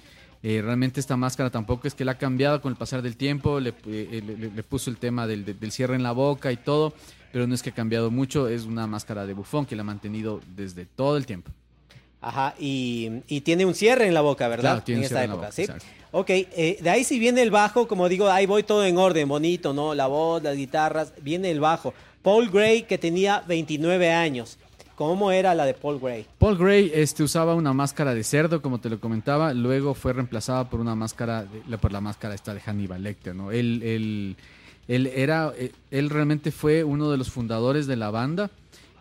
Eh, 0.46 0.60
realmente 0.62 1.00
esta 1.00 1.16
máscara 1.16 1.48
tampoco 1.48 1.88
es 1.88 1.94
que 1.94 2.04
la 2.04 2.12
ha 2.12 2.18
cambiado 2.18 2.60
con 2.60 2.70
el 2.70 2.76
pasar 2.76 3.00
del 3.00 3.16
tiempo, 3.16 3.60
le, 3.60 3.72
eh, 3.86 4.22
le- 4.54 4.62
puso 4.62 4.90
el 4.90 4.98
tema 4.98 5.26
del, 5.26 5.42
del 5.58 5.72
cierre 5.72 5.94
en 5.94 6.02
la 6.02 6.12
boca 6.12 6.52
y 6.52 6.58
todo, 6.58 6.92
pero 7.32 7.46
no 7.46 7.54
es 7.54 7.62
que 7.62 7.70
ha 7.70 7.74
cambiado 7.74 8.10
mucho, 8.10 8.46
es 8.48 8.64
una 8.64 8.86
máscara 8.86 9.24
de 9.24 9.32
bufón 9.32 9.64
que 9.64 9.74
la 9.74 9.80
ha 9.80 9.84
mantenido 9.84 10.42
desde 10.54 10.84
todo 10.84 11.16
el 11.16 11.24
tiempo. 11.24 11.50
Ajá, 12.20 12.54
y, 12.58 13.10
y 13.26 13.40
tiene 13.40 13.64
un 13.64 13.74
cierre 13.74 14.06
en 14.06 14.12
la 14.12 14.20
boca, 14.20 14.46
¿verdad? 14.48 14.62
Claro, 14.72 14.82
tiene 14.84 14.98
en 14.98 15.00
un 15.00 15.04
esta 15.04 15.16
cierre 15.20 15.24
en 15.24 15.30
la 15.30 15.34
época, 15.34 15.46
boca, 15.46 15.52
¿sí? 15.56 15.62
exacto. 15.62 15.86
Ok, 16.12 16.30
eh, 16.30 16.78
de 16.80 16.90
ahí 16.90 17.04
si 17.04 17.18
viene 17.18 17.40
el 17.40 17.50
bajo, 17.50 17.88
como 17.88 18.08
digo, 18.10 18.28
ahí 18.30 18.44
voy 18.44 18.64
todo 18.64 18.84
en 18.84 18.98
orden, 18.98 19.26
bonito, 19.26 19.72
¿no? 19.72 19.94
La 19.94 20.06
voz, 20.08 20.42
las 20.42 20.56
guitarras, 20.56 21.14
viene 21.22 21.50
el 21.50 21.58
bajo. 21.60 21.94
Paul 22.22 22.50
Gray, 22.50 22.82
que 22.82 22.98
tenía 22.98 23.42
29 23.48 24.12
años. 24.12 24.58
¿Cómo 24.96 25.32
era 25.32 25.54
la 25.54 25.64
de 25.66 25.74
Paul 25.74 25.98
Gray? 25.98 26.24
Paul 26.38 26.56
Gray 26.56 26.90
este, 26.94 27.22
usaba 27.24 27.54
una 27.56 27.72
máscara 27.72 28.14
de 28.14 28.22
cerdo, 28.22 28.62
como 28.62 28.78
te 28.78 28.88
lo 28.88 29.00
comentaba, 29.00 29.52
luego 29.52 29.94
fue 29.94 30.12
reemplazada 30.12 30.70
por 30.70 30.78
una 30.80 30.94
máscara, 30.94 31.46
por 31.80 31.90
la 31.92 32.00
máscara 32.00 32.34
esta 32.34 32.54
de 32.54 32.60
Hannibal 32.60 33.02
Lecter, 33.02 33.34
¿no? 33.34 33.50
Él, 33.50 33.82
él, 33.82 34.36
él 34.86 35.06
era, 35.08 35.52
eh, 35.58 35.72
él 35.90 36.10
realmente 36.10 36.52
fue 36.52 36.84
uno 36.84 37.10
de 37.10 37.16
los 37.16 37.30
fundadores 37.30 37.88
de 37.88 37.96
la 37.96 38.10
banda 38.10 38.50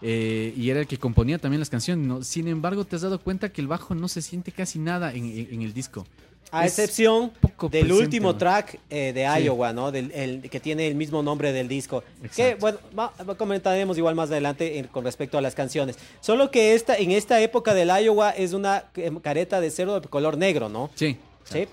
eh, 0.01 0.53
y 0.57 0.69
era 0.71 0.79
el 0.79 0.87
que 0.87 0.97
componía 0.97 1.37
también 1.37 1.59
las 1.59 1.69
canciones, 1.69 2.07
¿no? 2.07 2.23
Sin 2.23 2.47
embargo, 2.47 2.85
te 2.85 2.95
has 2.95 3.03
dado 3.03 3.19
cuenta 3.19 3.49
que 3.49 3.61
el 3.61 3.67
bajo 3.67 3.93
no 3.93 4.07
se 4.07 4.21
siente 4.23 4.51
casi 4.51 4.79
nada 4.79 5.13
en, 5.13 5.25
en- 5.25 5.47
en 5.51 5.61
el 5.61 5.73
disco. 5.73 6.07
A 6.53 6.65
Es 6.65 6.77
excepción 6.77 7.31
del 7.71 7.91
último 7.91 8.35
track 8.35 8.77
eh, 8.89 9.11
de 9.13 9.27
Sí. 9.37 9.43
Iowa, 9.45 9.73
¿no? 9.73 9.91
Del, 9.91 10.11
el, 10.11 10.49
que 10.49 10.59
tiene 10.59 10.87
el 10.87 10.95
mismo 10.95 11.23
nombre 11.23 11.51
del 11.51 11.67
disco. 11.67 12.03
Que, 12.21 12.27
Exacto. 12.51 12.57
bueno, 12.59 12.77
va- 12.97 13.11
comentaremos 13.37 13.97
igual 13.97 14.13
más 14.15 14.29
adelante 14.29 14.77
en- 14.77 14.87
con 14.87 15.03
respecto 15.03 15.37
a 15.37 15.41
las 15.41 15.55
canciones. 15.55 15.97
Solo 16.21 16.51
que 16.51 16.75
esta, 16.75 16.95
en 16.95 17.11
esta 17.11 17.41
época 17.41 17.73
del 17.73 17.89
Iowa 17.89 18.29
es 18.29 18.53
una 18.53 18.85
eh, 18.95 19.11
careta 19.21 19.59
de 19.61 19.71
cerdo 19.71 19.99
de 19.99 20.07
color 20.07 20.37
negro, 20.37 20.69
¿no? 20.69 20.89
Sí. 20.95 21.17
Sí. 21.43 21.67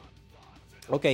Ok. 0.88 1.05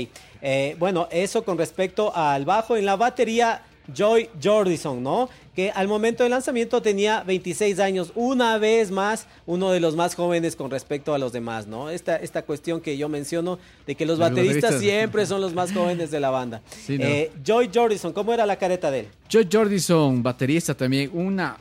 Eh, 0.43 0.77
bueno, 0.79 1.09
eso 1.11 1.45
con 1.45 1.59
respecto 1.59 2.15
al 2.15 2.45
bajo. 2.45 2.77
En 2.77 2.87
la 2.87 2.97
batería, 2.97 3.63
Joy 3.95 4.29
Jordison, 4.43 5.03
¿no? 5.03 5.29
Que 5.55 5.71
al 5.71 5.89
momento 5.89 6.23
del 6.23 6.33
lanzamiento 6.33 6.83
tenía 6.83 7.23
26 7.23 7.79
años. 7.79 8.13
Una 8.15 8.59
vez 8.59 8.91
más, 8.91 9.27
uno 9.47 9.71
de 9.71 9.81
los 9.81 9.97
más 9.97 10.15
jóvenes 10.15 10.55
con 10.57 10.71
respecto 10.71 11.15
a 11.15 11.19
los 11.19 11.33
demás, 11.33 11.67
¿no? 11.67 11.89
Esta, 11.91 12.17
esta 12.17 12.43
cuestión 12.43 12.81
que 12.81 12.97
yo 12.99 13.09
menciono 13.09 13.59
de 13.87 13.95
que 13.95 14.05
los 14.05 14.19
Los 14.19 14.29
bateristas 14.29 14.63
bateristas. 14.73 14.81
siempre 14.83 15.27
son 15.27 15.41
los 15.41 15.55
más 15.55 15.73
jóvenes 15.73 16.11
de 16.11 16.21
la 16.21 16.31
banda. 16.31 16.61
Sí, 16.69 16.99
¿no? 16.99 17.05
Eh, 17.05 17.33
Joy 17.45 17.71
Jordison, 17.73 18.13
¿cómo 18.13 18.33
era 18.35 18.45
la 18.45 18.57
careta 18.57 18.91
de 18.91 19.01
él? 19.01 19.09
Joe 19.33 19.49
Jordison, 19.51 20.23
baterista 20.23 20.75
también, 20.75 21.11
una 21.15 21.57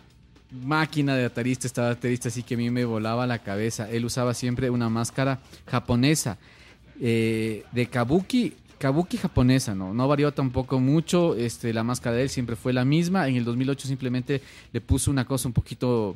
máquina 0.52 1.16
de 1.16 1.24
baterista, 1.24 1.68
esta 1.68 1.82
baterista 1.84 2.30
así 2.30 2.44
que 2.44 2.54
a 2.54 2.58
mí 2.58 2.70
me 2.70 2.86
volaba 2.86 3.26
la 3.28 3.40
cabeza. 3.40 3.90
Él 3.90 4.06
usaba 4.06 4.34
siempre 4.34 4.70
una 4.70 4.90
máscara 4.90 5.40
japonesa 5.66 6.38
eh, 7.02 7.64
de 7.72 7.86
kabuki, 7.88 8.54
kabuki 8.78 9.18
japonesa, 9.18 9.76
¿no? 9.76 9.94
No 9.94 10.08
varió 10.08 10.34
tampoco 10.34 10.80
mucho, 10.80 11.36
este, 11.36 11.74
la 11.74 11.84
máscara 11.84 12.16
de 12.16 12.24
él 12.24 12.30
siempre 12.30 12.56
fue 12.56 12.74
la 12.74 12.86
misma. 12.86 13.28
En 13.28 13.36
el 13.36 13.46
2008 13.46 13.88
simplemente 13.88 14.42
le 14.72 14.82
puso 14.82 15.12
una 15.12 15.26
cosa 15.26 15.48
un 15.48 15.54
poquito... 15.54 16.16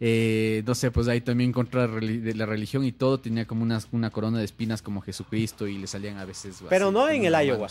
eh, 0.00 0.62
no 0.66 0.74
sé, 0.74 0.90
pues 0.90 1.06
ahí 1.08 1.20
también 1.20 1.52
contra 1.52 1.86
de 1.86 2.34
la 2.34 2.46
religión 2.46 2.84
y 2.84 2.92
todo, 2.92 3.20
tenía 3.20 3.46
como 3.46 3.62
una, 3.62 3.80
una 3.92 4.10
corona 4.10 4.38
de 4.38 4.44
espinas 4.44 4.82
como 4.82 5.00
Jesucristo 5.00 5.68
y 5.68 5.78
le 5.78 5.86
salían 5.86 6.18
a 6.18 6.24
veces... 6.24 6.62
Pero 6.68 6.86
así 6.86 6.94
no 6.94 7.08
en 7.08 7.24
el. 7.24 7.46
Iowa. 7.46 7.68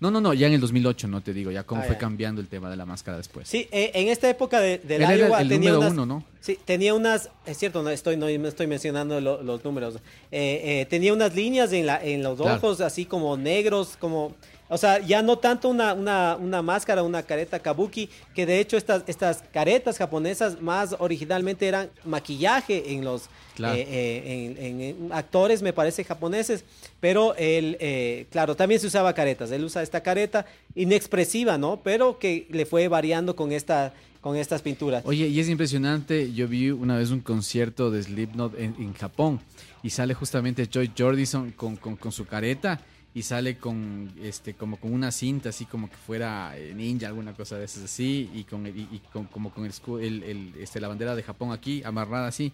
No, 0.00 0.10
no, 0.10 0.20
no, 0.22 0.32
ya 0.32 0.46
en 0.46 0.54
el 0.54 0.60
2008, 0.60 1.08
no 1.08 1.20
te 1.20 1.34
digo, 1.34 1.50
ya 1.50 1.62
cómo 1.64 1.82
Ah, 1.82 1.84
fue 1.84 1.94
ya. 1.96 1.98
cambiando 2.00 2.40
el 2.40 2.48
tema 2.48 2.70
de 2.70 2.76
la 2.76 2.86
máscara 2.86 3.18
después. 3.18 3.46
Sí, 3.46 3.68
eh, 3.70 3.90
en 3.94 4.08
esta 4.08 4.30
época 4.30 4.58
de, 4.58 4.80
era 4.88 5.14
Iowa 5.14 5.42
el 5.42 5.48
tenía 5.48 5.72
número 5.72 5.78
unas, 5.80 5.92
uno, 5.92 6.06
¿no? 6.06 6.24
Sí, 6.40 6.58
tenía 6.64 6.94
unas, 6.94 7.28
es 7.44 7.58
cierto, 7.58 7.82
no 7.82 7.90
estoy, 7.90 8.16
no, 8.16 8.26
estoy 8.26 8.66
mencionando 8.66 9.20
lo- 9.20 9.42
los 9.42 9.62
números. 9.62 9.96
Eh, 10.32 10.80
eh, 10.80 10.86
tenía 10.88 11.12
unas 11.12 11.34
líneas 11.34 11.70
en, 11.74 11.84
la, 11.84 12.02
en 12.02 12.22
los 12.22 12.38
Claro. 12.40 12.56
ojos, 12.56 12.80
así 12.80 13.04
como 13.04 13.36
negros, 13.36 13.98
como, 14.00 14.34
o 14.70 14.78
sea, 14.78 15.00
ya 15.00 15.20
no 15.20 15.36
tanto 15.36 15.68
una, 15.68 15.92
una, 15.92 16.36
una 16.40 16.62
máscara, 16.62 17.02
una 17.02 17.22
careta 17.22 17.58
kabuki, 17.58 18.08
que 18.34 18.46
de 18.46 18.60
hecho 18.60 18.78
estas, 18.78 19.02
estas 19.06 19.42
caretas 19.52 19.98
japonesas 19.98 20.62
más 20.62 20.96
originalmente 20.98 21.68
eran 21.68 21.90
maquillaje 22.04 22.92
en 22.94 23.04
los 23.04 23.28
Claro. 23.56 23.74
eh, 23.76 23.86
eh, 23.90 24.56
en, 24.56 24.80
en- 24.80 24.80
en 25.08 25.12
actores, 25.12 25.60
me 25.60 25.74
parece, 25.74 26.02
japoneses, 26.02 26.64
pero 26.98 27.34
él, 27.36 27.76
eh, 27.80 28.24
claro, 28.30 28.54
también 28.56 28.80
se 28.80 28.86
usaba 28.86 29.12
caretas. 29.12 29.50
Él 29.50 29.62
usa 29.64 29.82
esta 29.82 30.02
careta 30.02 30.46
inexpresiva, 30.74 31.58
¿no? 31.58 31.80
Pero 31.84 32.18
que 32.18 32.46
le 32.50 32.64
fue 32.64 32.88
variando 32.88 33.36
con, 33.36 33.52
esta, 33.52 33.92
con 34.22 34.36
estas 34.36 34.62
pinturas. 34.62 35.02
Oye, 35.04 35.26
y 35.28 35.40
es 35.40 35.48
impresionante, 35.50 36.32
yo 36.32 36.48
vi 36.48 36.70
una 36.70 36.96
vez 36.96 37.10
un 37.10 37.20
concierto 37.20 37.90
de 37.90 38.02
Slipknot 38.02 38.58
en, 38.58 38.74
en 38.78 38.94
Japón 38.94 39.40
y 39.82 39.90
sale 39.90 40.14
justamente 40.14 40.66
Joy 40.66 40.92
Jordison 40.96 41.50
con, 41.50 41.76
con, 41.76 41.96
con 41.96 42.12
su 42.12 42.24
careta 42.26 42.80
y 43.12 43.22
sale 43.22 43.58
con 43.58 44.12
este 44.22 44.54
como 44.54 44.78
con 44.78 44.92
una 44.92 45.10
cinta 45.10 45.48
así 45.48 45.64
como 45.64 45.90
que 45.90 45.96
fuera 45.96 46.56
eh, 46.56 46.72
ninja 46.74 47.08
alguna 47.08 47.32
cosa 47.34 47.58
de 47.58 47.64
esas 47.64 47.84
así 47.84 48.30
y 48.32 48.44
con 48.44 48.66
y, 48.66 49.00
con, 49.12 49.24
como 49.24 49.52
con 49.52 49.64
el, 49.64 49.72
el, 50.00 50.22
el, 50.22 50.54
este 50.60 50.80
la 50.80 50.88
bandera 50.88 51.16
de 51.16 51.22
Japón 51.22 51.52
aquí 51.52 51.82
amarrada 51.84 52.28
así 52.28 52.52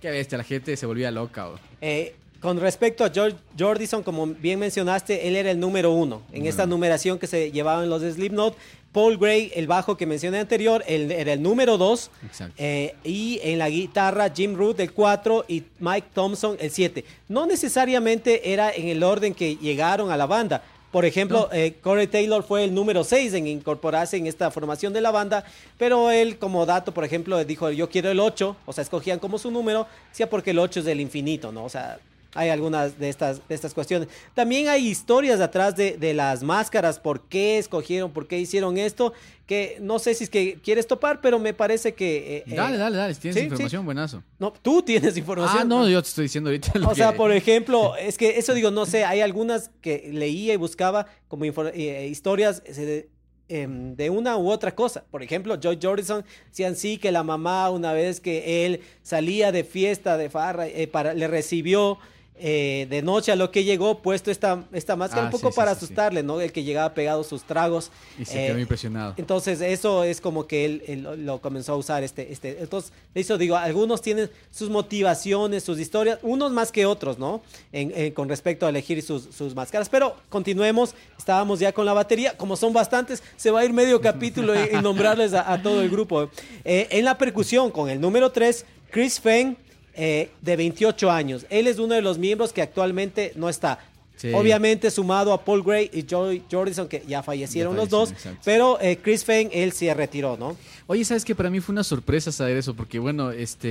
qué 0.00 0.10
bestia 0.10 0.38
la 0.38 0.44
gente 0.44 0.76
se 0.76 0.86
volvía 0.86 1.10
loca. 1.10 1.48
Eh, 1.80 2.14
con 2.40 2.58
respecto 2.58 3.04
a 3.04 3.10
George 3.10 3.36
Jordison, 3.58 4.02
como 4.02 4.26
bien 4.26 4.58
mencionaste, 4.58 5.28
él 5.28 5.36
era 5.36 5.50
el 5.50 5.60
número 5.60 5.92
uno 5.92 6.22
en 6.32 6.46
esta 6.46 6.66
numeración 6.66 7.18
que 7.18 7.26
se 7.26 7.52
llevaba 7.52 7.84
en 7.84 7.90
los 7.90 8.00
de 8.00 8.12
Slipknot. 8.12 8.56
Paul 8.92 9.18
Gray, 9.18 9.52
el 9.54 9.66
bajo 9.68 9.96
que 9.96 10.06
mencioné 10.06 10.38
anterior, 10.38 10.82
él 10.88 11.12
era 11.12 11.32
el 11.32 11.42
número 11.42 11.78
dos. 11.78 12.10
Exacto. 12.26 12.54
Eh, 12.58 12.96
y 13.04 13.38
en 13.42 13.58
la 13.58 13.68
guitarra, 13.68 14.32
Jim 14.34 14.56
Root, 14.56 14.80
el 14.80 14.92
4 14.92 15.44
y 15.48 15.62
Mike 15.78 16.08
Thompson, 16.12 16.56
el 16.58 16.70
7. 16.70 17.04
No 17.28 17.46
necesariamente 17.46 18.52
era 18.52 18.72
en 18.72 18.88
el 18.88 19.02
orden 19.02 19.34
que 19.34 19.56
llegaron 19.56 20.10
a 20.10 20.16
la 20.16 20.26
banda. 20.26 20.62
Por 20.90 21.04
ejemplo, 21.04 21.48
eh, 21.52 21.76
Corey 21.80 22.08
Taylor 22.08 22.42
fue 22.42 22.64
el 22.64 22.74
número 22.74 23.04
6 23.04 23.34
en 23.34 23.46
incorporarse 23.46 24.16
en 24.16 24.26
esta 24.26 24.50
formación 24.50 24.92
de 24.92 25.00
la 25.00 25.12
banda, 25.12 25.44
pero 25.78 26.10
él 26.10 26.36
como 26.38 26.66
dato, 26.66 26.92
por 26.92 27.04
ejemplo, 27.04 27.44
dijo 27.44 27.70
yo 27.70 27.88
quiero 27.88 28.10
el 28.10 28.18
8, 28.18 28.56
o 28.66 28.72
sea, 28.72 28.82
escogían 28.82 29.20
como 29.20 29.38
su 29.38 29.52
número, 29.52 29.86
decía 30.08 30.28
porque 30.28 30.50
el 30.50 30.58
8 30.58 30.80
es 30.80 30.86
del 30.86 31.00
infinito, 31.00 31.52
¿no? 31.52 31.64
O 31.64 31.68
sea, 31.68 32.00
hay 32.34 32.48
algunas 32.48 32.98
de 32.98 33.08
estas, 33.08 33.46
de 33.48 33.54
estas 33.54 33.74
cuestiones. 33.74 34.08
También 34.34 34.68
hay 34.68 34.86
historias 34.86 35.40
atrás 35.40 35.76
de, 35.76 35.96
de 35.96 36.14
las 36.14 36.42
máscaras, 36.42 36.98
por 36.98 37.22
qué 37.28 37.58
escogieron, 37.58 38.12
por 38.12 38.26
qué 38.28 38.38
hicieron 38.38 38.78
esto, 38.78 39.12
que 39.46 39.78
no 39.80 39.98
sé 39.98 40.14
si 40.14 40.24
es 40.24 40.30
que 40.30 40.60
quieres 40.62 40.86
topar, 40.86 41.20
pero 41.20 41.40
me 41.40 41.52
parece 41.54 41.92
que... 41.94 42.36
eh, 42.36 42.44
eh, 42.46 42.54
dale 42.54 42.76
dale 42.78 42.96
dale 42.96 43.14
si 43.14 43.20
tienes 43.20 43.34
sí, 43.34 43.40
sí. 43.40 43.46
información 43.52 43.84
buenazo 43.84 44.22
No, 44.38 44.52
tú 44.52 44.80
tienes 44.82 45.16
información. 45.16 45.58
ah 45.62 45.64
no 45.64 45.88
yo 45.88 46.00
te 46.00 46.08
estoy 46.08 46.24
diciendo 46.26 46.50
ahorita 46.50 46.78
lo 46.78 46.88
O 46.90 46.94
sea, 46.94 47.16
por 47.16 47.32
ejemplo, 47.32 47.96
es 48.00 48.16
que 48.16 48.38
eso 48.38 48.54
digo, 48.54 48.70
no 48.70 48.86
sé, 48.86 49.04
hay 49.04 49.20
algunas 49.22 49.70
que 49.80 50.08
leía 50.12 50.54
y 50.54 50.56
buscaba 50.56 51.06
como 51.26 51.44
eh, 51.46 52.06
historias 52.08 52.62
eh, 52.64 52.72
de, 52.74 53.08
em, 53.48 53.96
de 53.96 54.08
una 54.08 54.36
u 54.36 54.48
otra 54.48 54.72
cosa. 54.76 55.02
Por 55.10 55.24
ejemplo, 55.24 55.56
Joy 55.60 55.80
Jordison 55.82 56.24
decían 56.48 56.76
sí 56.76 56.98
que 56.98 57.10
la 57.10 57.24
mamá 57.24 57.70
una 57.70 57.92
vez 57.92 58.20
que 58.20 58.64
él 58.66 58.82
salía 59.02 59.50
de 59.50 59.64
fiesta, 59.64 60.16
de 60.16 60.30
farra, 60.30 60.68
eh, 60.68 60.86
para, 60.86 61.12
le 61.12 61.26
recibió 61.26 61.98
eh, 62.42 62.86
de 62.88 63.02
noche 63.02 63.30
a 63.32 63.36
lo 63.36 63.50
que 63.50 63.64
llegó 63.64 64.00
puesto 64.02 64.30
esta, 64.30 64.64
esta 64.72 64.96
máscara 64.96 65.22
Ah, 65.22 65.24
un 65.26 65.30
poco 65.30 65.48
sí, 65.48 65.52
sí, 65.52 65.56
para 65.56 65.74
sí, 65.74 65.84
asustarle, 65.84 66.22
¿no? 66.22 66.40
El 66.40 66.52
que 66.52 66.64
llegaba 66.64 66.94
pegado 66.94 67.22
sus 67.22 67.42
tragos. 67.44 67.90
y 68.18 68.24
se 68.24 68.44
eh, 68.44 68.46
quedó 68.48 68.58
impresionado 68.58 69.14
entonces, 69.16 69.60
eso 69.60 70.04
es 70.04 70.20
como 70.20 70.46
que 70.46 70.64
él, 70.64 70.82
él 70.86 71.24
lo- 71.26 71.40
comenzó 71.40 71.72
a 71.72 71.76
usar. 71.76 72.02
Este, 72.02 72.32
este. 72.32 72.58
Entonces, 72.62 72.92
eso 73.14 73.36
digo, 73.38 73.56
algunos 73.56 74.00
tienen 74.02 74.30
sus 74.50 74.70
motivaciones, 74.70 75.62
sus 75.64 75.78
historias, 75.78 76.18
unos 76.22 76.52
más 76.52 76.72
que 76.72 76.86
otros, 76.86 77.18
¿no? 77.18 77.42
En- 77.72 77.92
en- 77.94 78.12
con 78.12 78.28
respecto 78.28 78.66
a 78.66 78.70
elegir 78.70 79.02
sus, 79.02 79.24
sus 79.34 79.54
máscaras. 79.54 79.88
Pero 79.88 80.16
continuemos, 80.28 80.94
estábamos 81.18 81.60
ya 81.60 81.72
con 81.72 81.86
la 81.86 81.92
batería. 81.92 82.36
Como 82.36 82.56
son 82.56 82.72
bastantes, 82.72 83.22
se 83.36 83.50
va 83.50 83.60
a 83.60 83.64
ir 83.64 83.72
medio 83.72 84.00
capítulo 84.00 84.54
en 84.54 84.82
nombrarles 84.82 85.32
a, 85.34 85.52
a 85.52 85.62
todo 85.62 85.82
el 85.82 85.90
grupo. 85.90 86.30
Eh, 86.64 86.88
en 86.90 87.04
la 87.04 87.16
percusión, 87.18 87.70
con 87.70 87.88
el 87.90 88.00
número 88.00 88.30
3, 88.32 88.64
Chris 88.90 89.20
Feng, 89.20 89.56
eh, 89.94 90.30
de 90.40 90.56
28 90.56 91.10
años. 91.10 91.46
Él 91.50 91.66
es 91.66 91.78
uno 91.78 91.94
de 91.94 92.02
los 92.02 92.18
miembros 92.18 92.52
que 92.52 92.62
actualmente 92.62 93.32
no 93.36 93.48
está. 93.48 93.78
Sí. 94.16 94.32
Obviamente 94.34 94.90
sumado 94.90 95.32
a 95.32 95.42
Paul 95.42 95.62
Gray 95.62 95.88
y 95.94 96.02
Joy 96.06 96.42
Jordison, 96.50 96.86
que 96.88 97.02
ya 97.08 97.22
fallecieron 97.22 97.72
Ya 97.74 97.80
los 97.80 97.88
dos, 97.88 98.10
exacto. 98.12 98.38
pero 98.44 98.78
eh, 98.78 98.98
Chris 99.02 99.24
Feng, 99.24 99.48
él 99.50 99.72
se 99.72 99.94
retiró, 99.94 100.36
¿no? 100.36 100.58
Oye, 100.86 101.06
sabes 101.06 101.24
que 101.24 101.34
para 101.34 101.48
mí 101.48 101.60
fue 101.60 101.72
una 101.72 101.84
sorpresa 101.84 102.30
saber 102.30 102.58
eso, 102.58 102.74
porque 102.74 102.98
bueno, 102.98 103.30
este, 103.30 103.68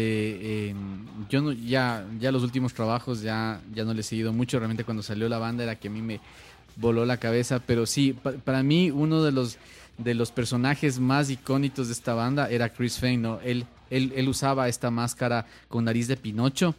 eh, 0.70 0.76
yo 1.30 1.42
no, 1.44 1.52
ya, 1.52 2.04
ya 2.20 2.32
los 2.32 2.42
últimos 2.42 2.74
trabajos 2.74 3.22
ya, 3.22 3.62
ya 3.76 3.84
no 3.84 3.94
le 3.94 4.00
he 4.02 4.04
seguido 4.04 4.34
mucho. 4.34 4.58
Realmente 4.58 4.84
cuando 4.84 5.04
salió 5.04 5.30
la 5.30 5.38
banda 5.38 5.64
era 5.64 5.76
que 5.76 5.88
a 5.88 5.92
mí 5.92 6.02
me 6.02 6.20
voló 6.78 7.06
la 7.06 7.18
cabeza, 7.18 7.62
pero 7.64 7.86
sí, 7.86 8.14
pa- 8.14 8.32
para 8.32 8.64
mí 8.64 8.90
uno 8.90 9.24
de 9.24 9.32
los 9.32 9.58
de 10.00 10.14
los 10.16 10.32
personajes 10.32 10.98
más 10.98 11.30
icónicos 11.30 11.88
de 11.88 11.94
esta 11.94 12.14
banda 12.14 12.50
era 12.50 12.70
Chris 12.70 12.98
Feng, 12.98 13.22
¿no? 13.22 13.40
Él, 13.42 13.66
él, 13.89 14.13
él 14.15 14.28
usaba 14.30 14.67
esta 14.67 14.91
máscara 14.91 15.45
con 15.67 15.86
nariz 15.86 16.08
de 16.08 16.17
Pinocho. 16.17 16.75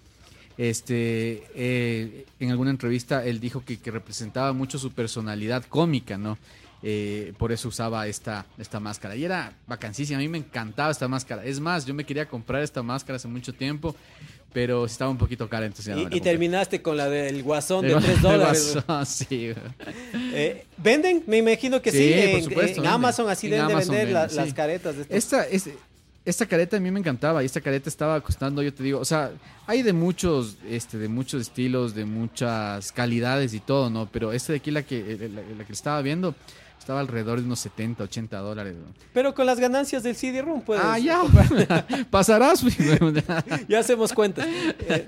Este, 0.59 1.45
eh, 1.55 2.27
en 2.39 2.51
alguna 2.51 2.71
entrevista 2.71 3.25
él 3.25 3.41
dijo 3.41 3.65
que, 3.65 3.79
que 3.79 3.91
representaba 3.91 4.53
mucho 4.53 4.79
su 4.79 4.93
personalidad 4.93 5.65
cómica, 5.65 6.19
¿no? 6.19 6.37
Eh, 6.83 7.33
por 7.39 7.53
eso 7.53 7.69
usaba 7.69 8.07
esta, 8.09 8.47
esta 8.59 8.81
máscara. 8.81 9.17
Y 9.17 9.25
era 9.25 9.55
vacancísima, 9.67 10.19
a 10.19 10.23
mí 10.23 10.29
me 10.29 10.39
encantaba 10.39 10.91
esta 10.91 11.09
máscara. 11.09 11.45
Es 11.45 11.61
más, 11.61 11.87
yo 11.87 11.95
me 11.95 12.05
quería 12.05 12.27
comprar 12.27 12.63
esta 12.63 12.83
máscara 12.83 13.17
hace 13.17 13.29
mucho 13.29 13.53
tiempo, 13.55 13.95
pero 14.53 14.85
estaba 14.87 15.11
un 15.11 15.19
poquito 15.19 15.49
cara, 15.49 15.65
entonces 15.67 15.95
ya 15.95 16.09
no 16.09 16.15
Y, 16.15 16.21
terminaste 16.21 16.83
con 16.83 16.97
la 16.97 17.09
del 17.09 17.43
guasón 17.43 17.87
de 17.87 17.93
El 17.93 18.03
3 18.03 18.23
dólares. 18.23 18.73
guasón, 18.87 19.07
sí. 19.29 19.53
Eh, 20.35 20.65
¿Venden? 20.79 21.23
Me 21.27 21.39
imagino 21.39 21.81
que 21.81 21.91
sí. 21.93 21.99
Sí, 21.99 22.13
por 22.13 22.21
en, 22.39 22.45
supuesto, 22.45 22.61
en 22.61 22.75
venden. 22.77 22.87
Amazon 22.87 23.29
así 23.31 23.47
En 23.47 23.53
deben 23.53 23.69
de 23.69 23.75
vender 23.77 24.09
la- 24.11 24.21
venden, 24.27 24.31
sí. 24.31 24.37
las 24.37 24.55
caretas. 24.55 24.97
De 24.97 25.03
estos. 25.03 25.17
Esta, 25.17 25.45
es- 25.47 25.69
esta 26.25 26.47
careta 26.47 26.77
a 26.77 26.81
mí 26.81 26.91
me 26.91 27.01
encantaba 27.01 27.43
y 27.43 27.47
esta 27.47 27.61
careta 27.61 27.89
estaba 27.89 28.21
costando, 28.21 28.63
yo 28.63 28.73
te 28.75 28.83
digo, 28.83 29.01
o 29.01 29.05
sea, 29.05 29.33
hay 29.67 29.83
de 29.83 29.93
muchos, 29.93 30.59
este, 30.69 30.99
de 30.99 31.09
muchos 31.09 31.43
estilos, 31.43 31.95
de 31.95 32.05
muchas 32.05 32.93
calidades 32.93 33.55
y 33.55 33.61
todo, 33.61 33.89
¿no? 33.89 34.07
Pero 34.07 34.33
esta 34.33 34.53
de 34.53 34.59
aquí, 34.59 34.71
la 34.71 34.83
que, 34.83 35.31
la, 35.33 35.43
la 35.57 35.65
que 35.65 35.73
estaba 35.73 36.03
viendo, 36.03 36.35
estaba 36.81 37.01
alrededor 37.01 37.39
de 37.39 37.45
unos 37.45 37.61
70, 37.61 38.05
80 38.05 38.39
dólares. 38.39 38.75
¿no? 38.75 38.93
Pero 39.13 39.35
con 39.35 39.45
las 39.45 39.61
ganancias 39.61 40.03
del 40.03 40.17
CD-ROOM, 40.17 40.63
pues. 40.63 40.81
Ah, 40.83 40.99
ya, 40.99 41.21
pasarás. 42.11 42.63
pues. 42.63 42.77
ya 43.69 43.79
hacemos 43.79 44.15
cuentas. 44.15 44.47
Eh, 44.47 45.07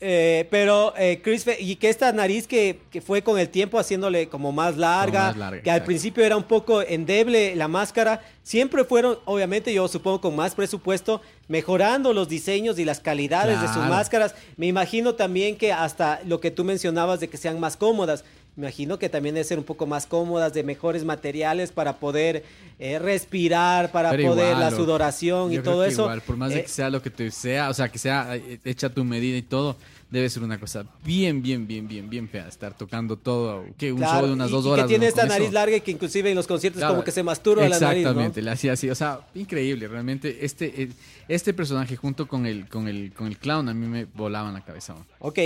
eh, 0.00 0.48
pero 0.48 0.94
eh, 0.96 1.20
Chris, 1.22 1.44
y 1.58 1.74
que 1.76 1.88
esta 1.88 2.12
nariz 2.12 2.46
que, 2.46 2.80
que 2.90 3.00
fue 3.00 3.22
con 3.22 3.38
el 3.38 3.48
tiempo 3.48 3.80
haciéndole 3.80 4.28
como 4.28 4.52
más 4.52 4.76
larga, 4.76 5.28
más 5.28 5.36
larga, 5.36 5.62
que 5.62 5.70
al 5.72 5.82
principio 5.82 6.24
era 6.24 6.36
un 6.36 6.44
poco 6.44 6.82
endeble 6.82 7.56
la 7.56 7.66
máscara, 7.66 8.22
siempre 8.44 8.84
fueron, 8.84 9.18
obviamente 9.24 9.74
yo 9.74 9.88
supongo 9.88 10.20
con 10.20 10.36
más 10.36 10.54
presupuesto, 10.54 11.20
mejorando 11.48 12.12
los 12.12 12.28
diseños 12.28 12.78
y 12.78 12.84
las 12.84 13.00
calidades 13.00 13.60
de 13.60 13.66
sus 13.68 13.84
máscaras. 13.88 14.36
Me 14.56 14.66
imagino 14.66 15.16
también 15.16 15.56
que 15.56 15.72
hasta 15.72 16.20
lo 16.24 16.40
que 16.40 16.52
tú 16.52 16.62
mencionabas 16.62 17.18
de 17.18 17.28
que 17.28 17.36
sean 17.36 17.58
más 17.58 17.76
cómodas. 17.76 18.24
Me 18.58 18.66
imagino 18.66 18.98
que 18.98 19.08
también 19.08 19.36
debe 19.36 19.44
ser 19.44 19.56
un 19.56 19.64
poco 19.64 19.86
más 19.86 20.04
cómodas, 20.04 20.52
de 20.52 20.64
mejores 20.64 21.04
materiales 21.04 21.70
para 21.70 22.00
poder 22.00 22.42
eh, 22.80 22.98
respirar, 22.98 23.92
para 23.92 24.10
Pero 24.10 24.30
poder 24.30 24.56
igual, 24.56 24.60
la 24.60 24.70
sudoración 24.72 25.52
y 25.52 25.58
creo 25.58 25.62
todo 25.62 25.82
que 25.84 25.90
eso. 25.90 26.02
Igual, 26.02 26.22
por 26.22 26.36
más 26.36 26.50
de 26.50 26.58
eh, 26.58 26.62
que 26.64 26.68
sea 26.68 26.90
lo 26.90 27.00
que 27.00 27.08
te 27.08 27.30
sea, 27.30 27.70
o 27.70 27.74
sea, 27.74 27.88
que 27.88 28.00
sea 28.00 28.34
eh, 28.34 28.58
hecha 28.64 28.88
tu 28.88 29.04
medida 29.04 29.36
y 29.36 29.42
todo, 29.42 29.76
debe 30.10 30.30
ser 30.30 30.42
una 30.42 30.58
cosa 30.58 30.84
bien, 31.04 31.42
bien, 31.42 31.66
bien, 31.66 31.86
bien, 31.86 32.08
bien 32.08 32.28
fea. 32.28 32.48
Estar 32.48 32.76
tocando 32.76 33.16
todo, 33.16 33.64
que 33.76 33.92
un 33.92 33.98
Claro, 33.98 34.18
show 34.20 34.26
de 34.28 34.32
unas 34.32 34.48
y- 34.48 34.52
dos 34.52 34.64
y 34.64 34.68
horas. 34.68 34.84
que 34.84 34.88
tiene 34.88 35.04
¿no? 35.04 35.08
esta 35.08 35.20
Con 35.22 35.28
nariz 35.28 35.44
eso. 35.46 35.52
larga 35.54 35.76
y 35.76 35.80
que 35.82 35.90
inclusive 35.90 36.30
en 36.30 36.36
los 36.36 36.46
conciertos 36.46 36.80
Claro, 36.80 36.94
como 36.94 37.04
que 37.04 37.10
se 37.12 37.22
masturba 37.22 37.62
la 37.68 37.78
nariz, 37.78 38.02
¿no? 38.04 38.10
Exactamente, 38.10 38.42
le 38.42 38.50
hacía 38.50 38.72
así, 38.72 38.88
o 38.88 38.94
sea, 38.94 39.20
increíble, 39.34 39.86
realmente 39.88 40.44
este 40.44 40.82
eh, 40.82 40.88
este 41.28 41.52
personaje 41.52 41.96
junto 41.96 42.26
con 42.26 42.46
el 42.46 42.68
con 42.68 42.88
el 42.88 43.12
con 43.12 43.26
el 43.26 43.36
clown 43.38 43.68
a 43.68 43.74
mí 43.74 43.86
me 43.86 44.04
volaban 44.06 44.54
la 44.54 44.64
cabeza. 44.64 44.94
¿no? 44.94 45.04
Ok, 45.18 45.38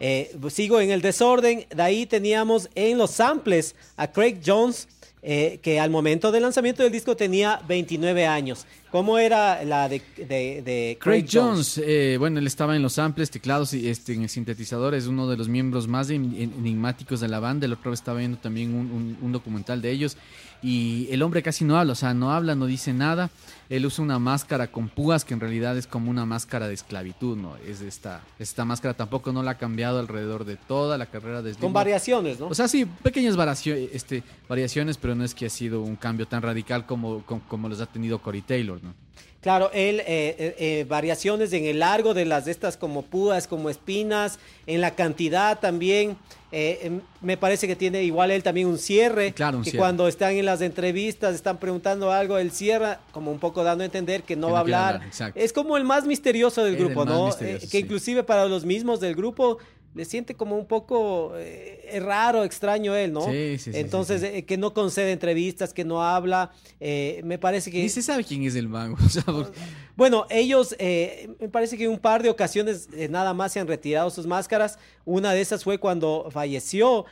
eh, 0.00 0.36
sigo 0.50 0.80
en 0.80 0.90
el 0.90 1.00
desorden. 1.00 1.64
De 1.74 1.82
ahí 1.82 2.04
teníamos 2.06 2.68
en 2.74 2.98
los 2.98 3.12
samples 3.12 3.74
a 3.96 4.08
Craig 4.12 4.40
Jones, 4.44 4.86
eh, 5.22 5.60
que 5.62 5.80
al 5.80 5.90
momento 5.90 6.30
del 6.32 6.42
lanzamiento 6.42 6.82
del 6.82 6.92
disco 6.92 7.16
tenía 7.16 7.60
29 7.68 8.26
años. 8.26 8.66
¿Cómo 8.90 9.18
era 9.18 9.62
la 9.64 9.88
de, 9.88 10.02
de, 10.16 10.62
de 10.62 10.98
Craig, 11.00 11.24
Craig 11.26 11.28
Jones, 11.32 11.78
eh, 11.84 12.16
bueno, 12.18 12.40
él 12.40 12.46
estaba 12.46 12.74
en 12.74 12.82
los 12.82 12.94
samples, 12.94 13.30
teclados 13.30 13.72
y 13.72 13.88
este 13.88 14.14
en 14.14 14.22
el 14.22 14.28
sintetizador, 14.28 14.94
es 14.94 15.06
uno 15.06 15.28
de 15.28 15.36
los 15.36 15.48
miembros 15.48 15.86
más 15.86 16.10
en- 16.10 16.34
en- 16.36 16.52
enigmáticos 16.54 17.20
de 17.20 17.28
la 17.28 17.38
banda. 17.38 17.66
El 17.66 17.72
otro 17.74 17.92
estaba 17.92 18.18
viendo 18.18 18.38
también 18.38 18.74
un, 18.74 18.90
un- 18.90 19.18
un 19.22 19.32
documental 19.32 19.80
de 19.80 19.90
ellos. 19.92 20.16
Y 20.62 21.08
el 21.10 21.22
hombre 21.22 21.42
casi 21.42 21.64
no 21.64 21.78
habla, 21.78 21.92
o 21.92 21.96
sea, 21.96 22.12
no 22.12 22.32
habla, 22.32 22.54
no 22.54 22.66
dice 22.66 22.92
nada. 22.92 23.30
Él 23.70 23.86
usa 23.86 24.04
una 24.04 24.18
máscara 24.18 24.66
con 24.66 24.88
púas 24.90 25.24
que 25.24 25.32
en 25.32 25.40
realidad 25.40 25.78
es 25.78 25.86
como 25.86 26.10
una 26.10 26.26
máscara 26.26 26.68
de 26.68 26.74
esclavitud, 26.74 27.34
¿no? 27.38 27.56
Es 27.66 27.80
esta, 27.80 28.20
esta 28.38 28.66
máscara 28.66 28.92
tampoco 28.92 29.32
no 29.32 29.42
la 29.42 29.52
ha 29.52 29.58
cambiado 29.58 30.00
alrededor 30.00 30.44
de 30.44 30.56
toda 30.56 30.98
la 30.98 31.06
carrera 31.06 31.40
de 31.40 31.54
Con 31.54 31.72
variaciones, 31.72 32.38
¿no? 32.40 32.48
O 32.48 32.54
sea, 32.54 32.68
sí, 32.68 32.84
pequeñas 32.84 33.36
variacio- 33.36 33.74
este, 33.90 34.22
variaciones, 34.50 34.98
pero 34.98 35.14
no 35.14 35.24
es 35.24 35.34
que 35.34 35.46
ha 35.46 35.50
sido 35.50 35.80
un 35.80 35.96
cambio 35.96 36.26
tan 36.26 36.42
radical 36.42 36.84
como, 36.84 37.22
como, 37.24 37.40
como 37.48 37.68
los 37.70 37.80
ha 37.80 37.86
tenido 37.86 38.18
Corey 38.18 38.42
Taylor, 38.42 38.79
¿no? 38.82 38.94
Claro, 39.40 39.70
él, 39.72 40.00
eh, 40.00 40.04
eh, 40.06 40.54
eh, 40.58 40.86
variaciones 40.86 41.50
en 41.54 41.64
el 41.64 41.78
largo 41.78 42.12
de 42.12 42.26
las 42.26 42.44
de 42.44 42.50
estas 42.50 42.76
como 42.76 43.00
púas, 43.02 43.46
como 43.46 43.70
espinas, 43.70 44.38
en 44.66 44.82
la 44.82 44.94
cantidad 44.94 45.58
también. 45.58 46.18
eh, 46.52 46.80
em, 46.82 47.00
me 47.22 47.36
parece 47.38 47.66
que 47.66 47.74
tiene 47.76 48.02
igual 48.02 48.30
él 48.32 48.42
también 48.42 48.66
un 48.66 48.76
cierre. 48.76 49.32
Claro, 49.32 49.58
un 49.58 49.64
que 49.64 49.70
cierre. 49.70 49.80
cuando 49.80 50.08
están 50.08 50.34
en 50.34 50.44
las 50.44 50.60
entrevistas, 50.60 51.34
están 51.34 51.58
preguntando 51.58 52.10
algo, 52.12 52.36
él 52.36 52.50
cierra, 52.50 53.00
como 53.12 53.30
un 53.30 53.38
poco 53.38 53.62
dando 53.64 53.82
a 53.82 53.86
entender 53.86 54.24
que 54.24 54.36
no 54.36 54.48
Que 54.48 54.52
va 54.52 54.58
a 54.60 54.64
no 54.64 54.76
hablar. 54.76 55.00
Es 55.34 55.52
como 55.54 55.78
el 55.78 55.84
más 55.84 56.04
misterioso 56.04 56.62
del 56.62 56.74
Es 56.74 56.80
grupo, 56.80 57.04
¿no? 57.06 57.26
misterioso, 57.26 57.60
que 57.62 57.66
sí. 57.68 57.78
inclusive 57.78 58.22
para 58.24 58.44
los 58.44 58.66
mismos 58.66 59.00
del 59.00 59.14
grupo 59.14 59.56
le 59.94 60.04
siente 60.04 60.34
como 60.34 60.56
un 60.56 60.66
poco 60.66 61.32
eh, 61.36 61.98
raro, 62.02 62.44
extraño 62.44 62.94
él, 62.94 63.12
¿no? 63.12 63.22
Sí, 63.24 63.58
sí, 63.58 63.72
sí, 63.72 63.78
Entonces, 63.78 64.20
sí, 64.20 64.26
sí. 64.28 64.32
eh, 64.36 64.44
que 64.44 64.56
no 64.56 64.72
concede 64.72 65.10
entrevistas, 65.12 65.72
que 65.74 65.84
no 65.84 66.02
habla, 66.02 66.52
eh, 66.78 67.20
me 67.24 67.38
parece 67.38 67.70
que... 67.72 67.82
Ni 67.82 67.88
se 67.88 68.00
sabe 68.02 68.22
quién 68.24 68.44
es 68.44 68.54
el 68.54 68.68
mago. 68.68 68.96
o 69.04 69.08
sea, 69.08 69.24
porque- 69.24 69.58
Bueno, 69.96 70.26
ellos, 70.30 70.76
eh, 70.78 71.30
me 71.40 71.48
parece 71.48 71.76
que 71.76 71.88
un 71.88 71.98
par 71.98 72.22
de 72.22 72.30
ocasiones 72.30 72.88
eh, 72.94 73.08
nada 73.08 73.34
más 73.34 73.52
se 73.52 73.58
han 73.60 73.66
retirado 73.66 74.10
sus 74.10 74.26
máscaras. 74.26 74.78
Una 75.04 75.32
de 75.34 75.40
esas 75.40 75.64
fue 75.64 75.78
cuando 75.78 76.28
falleció 76.30 77.04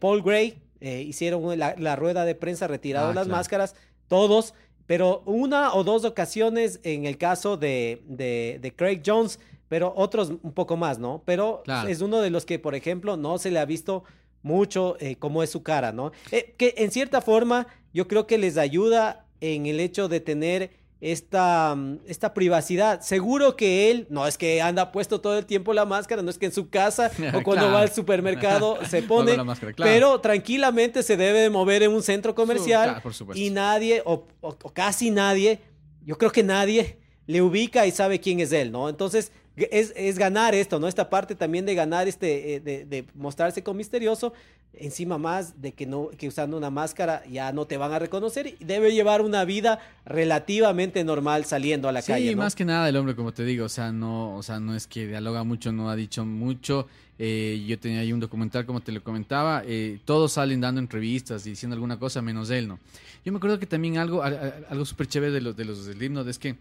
Paul 0.00 0.22
Gray. 0.22 0.58
hicieron 0.80 1.58
la, 1.58 1.74
la 1.78 1.96
rueda 1.96 2.24
de 2.24 2.34
prensa, 2.34 2.66
retiraron 2.68 3.10
Ah, 3.10 3.14
las 3.14 3.24
claro. 3.24 3.36
máscaras, 3.38 3.74
todos. 4.08 4.54
Pero 4.86 5.22
una 5.24 5.72
o 5.74 5.82
dos 5.82 6.04
ocasiones 6.04 6.78
en 6.82 7.06
el 7.06 7.16
caso 7.16 7.56
de, 7.56 8.02
de- 8.06 8.58
de 8.60 8.72
Craig 8.74 9.00
Jones, 9.04 9.40
pero 9.68 9.92
otros 9.96 10.30
un 10.42 10.52
poco 10.52 10.76
más, 10.76 10.98
¿no? 10.98 11.22
Pero 11.24 11.62
Claro. 11.64 11.88
es 11.88 12.00
uno 12.00 12.20
de 12.20 12.30
los 12.30 12.44
que, 12.44 12.58
por 12.58 12.74
ejemplo, 12.74 13.16
no 13.16 13.38
se 13.38 13.50
le 13.50 13.58
ha 13.58 13.64
visto 13.64 14.04
mucho 14.42 14.96
eh, 15.00 15.16
cómo 15.16 15.42
es 15.42 15.50
su 15.50 15.62
cara, 15.62 15.92
¿no? 15.92 16.12
Eh, 16.30 16.54
que 16.58 16.74
en 16.78 16.90
cierta 16.90 17.20
forma 17.22 17.66
yo 17.92 18.06
creo 18.08 18.26
que 18.26 18.36
les 18.38 18.56
ayuda 18.58 19.26
en 19.40 19.66
el 19.66 19.80
hecho 19.80 20.08
de 20.08 20.20
tener 20.20 20.70
esta, 21.00 21.74
mm, 21.76 21.98
esta 22.06 22.32
privacidad. 22.34 23.00
Seguro 23.02 23.56
que 23.56 23.90
él, 23.90 24.06
no 24.10 24.26
es 24.26 24.38
que 24.38 24.62
anda 24.62 24.90
puesto 24.92 25.20
todo 25.20 25.36
el 25.38 25.44
tiempo 25.46 25.72
la 25.74 25.84
máscara, 25.84 26.22
no 26.22 26.30
es 26.30 26.38
que 26.38 26.46
en 26.46 26.52
su 26.52 26.70
casa 26.70 27.10
o 27.34 27.42
cuando 27.42 27.64
Claro. 27.64 27.72
va 27.74 27.80
al 27.80 27.92
supermercado 27.92 28.78
se 28.88 29.02
pone, 29.02 29.36
máscara, 29.42 29.72
claro. 29.72 29.90
pero 29.92 30.20
tranquilamente 30.20 31.02
se 31.02 31.16
debe 31.16 31.40
de 31.40 31.50
mover 31.50 31.82
en 31.82 31.92
un 31.92 32.02
centro 32.02 32.34
comercial 32.34 33.00
claro, 33.02 33.34
y 33.34 33.50
nadie, 33.50 34.02
o, 34.04 34.26
o- 34.40 34.56
o 34.62 34.72
casi 34.72 35.10
nadie, 35.10 35.60
yo 36.04 36.16
creo 36.16 36.32
que 36.32 36.42
nadie 36.42 36.98
le 37.26 37.42
ubica 37.42 37.86
y 37.86 37.90
sabe 37.90 38.18
quién 38.20 38.40
es 38.40 38.52
él, 38.52 38.70
¿no? 38.72 38.88
Entonces, 38.88 39.32
es, 39.56 39.92
es 39.96 40.18
ganar 40.18 40.54
esto, 40.54 40.80
¿no? 40.80 40.88
Esta 40.88 41.08
parte 41.10 41.34
también 41.34 41.66
de 41.66 41.74
ganar, 41.74 42.08
este, 42.08 42.54
eh, 42.54 42.60
de, 42.60 42.84
de 42.84 43.04
mostrarse 43.14 43.62
con 43.62 43.76
misterioso, 43.76 44.32
encima 44.76 45.18
más 45.18 45.60
de 45.62 45.72
que, 45.72 45.86
no, 45.86 46.08
que 46.18 46.26
usando 46.26 46.56
una 46.56 46.70
máscara 46.70 47.22
ya 47.30 47.52
no 47.52 47.64
te 47.66 47.76
van 47.76 47.92
a 47.92 48.00
reconocer 48.00 48.48
y 48.48 48.56
debe 48.64 48.92
llevar 48.92 49.22
una 49.22 49.44
vida 49.44 49.78
relativamente 50.04 51.04
normal 51.04 51.44
saliendo 51.44 51.88
a 51.88 51.92
la 51.92 52.02
Sí, 52.02 52.12
calle, 52.12 52.34
¿no? 52.34 52.42
más 52.42 52.54
que 52.54 52.64
nada 52.64 52.88
el 52.88 52.96
hombre, 52.96 53.14
como 53.14 53.32
te 53.32 53.44
digo, 53.44 53.66
o 53.66 53.68
sea, 53.68 53.92
no, 53.92 54.36
o 54.36 54.42
sea, 54.42 54.58
no 54.58 54.74
es 54.74 54.86
que 54.86 55.06
dialoga 55.06 55.44
mucho, 55.44 55.70
no 55.72 55.90
ha 55.90 55.96
dicho 55.96 56.24
mucho. 56.24 56.88
Eh, 57.20 57.64
yo 57.68 57.78
tenía 57.78 58.00
ahí 58.00 58.12
un 58.12 58.18
documental, 58.18 58.66
como 58.66 58.80
te 58.80 58.90
lo 58.90 59.04
comentaba, 59.04 59.62
eh, 59.64 60.00
todos 60.04 60.32
salen 60.32 60.60
dando 60.60 60.80
entrevistas 60.80 61.46
y 61.46 61.50
diciendo 61.50 61.74
alguna 61.74 61.96
cosa, 61.98 62.20
menos 62.22 62.50
él, 62.50 62.66
¿no? 62.66 62.80
Yo 63.24 63.30
me 63.30 63.36
acuerdo 63.38 63.60
que 63.60 63.66
también 63.66 63.98
algo, 63.98 64.22
algo 64.22 64.84
súper 64.84 65.06
chévere 65.06 65.30
de 65.32 65.40
los 65.40 65.56
de 65.56 65.64
los 65.64 65.78
Slipknot 65.84 66.26
es 66.26 66.38
que 66.40 66.56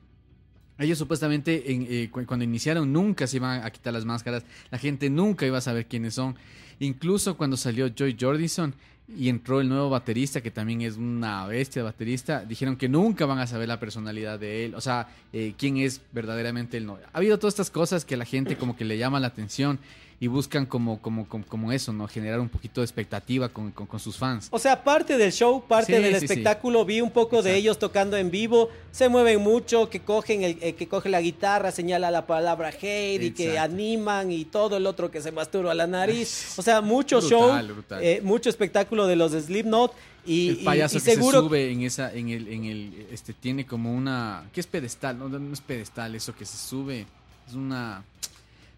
ellos 0.80 0.98
supuestamente 0.98 1.72
en, 1.72 1.88
eh, 1.90 2.10
cu- 2.12 2.26
cuando 2.26 2.44
iniciaron 2.44 2.92
nunca 2.92 3.28
se 3.28 3.38
iban 3.38 3.64
a 3.64 3.70
quitar 3.72 3.94
las 3.94 4.06
máscaras, 4.06 4.44
la 4.72 4.78
gente 4.78 5.10
nunca 5.10 5.46
iba 5.46 5.58
a 5.58 5.62
saber 5.62 5.86
quiénes 5.88 6.16
son. 6.16 6.36
Incluso 6.80 7.38
cuando 7.38 7.56
salió 7.58 7.88
Joy 7.88 8.18
Jordison 8.20 8.74
y 9.18 9.30
entró 9.30 9.60
el 9.62 9.70
nuevo 9.70 9.90
baterista, 9.90 10.42
que 10.42 10.50
también 10.50 10.82
es 10.82 10.96
una 10.98 11.46
bestia 11.46 11.82
de 11.82 11.84
baterista, 11.84 12.46
dijeron 12.46 12.78
que 12.78 12.88
nunca 12.90 13.26
van 13.26 13.38
a 13.40 13.46
saber 13.48 13.68
la 13.68 13.80
personalidad 13.80 14.40
de 14.40 14.66
él, 14.66 14.76
o 14.76 14.82
sea, 14.82 15.10
eh, 15.34 15.54
quién 15.58 15.78
es 15.78 16.02
verdaderamente 16.14 16.78
él. 16.78 16.86
No. 16.86 16.98
Ha 17.12 17.18
habido 17.18 17.38
todas 17.38 17.54
estas 17.54 17.70
cosas 17.70 18.06
que 18.06 18.16
a 18.16 18.18
la 18.18 18.26
gente 18.26 18.56
como 18.58 18.76
que 18.76 18.86
le 18.86 18.98
llama 18.98 19.20
la 19.20 19.28
atención 19.28 19.78
y 20.24 20.28
buscan 20.28 20.66
como, 20.66 21.02
como, 21.02 21.28
como, 21.28 21.44
como 21.46 21.72
eso, 21.74 21.92
¿no? 21.92 22.08
Generar 22.08 22.40
un 22.40 22.48
poquito 22.48 22.80
de 22.80 22.86
expectativa 22.86 23.50
con, 23.50 23.72
con, 23.72 23.86
con 23.86 24.00
sus 24.00 24.16
fans. 24.16 24.48
O 24.52 24.58
sea, 24.58 24.82
parte 24.82 25.18
del 25.18 25.34
show, 25.34 25.62
parte 25.68 25.98
Sí, 25.98 26.02
del 26.02 26.14
sí, 26.14 26.20
sí. 26.20 26.26
espectáculo, 26.28 26.86
vi 26.86 27.02
un 27.02 27.12
poco 27.12 27.42
de 27.42 27.54
ellos 27.58 27.78
tocando 27.78 28.16
en 28.16 28.32
vivo, 28.32 28.70
se 28.92 29.10
mueven 29.10 29.42
mucho, 29.42 29.90
que 29.90 30.00
cogen 30.00 30.44
el, 30.44 30.58
eh, 30.62 30.76
que 30.76 30.88
coge 30.88 31.10
la 31.10 31.20
guitarra, 31.20 31.72
señala 31.74 32.10
la 32.10 32.26
palabra 32.26 32.70
hate 32.70 33.22
y 33.22 33.32
que 33.32 33.60
animan 33.60 34.32
y 34.32 34.46
todo 34.46 34.78
el 34.78 34.86
otro 34.88 35.12
que 35.12 35.22
se 35.22 35.34
masturba 35.34 35.72
a 35.72 35.76
la 35.76 35.88
nariz. 35.88 36.54
O 36.58 36.62
sea, 36.62 36.80
mucho 36.80 37.20
Brutal, 37.20 37.66
show, 37.68 37.76
brutal. 37.76 38.02
eh, 38.02 38.22
mucho 38.24 38.50
espectáculo 38.50 39.08
de 39.08 39.18
los 39.18 39.34
Slipknot 39.34 39.94
y, 40.26 40.50
el 40.52 40.58
payaso 40.64 41.00
y- 41.00 41.02
y 41.02 41.04
que 41.04 41.12
seguro 41.16 41.42
se 41.42 41.48
sube 41.48 41.70
en 41.70 41.82
esa 41.82 42.14
en 42.14 42.30
el 42.30 42.48
en 42.48 42.64
el 42.64 43.08
este 43.12 43.34
tiene 43.34 43.66
como 43.66 43.94
una 43.94 44.46
¿qué 44.54 44.62
es 44.62 44.68
pedestal? 44.68 45.20
No, 45.20 45.28
no 45.28 45.52
es 45.54 45.60
pedestal, 45.60 46.16
eso 46.16 46.34
que 46.34 46.46
se 46.46 46.56
sube. 46.58 47.06
Es 47.46 47.56
una 47.56 48.06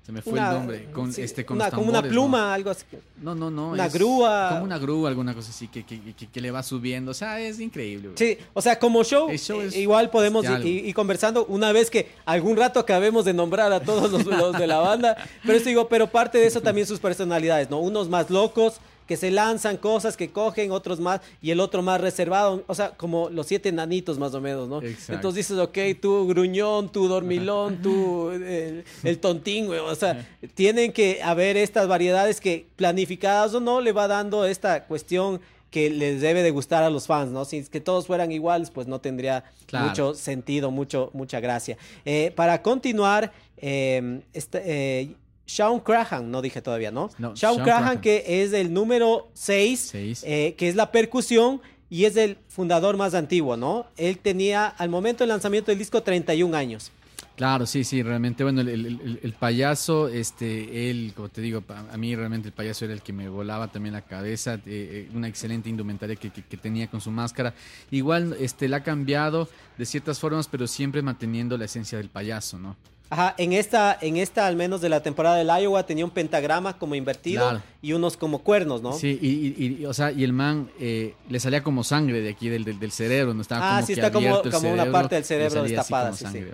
se 0.06 0.12
me 0.12 0.22
fue 0.22 0.34
una- 0.34 0.50
el 0.50 0.54
nombre 0.54 0.86
con 0.92 1.12
sí, 1.12 1.22
este 1.24 1.44
con 1.46 1.58
una- 1.58 1.66
los 1.66 1.74
como 1.74 1.90
una 1.90 2.04
pluma, 2.04 2.54
algo 2.54 2.70
así. 2.70 2.84
No, 3.22 3.34
no, 3.34 3.50
no. 3.50 3.70
una 3.70 3.88
grúa. 3.90 4.50
Como 4.52 4.64
una 4.66 4.78
grúa, 4.78 5.10
alguna 5.10 5.34
cosa 5.34 5.50
así 5.50 5.68
que, 5.68 5.84
que, 5.84 6.00
que- 6.14 6.28
que 6.28 6.42
le 6.42 6.52
va 6.52 6.62
subiendo. 6.62 7.10
O 7.12 7.14
sea, 7.16 7.40
es 7.40 7.60
increíble. 7.60 8.10
güey. 8.10 8.18
Sí, 8.18 8.38
o 8.54 8.62
sea, 8.62 8.78
como 8.78 9.04
show, 9.04 9.30
eh, 9.32 9.70
igual 9.80 10.12
podemos 10.12 10.46
ir, 10.46 10.66
ir 10.86 10.94
conversando 10.94 11.46
una 11.48 11.72
vez 11.72 11.90
que 11.90 12.12
algún 12.26 12.56
rato 12.56 12.80
acabemos 12.80 13.26
de 13.26 13.34
nombrar 13.34 13.74
a 13.74 13.80
todos 13.80 14.12
los, 14.12 14.26
los 14.52 14.58
de 14.60 14.68
la 14.68 14.78
banda, 14.78 15.18
pero 15.44 15.58
esto 15.58 15.70
digo, 15.70 15.88
pero 15.88 16.06
parte 16.08 16.38
de 16.38 16.46
eso 16.48 16.62
también 16.62 16.86
sus 16.86 17.00
personalidades, 17.00 17.70
¿no? 17.72 17.80
Unos 17.80 18.08
más 18.08 18.30
locos 18.30 18.76
que 19.08 19.18
se 19.18 19.32
lanzan 19.32 19.78
cosas 19.78 20.18
que 20.18 20.32
cogen, 20.32 20.72
otros 20.72 21.00
más 21.00 21.22
y 21.42 21.52
el 21.52 21.60
otro 21.60 21.82
más 21.82 22.02
reservado, 22.02 22.64
o 22.68 22.74
sea, 22.76 22.92
como 22.92 23.30
los 23.30 23.48
siete 23.48 23.72
nanitos 23.72 24.18
más 24.18 24.34
o 24.34 24.42
menos, 24.42 24.68
¿no? 24.68 24.82
Exacto. 24.82 25.14
Entonces 25.14 25.48
dices, 25.48 25.58
ok, 25.64 25.78
tú 26.02 26.28
gruñón, 26.28 26.92
tú 26.92 27.08
dormilón, 27.08 27.82
tú 27.82 28.32
el, 28.32 28.84
el 29.04 29.20
tontín, 29.20 29.68
güey, 29.68 29.80
o 29.80 29.96
sea, 29.96 30.28
tienen 30.56 30.92
que 30.92 31.22
haber 31.24 31.58
estas 31.58 31.88
variedades 31.88 32.42
que 32.42 32.68
planificadas 32.76 33.54
o 33.54 33.60
no 33.60 33.82
le 33.82 33.92
va 33.92 34.08
dando 34.08 34.46
esta 34.46 34.86
cuestión 34.86 35.40
que 35.72 35.90
les 35.90 36.22
debe 36.22 36.42
de 36.42 36.52
gustar 36.52 36.84
a 36.84 36.90
los 36.90 37.06
fans, 37.06 37.32
¿no? 37.32 37.44
Si 37.44 37.58
es 37.58 37.70
que 37.70 37.82
todos 37.82 38.08
fueran 38.08 38.32
iguales, 38.32 38.72
pues 38.72 38.88
no 38.88 39.00
tendría 39.02 39.44
Claro. 39.66 39.88
mucho 39.90 40.14
sentido, 40.14 40.72
mucho, 40.72 41.10
mucha 41.14 41.40
gracia. 41.42 41.78
Eh, 42.06 42.32
para 42.34 42.62
continuar, 42.62 43.34
eh, 43.58 44.22
este, 44.32 44.62
eh, 44.64 45.16
Sean 45.46 45.80
Crahan, 45.80 46.32
no 46.32 46.42
dije 46.42 46.62
todavía, 46.62 46.92
¿no? 46.92 47.10
No, 47.18 47.36
Sean, 47.36 47.54
Sean 47.56 47.64
Crahan, 47.66 47.84
Crahan. 47.84 48.02
que 48.02 48.44
es 48.44 48.54
el 48.54 48.74
número 48.74 49.28
6, 49.34 49.80
Seis. 49.92 50.22
que 50.24 50.56
es 50.60 50.76
la 50.76 50.92
percusión 50.92 51.62
y 51.90 52.06
es 52.06 52.16
el 52.18 52.38
fundador 52.48 52.98
más 52.98 53.14
antiguo, 53.14 53.56
¿no? 53.58 53.86
Él 53.96 54.18
tenía 54.18 54.68
al 54.68 54.90
momento 54.90 55.20
del 55.24 55.30
lanzamiento 55.30 55.72
del 55.72 55.78
disco 55.78 56.02
31 56.02 56.56
años. 56.56 56.92
Claro, 57.36 57.66
sí, 57.66 57.84
sí, 57.84 58.02
realmente, 58.02 58.44
bueno, 58.44 58.62
el, 58.62 58.70
el- 58.70 58.86
el- 58.86 59.20
el 59.22 59.34
payaso, 59.34 60.08
este, 60.08 60.90
él, 60.90 61.12
como 61.14 61.28
te 61.28 61.42
digo, 61.42 61.62
a 61.92 61.98
mí 61.98 62.16
realmente 62.16 62.48
el 62.48 62.54
payaso 62.54 62.86
era 62.86 62.94
el 62.94 63.02
que 63.02 63.12
me 63.12 63.28
volaba 63.28 63.68
también 63.68 63.92
la 63.94 64.02
cabeza, 64.02 64.54
eh, 64.56 64.60
eh, 64.66 65.10
una 65.14 65.28
excelente 65.28 65.70
indumentaria 65.70 66.16
que, 66.16 66.30
que- 66.32 66.44
que 66.44 66.56
tenía 66.58 66.88
con 66.88 67.02
su 67.02 67.12
máscara. 67.12 67.54
Igual, 67.92 68.38
este, 68.40 68.70
la 68.70 68.78
ha 68.78 68.84
cambiado 68.84 69.50
de 69.78 69.86
ciertas 69.86 70.18
formas, 70.18 70.48
pero 70.48 70.66
siempre 70.66 71.02
manteniendo 71.02 71.58
la 71.58 71.66
esencia 71.66 71.98
del 71.98 72.08
payaso, 72.10 72.58
¿no? 72.58 72.78
Ajá, 73.10 73.36
en 73.38 73.54
esta, 73.54 73.98
en 74.02 74.18
esta 74.18 74.48
al 74.48 74.56
menos 74.56 74.82
de 74.82 74.90
la 74.90 75.02
temporada 75.04 75.36
del 75.38 75.48
Iowa 75.48 75.86
tenía 75.86 76.04
un 76.04 76.12
pentagrama 76.12 76.78
como 76.78 76.96
invertido 76.96 77.44
Claro. 77.50 77.64
y 77.82 77.94
unos 77.94 78.18
como 78.18 78.40
cuernos, 78.40 78.82
¿no? 78.82 78.94
Sí, 78.94 79.20
y, 79.22 79.28
y- 79.64 79.78
y, 79.82 79.86
o 79.86 79.94
sea, 79.94 80.12
y 80.12 80.24
el 80.24 80.34
man 80.34 80.70
eh, 80.80 81.14
le 81.30 81.40
salía 81.40 81.62
como 81.62 81.84
sangre 81.84 82.22
de 82.22 82.30
aquí 82.32 82.50
del, 82.50 82.64
del, 82.64 82.80
del 82.80 82.92
cerebro, 82.92 83.34
no 83.36 83.42
estaba 83.44 83.62
Ah, 83.62 83.76
como 83.78 83.88
sí, 83.88 83.94
que 83.94 84.00
está 84.00 84.12
como- 84.12 84.28
el 84.42 84.52
como 84.52 84.70
una 84.72 84.78
cerebro, 84.84 84.92
parte 84.92 85.16
del 85.16 85.24
cerebro 85.24 85.64
destapada, 85.64 86.14
sí. 86.14 86.26
Eh, 86.38 86.52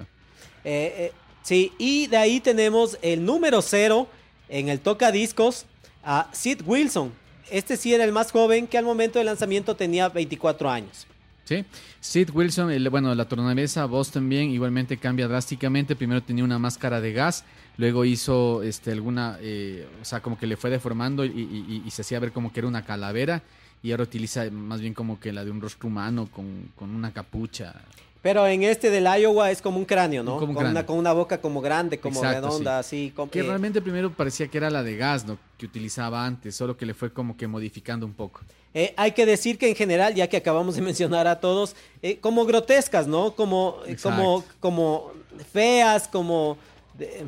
eh, 0.66 1.12
sí, 1.42 1.72
y 1.78 2.08
de 2.08 2.18
ahí 2.18 2.40
tenemos 2.42 2.98
el 3.02 3.24
número 3.26 3.62
cero 3.62 4.08
en 4.50 4.68
el 4.68 4.80
tocadiscos 4.82 5.66
a 6.04 6.28
Sid 6.34 6.62
Wilson. 6.66 7.14
Este 7.50 7.78
sí 7.78 7.94
era 7.94 8.04
el 8.04 8.12
más 8.12 8.32
joven 8.32 8.68
que 8.68 8.78
al 8.78 8.86
momento 8.86 9.20
del 9.20 9.26
lanzamiento 9.28 9.76
tenía 9.76 10.10
24 10.10 10.70
años. 10.70 11.08
Sí, 11.52 11.66
Sid 12.00 12.30
Wilson, 12.34 12.72
el- 12.72 12.90
bueno, 12.90 13.14
la 13.14 13.26
tornavesa, 13.28 13.84
voz 13.86 14.10
también, 14.10 14.52
igualmente 14.52 14.96
cambia 14.96 15.28
drásticamente. 15.28 15.98
Primero 15.98 16.24
tenía 16.24 16.46
una 16.46 16.58
máscara 16.60 17.02
de 17.02 17.12
gas, 17.12 17.44
luego 17.76 18.06
hizo 18.06 18.64
este, 18.64 18.94
alguna, 18.94 19.38
eh, 19.42 19.86
o 20.02 20.06
sea, 20.06 20.22
como 20.22 20.38
que 20.40 20.48
le 20.48 20.56
fue 20.56 20.70
deformando 20.70 21.26
y, 21.26 21.28
y- 21.30 21.84
y- 21.86 21.92
se 21.92 22.04
hacía 22.04 22.22
ver 22.22 22.32
como 22.32 22.54
que 22.54 22.62
era 22.62 22.68
una 22.70 22.86
calavera. 22.86 23.44
y 23.84 23.92
ahora 23.92 24.04
utiliza 24.04 24.50
más 24.52 24.80
bien 24.80 24.94
como 24.94 25.20
que 25.20 25.34
la 25.34 25.44
de 25.44 25.50
un 25.52 25.60
rostro 25.60 25.88
humano 25.90 26.30
con, 26.32 26.70
con 26.76 26.92
una 26.96 27.12
capucha. 27.12 27.74
Pero 28.22 28.46
en 28.46 28.64
este 28.64 28.92
del 28.92 29.06
Iowa 29.06 29.50
es 29.50 29.62
como 29.62 29.80
un 29.80 29.86
cráneo, 29.86 30.24
¿no? 30.24 30.38
Como 30.38 30.52
un 30.52 30.56
con, 30.56 30.68
Una, 30.68 30.86
con 30.86 30.98
una 30.98 31.12
boca 31.12 31.42
como 31.42 31.60
grande, 31.60 32.00
como 32.00 32.20
Exacto, 32.20 32.48
redonda, 32.48 32.84
sí. 32.84 33.12
así. 33.16 33.30
Que 33.32 33.42
realmente 33.42 33.82
primero 33.82 34.12
parecía 34.12 34.48
que 34.48 34.58
era 34.60 34.70
la 34.70 34.84
de 34.84 34.96
gas, 34.96 35.26
¿no? 35.26 35.40
Que 35.58 35.66
utilizaba 35.66 36.24
antes, 36.24 36.56
solo 36.56 36.78
que 36.78 36.86
le 36.86 36.94
fue 36.94 37.12
como 37.12 37.36
que 37.36 37.48
modificando 37.48 38.06
un 38.06 38.14
poco. 38.14 38.42
Eh, 38.74 38.94
hay 38.96 39.14
que 39.14 39.26
decir 39.26 39.58
que 39.58 39.70
en 39.70 39.76
general, 39.76 40.14
ya 40.14 40.28
que 40.28 40.38
acabamos 40.38 40.76
de 40.76 40.82
mencionar 40.84 41.28
a 41.28 41.40
todos, 41.40 41.76
eh, 42.04 42.18
como 42.20 42.46
grotescas, 42.46 43.08
¿no? 43.08 43.36
Como, 43.36 43.78
eh, 43.88 43.98
como, 44.02 44.44
como 44.60 45.12
feas, 45.52 46.08
como, 46.08 46.58
de- 46.97 47.25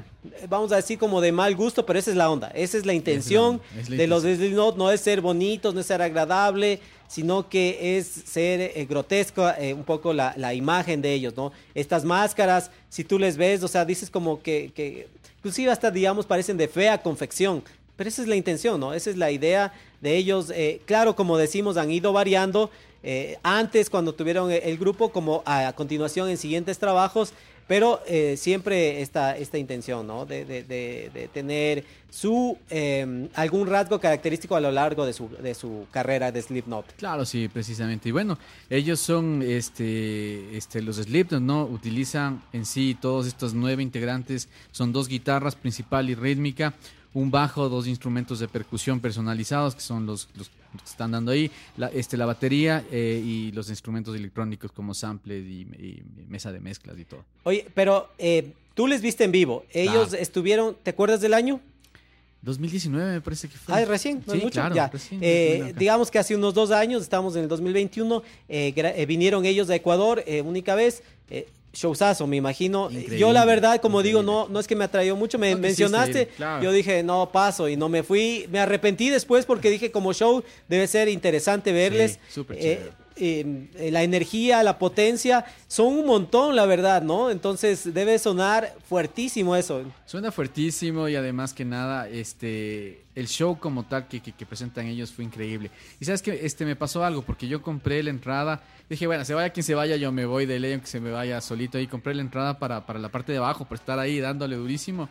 vamos 0.49 0.71
a 0.71 0.77
decir, 0.77 0.97
como 0.99 1.21
de 1.21 1.31
mal 1.31 1.55
gusto, 1.55 1.85
pero 1.85 1.97
esa 1.99 2.11
es 2.11 2.17
la 2.17 2.29
onda, 2.29 2.49
esa 2.55 2.77
es 2.77 2.85
la 2.85 2.93
intención 2.93 3.55
onda, 3.55 3.63
es 3.81 3.89
la 3.89 3.97
de 3.97 4.07
los. 4.07 4.23
Slipknot, 4.23 4.77
no 4.77 4.91
es 4.91 5.01
ser 5.01 5.21
bonitos, 5.21 5.73
no 5.73 5.79
es 5.79 5.85
ser 5.87 6.01
agradable, 6.01 6.79
sino 7.07 7.47
que 7.49 7.97
es 7.97 8.07
ser 8.07 8.59
eh, 8.61 8.85
grotesco 8.89 9.47
eh, 9.57 9.73
un 9.73 9.83
poco 9.83 10.13
la, 10.13 10.33
la 10.37 10.53
imagen 10.53 11.01
de 11.01 11.13
ellos, 11.13 11.35
¿no? 11.37 11.51
Estas 11.75 12.03
máscaras, 12.05 12.71
si 12.89 13.03
tú 13.03 13.19
les 13.19 13.37
ves, 13.37 13.61
o 13.63 13.67
sea, 13.67 13.85
dices 13.85 14.09
como 14.09 14.41
que, 14.41 14.71
que 14.75 15.07
inclusive 15.37 15.71
hasta, 15.71 15.91
digamos, 15.91 16.25
parecen 16.25 16.57
de 16.57 16.67
fea 16.67 17.01
confección, 17.01 17.63
pero 17.95 18.07
esa 18.09 18.21
es 18.23 18.27
la 18.27 18.35
intención, 18.35 18.79
¿no? 18.79 18.93
Esa 18.93 19.09
es 19.11 19.17
la 19.17 19.29
idea 19.31 19.71
de 20.01 20.17
ellos. 20.17 20.51
eh, 20.55 20.81
claro, 20.85 21.15
como 21.15 21.37
decimos, 21.37 21.77
han 21.77 21.91
ido 21.91 22.11
variando. 22.13 22.69
Eh, 23.03 23.37
antes, 23.43 23.89
cuando 23.89 24.13
tuvieron 24.13 24.51
el, 24.51 24.61
el 24.63 24.77
grupo, 24.77 25.09
como 25.09 25.43
a, 25.45 25.71
continuación 25.73 26.29
en 26.29 26.37
siguientes 26.37 26.79
trabajos, 26.79 27.33
pero 27.67 28.01
eh, 28.07 28.35
siempre 28.37 29.01
esta, 29.01 29.37
esta 29.37 29.57
intención, 29.57 30.05
¿no? 30.05 30.25
De- 30.25 30.43
de 30.43 31.29
tener 31.33 31.85
su 32.09 32.57
eh, 32.69 33.29
algún 33.35 33.67
rasgo 33.67 33.99
característico 33.99 34.55
a 34.55 34.59
lo 34.59 34.69
largo 34.69 35.05
de 35.05 35.13
su, 35.13 35.29
de 35.29 35.55
su 35.55 35.87
carrera 35.89 36.31
de 36.31 36.41
Slipknot. 36.41 36.93
Claro, 36.97 37.25
sí, 37.25 37.47
precisamente. 37.47 38.09
Y 38.09 38.11
bueno, 38.11 38.37
ellos 38.69 38.99
son 38.99 39.41
este, 39.41 40.55
este, 40.57 40.81
los 40.81 40.97
Slipknot, 40.97 41.41
¿no? 41.41 41.63
Utilizan 41.63 42.43
en 42.51 42.65
sí 42.65 42.97
todos 42.99 43.27
estos 43.27 43.53
nueve 43.53 43.81
integrantes, 43.81 44.49
son 44.71 44.91
dos 44.91 45.07
guitarras 45.07 45.55
principal 45.55 46.09
y 46.09 46.15
rítmica, 46.15 46.73
un 47.13 47.29
bajo, 47.31 47.69
dos 47.69 47.87
instrumentos 47.87 48.39
de 48.39 48.47
percusión 48.47 48.99
personalizados, 48.99 49.75
que 49.75 49.81
son 49.81 50.05
los, 50.05 50.27
los 50.35 50.49
que 50.49 50.55
están 50.85 51.11
dando 51.11 51.31
ahí, 51.31 51.51
la, 51.77 51.87
este, 51.89 52.17
la 52.17 52.25
batería 52.25 52.83
eh, 52.91 53.21
y 53.23 53.51
los 53.51 53.69
instrumentos 53.69 54.15
electrónicos 54.15 54.71
como 54.71 54.93
samples 54.93 55.45
y, 55.45 55.61
y 55.61 56.03
mesa 56.27 56.51
de 56.51 56.59
mezclas 56.59 56.97
y 56.97 57.05
todo. 57.05 57.23
Oye, 57.43 57.67
pero 57.75 58.09
eh, 58.17 58.53
tú 58.73 58.87
les 58.87 59.01
viste 59.01 59.23
en 59.23 59.31
vivo. 59.31 59.65
Ellos 59.71 60.09
Claro. 60.09 60.23
estuvieron, 60.23 60.75
¿te 60.81 60.89
acuerdas 60.91 61.21
del 61.21 61.33
año? 61.35 61.59
2019 62.41 63.13
me 63.13 63.21
parece 63.21 63.47
que 63.47 63.57
fue. 63.57 63.73
Ah, 63.73 63.85
recién, 63.85 64.21
no 64.25 64.33
sí, 64.33 64.39
es 64.39 64.43
mucho. 64.43 64.53
claro, 64.59 64.75
ya. 64.75 64.89
recién, 64.89 65.19
Eh, 65.23 65.73
digamos 65.77 66.11
que 66.11 66.19
hace 66.19 66.35
unos 66.35 66.53
dos 66.53 66.71
años, 66.71 67.01
estamos 67.01 67.35
en 67.37 67.43
el 67.43 67.47
2021, 67.47 68.21
eh, 68.49 69.05
vinieron 69.07 69.45
ellos 69.45 69.67
de 69.69 69.75
Ecuador, 69.75 70.23
eh, 70.27 70.41
única 70.41 70.75
vez. 70.75 71.03
Eh, 71.73 71.77
showzazo, 71.77 72.27
me 72.27 72.37
imagino. 72.37 72.89
Increíble, 72.89 73.17
yo 73.17 73.33
la 73.33 73.45
verdad, 73.45 73.81
como 73.81 74.01
digo, 74.03 74.23
no, 74.23 74.47
no 74.47 74.59
es 74.59 74.67
que 74.67 74.75
me 74.75 74.85
atrayó 74.85 75.15
mucho, 75.15 75.39
me 75.39 75.51
No 75.53 75.57
mencionaste, 75.59 76.27
claro. 76.27 76.63
yo 76.63 76.71
dije, 76.71 77.03
no, 77.03 77.31
paso, 77.31 77.67
y 77.67 77.75
no 77.75 77.89
me 77.89 78.03
fui. 78.03 78.47
Me 78.51 78.59
arrepentí 78.59 79.09
después 79.09 79.45
porque 79.45 79.69
dije, 79.69 79.91
como 79.91 80.13
show, 80.13 80.43
debe 80.67 80.87
ser 80.87 81.07
interesante 81.09 81.71
verles. 81.71 82.19
Sí, 82.29 82.45
Eh, 82.51 82.91
eh, 83.15 83.67
eh, 83.75 83.91
la 83.91 84.01
energía, 84.01 84.63
la 84.63 84.79
potencia, 84.79 85.45
son 85.67 85.87
un 85.87 86.05
montón, 86.07 86.55
la 86.55 86.65
verdad, 86.65 87.03
¿no? 87.03 87.29
Entonces 87.29 87.93
debe 87.93 88.17
sonar 88.17 88.75
fuertísimo 88.89 89.55
eso. 89.55 89.83
Suena 90.05 90.31
fuertísimo 90.31 91.07
y 91.07 91.15
además 91.15 91.53
que 91.53 91.63
nada, 91.63 92.09
este, 92.09 93.02
el 93.15 93.27
show 93.27 93.59
como 93.59 93.83
tal 93.83 94.07
que, 94.07 94.19
que- 94.21 94.45
presentan 94.45 94.87
ellos 94.87 95.11
fue 95.11 95.23
increíble. 95.25 95.69
Y 95.99 96.05
sabes 96.05 96.21
que 96.21 96.45
este 96.45 96.65
me 96.65 96.75
pasó 96.75 97.03
algo 97.03 97.21
porque 97.21 97.47
yo 97.47 97.61
compré 97.61 98.01
la 98.03 98.09
entrada, 98.09 98.61
dije 98.89 99.07
bueno, 99.07 99.23
se 99.25 99.33
vaya 99.33 99.51
quien 99.51 99.63
se 99.63 99.75
vaya, 99.75 99.95
yo 99.95 100.11
me 100.11 100.25
voy 100.25 100.45
de 100.45 100.59
ley, 100.59 100.79
que 100.79 100.87
se 100.87 100.99
me 100.99 101.11
vaya 101.11 101.39
solito 101.41 101.77
ahí, 101.77 101.87
compré 101.87 102.13
la 102.15 102.21
entrada 102.21 102.57
para, 102.59 102.85
para 102.85 102.99
la 102.99 103.09
parte 103.09 103.31
de 103.31 103.37
abajo, 103.37 103.65
por 103.65 103.77
estar 103.77 103.99
ahí 103.99 104.19
dándole 104.19 104.55
durísimo. 104.55 105.09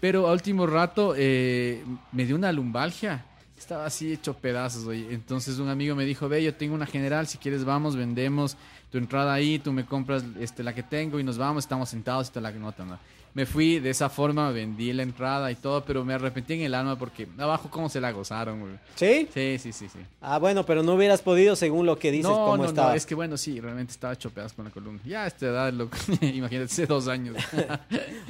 Pero 0.00 0.26
a 0.28 0.32
último 0.32 0.66
rato 0.66 1.14
eh, 1.16 1.84
me 2.12 2.24
dio 2.24 2.36
una 2.36 2.52
lumbalgia. 2.52 3.24
Estaba 3.58 3.84
así 3.84 4.10
hecho 4.12 4.32
pedazos. 4.32 4.86
Entonces 4.94 5.58
un 5.58 5.68
amigo 5.68 5.94
me 5.94 6.06
dijo, 6.06 6.26
ve, 6.30 6.42
yo 6.42 6.54
tengo 6.54 6.74
una 6.74 6.86
general, 6.86 7.26
si 7.26 7.36
quieres 7.36 7.64
vamos, 7.64 7.94
vendemos 7.94 8.56
tu 8.90 8.96
entrada 8.96 9.34
ahí, 9.34 9.58
tú 9.58 9.72
me 9.72 9.84
compras 9.84 10.24
este, 10.40 10.62
la 10.62 10.74
que 10.74 10.82
tengo 10.82 11.20
y 11.20 11.22
nos 11.22 11.36
vamos, 11.36 11.64
estamos 11.64 11.90
sentados 11.90 12.28
y 12.28 12.32
te 12.32 12.40
la 12.40 12.50
nota, 12.52 12.84
¿no? 12.86 12.98
Me 13.32 13.46
fui 13.46 13.78
de 13.78 13.90
esa 13.90 14.08
forma, 14.08 14.50
vendí 14.50 14.92
la 14.92 15.04
entrada 15.04 15.50
y 15.52 15.54
todo, 15.54 15.84
pero 15.84 16.04
me 16.04 16.14
arrepentí 16.14 16.54
en 16.54 16.62
el 16.62 16.74
alma 16.74 16.98
porque 16.98 17.28
abajo 17.38 17.68
cómo 17.70 17.88
se 17.88 18.00
la 18.00 18.10
gozaron, 18.10 18.60
güey. 18.60 18.72
¿Sí? 18.96 19.28
Sí, 19.32 19.56
sí, 19.58 19.72
sí, 19.72 19.88
sí. 19.88 19.98
Ah, 20.20 20.38
bueno, 20.38 20.66
pero 20.66 20.82
no 20.82 20.94
hubieras 20.94 21.22
podido 21.22 21.54
según 21.54 21.86
lo 21.86 21.98
que 21.98 22.10
dices, 22.10 22.28
no, 22.28 22.34
cómo 22.34 22.56
no, 22.56 22.64
estaba. 22.64 22.90
no, 22.90 22.94
es 22.94 23.06
que 23.06 23.14
bueno, 23.14 23.36
sí, 23.36 23.60
realmente 23.60 23.92
estaba 23.92 24.14
hecho 24.14 24.30
pedazos 24.30 24.54
con 24.54 24.64
la 24.64 24.70
columna. 24.72 25.00
Ya 25.04 25.24
a 25.24 25.26
esta 25.28 25.46
edad, 25.46 25.72
loco, 25.72 25.96
imagínate, 26.20 26.64
hace 26.64 26.86
dos 26.86 27.08
años. 27.08 27.36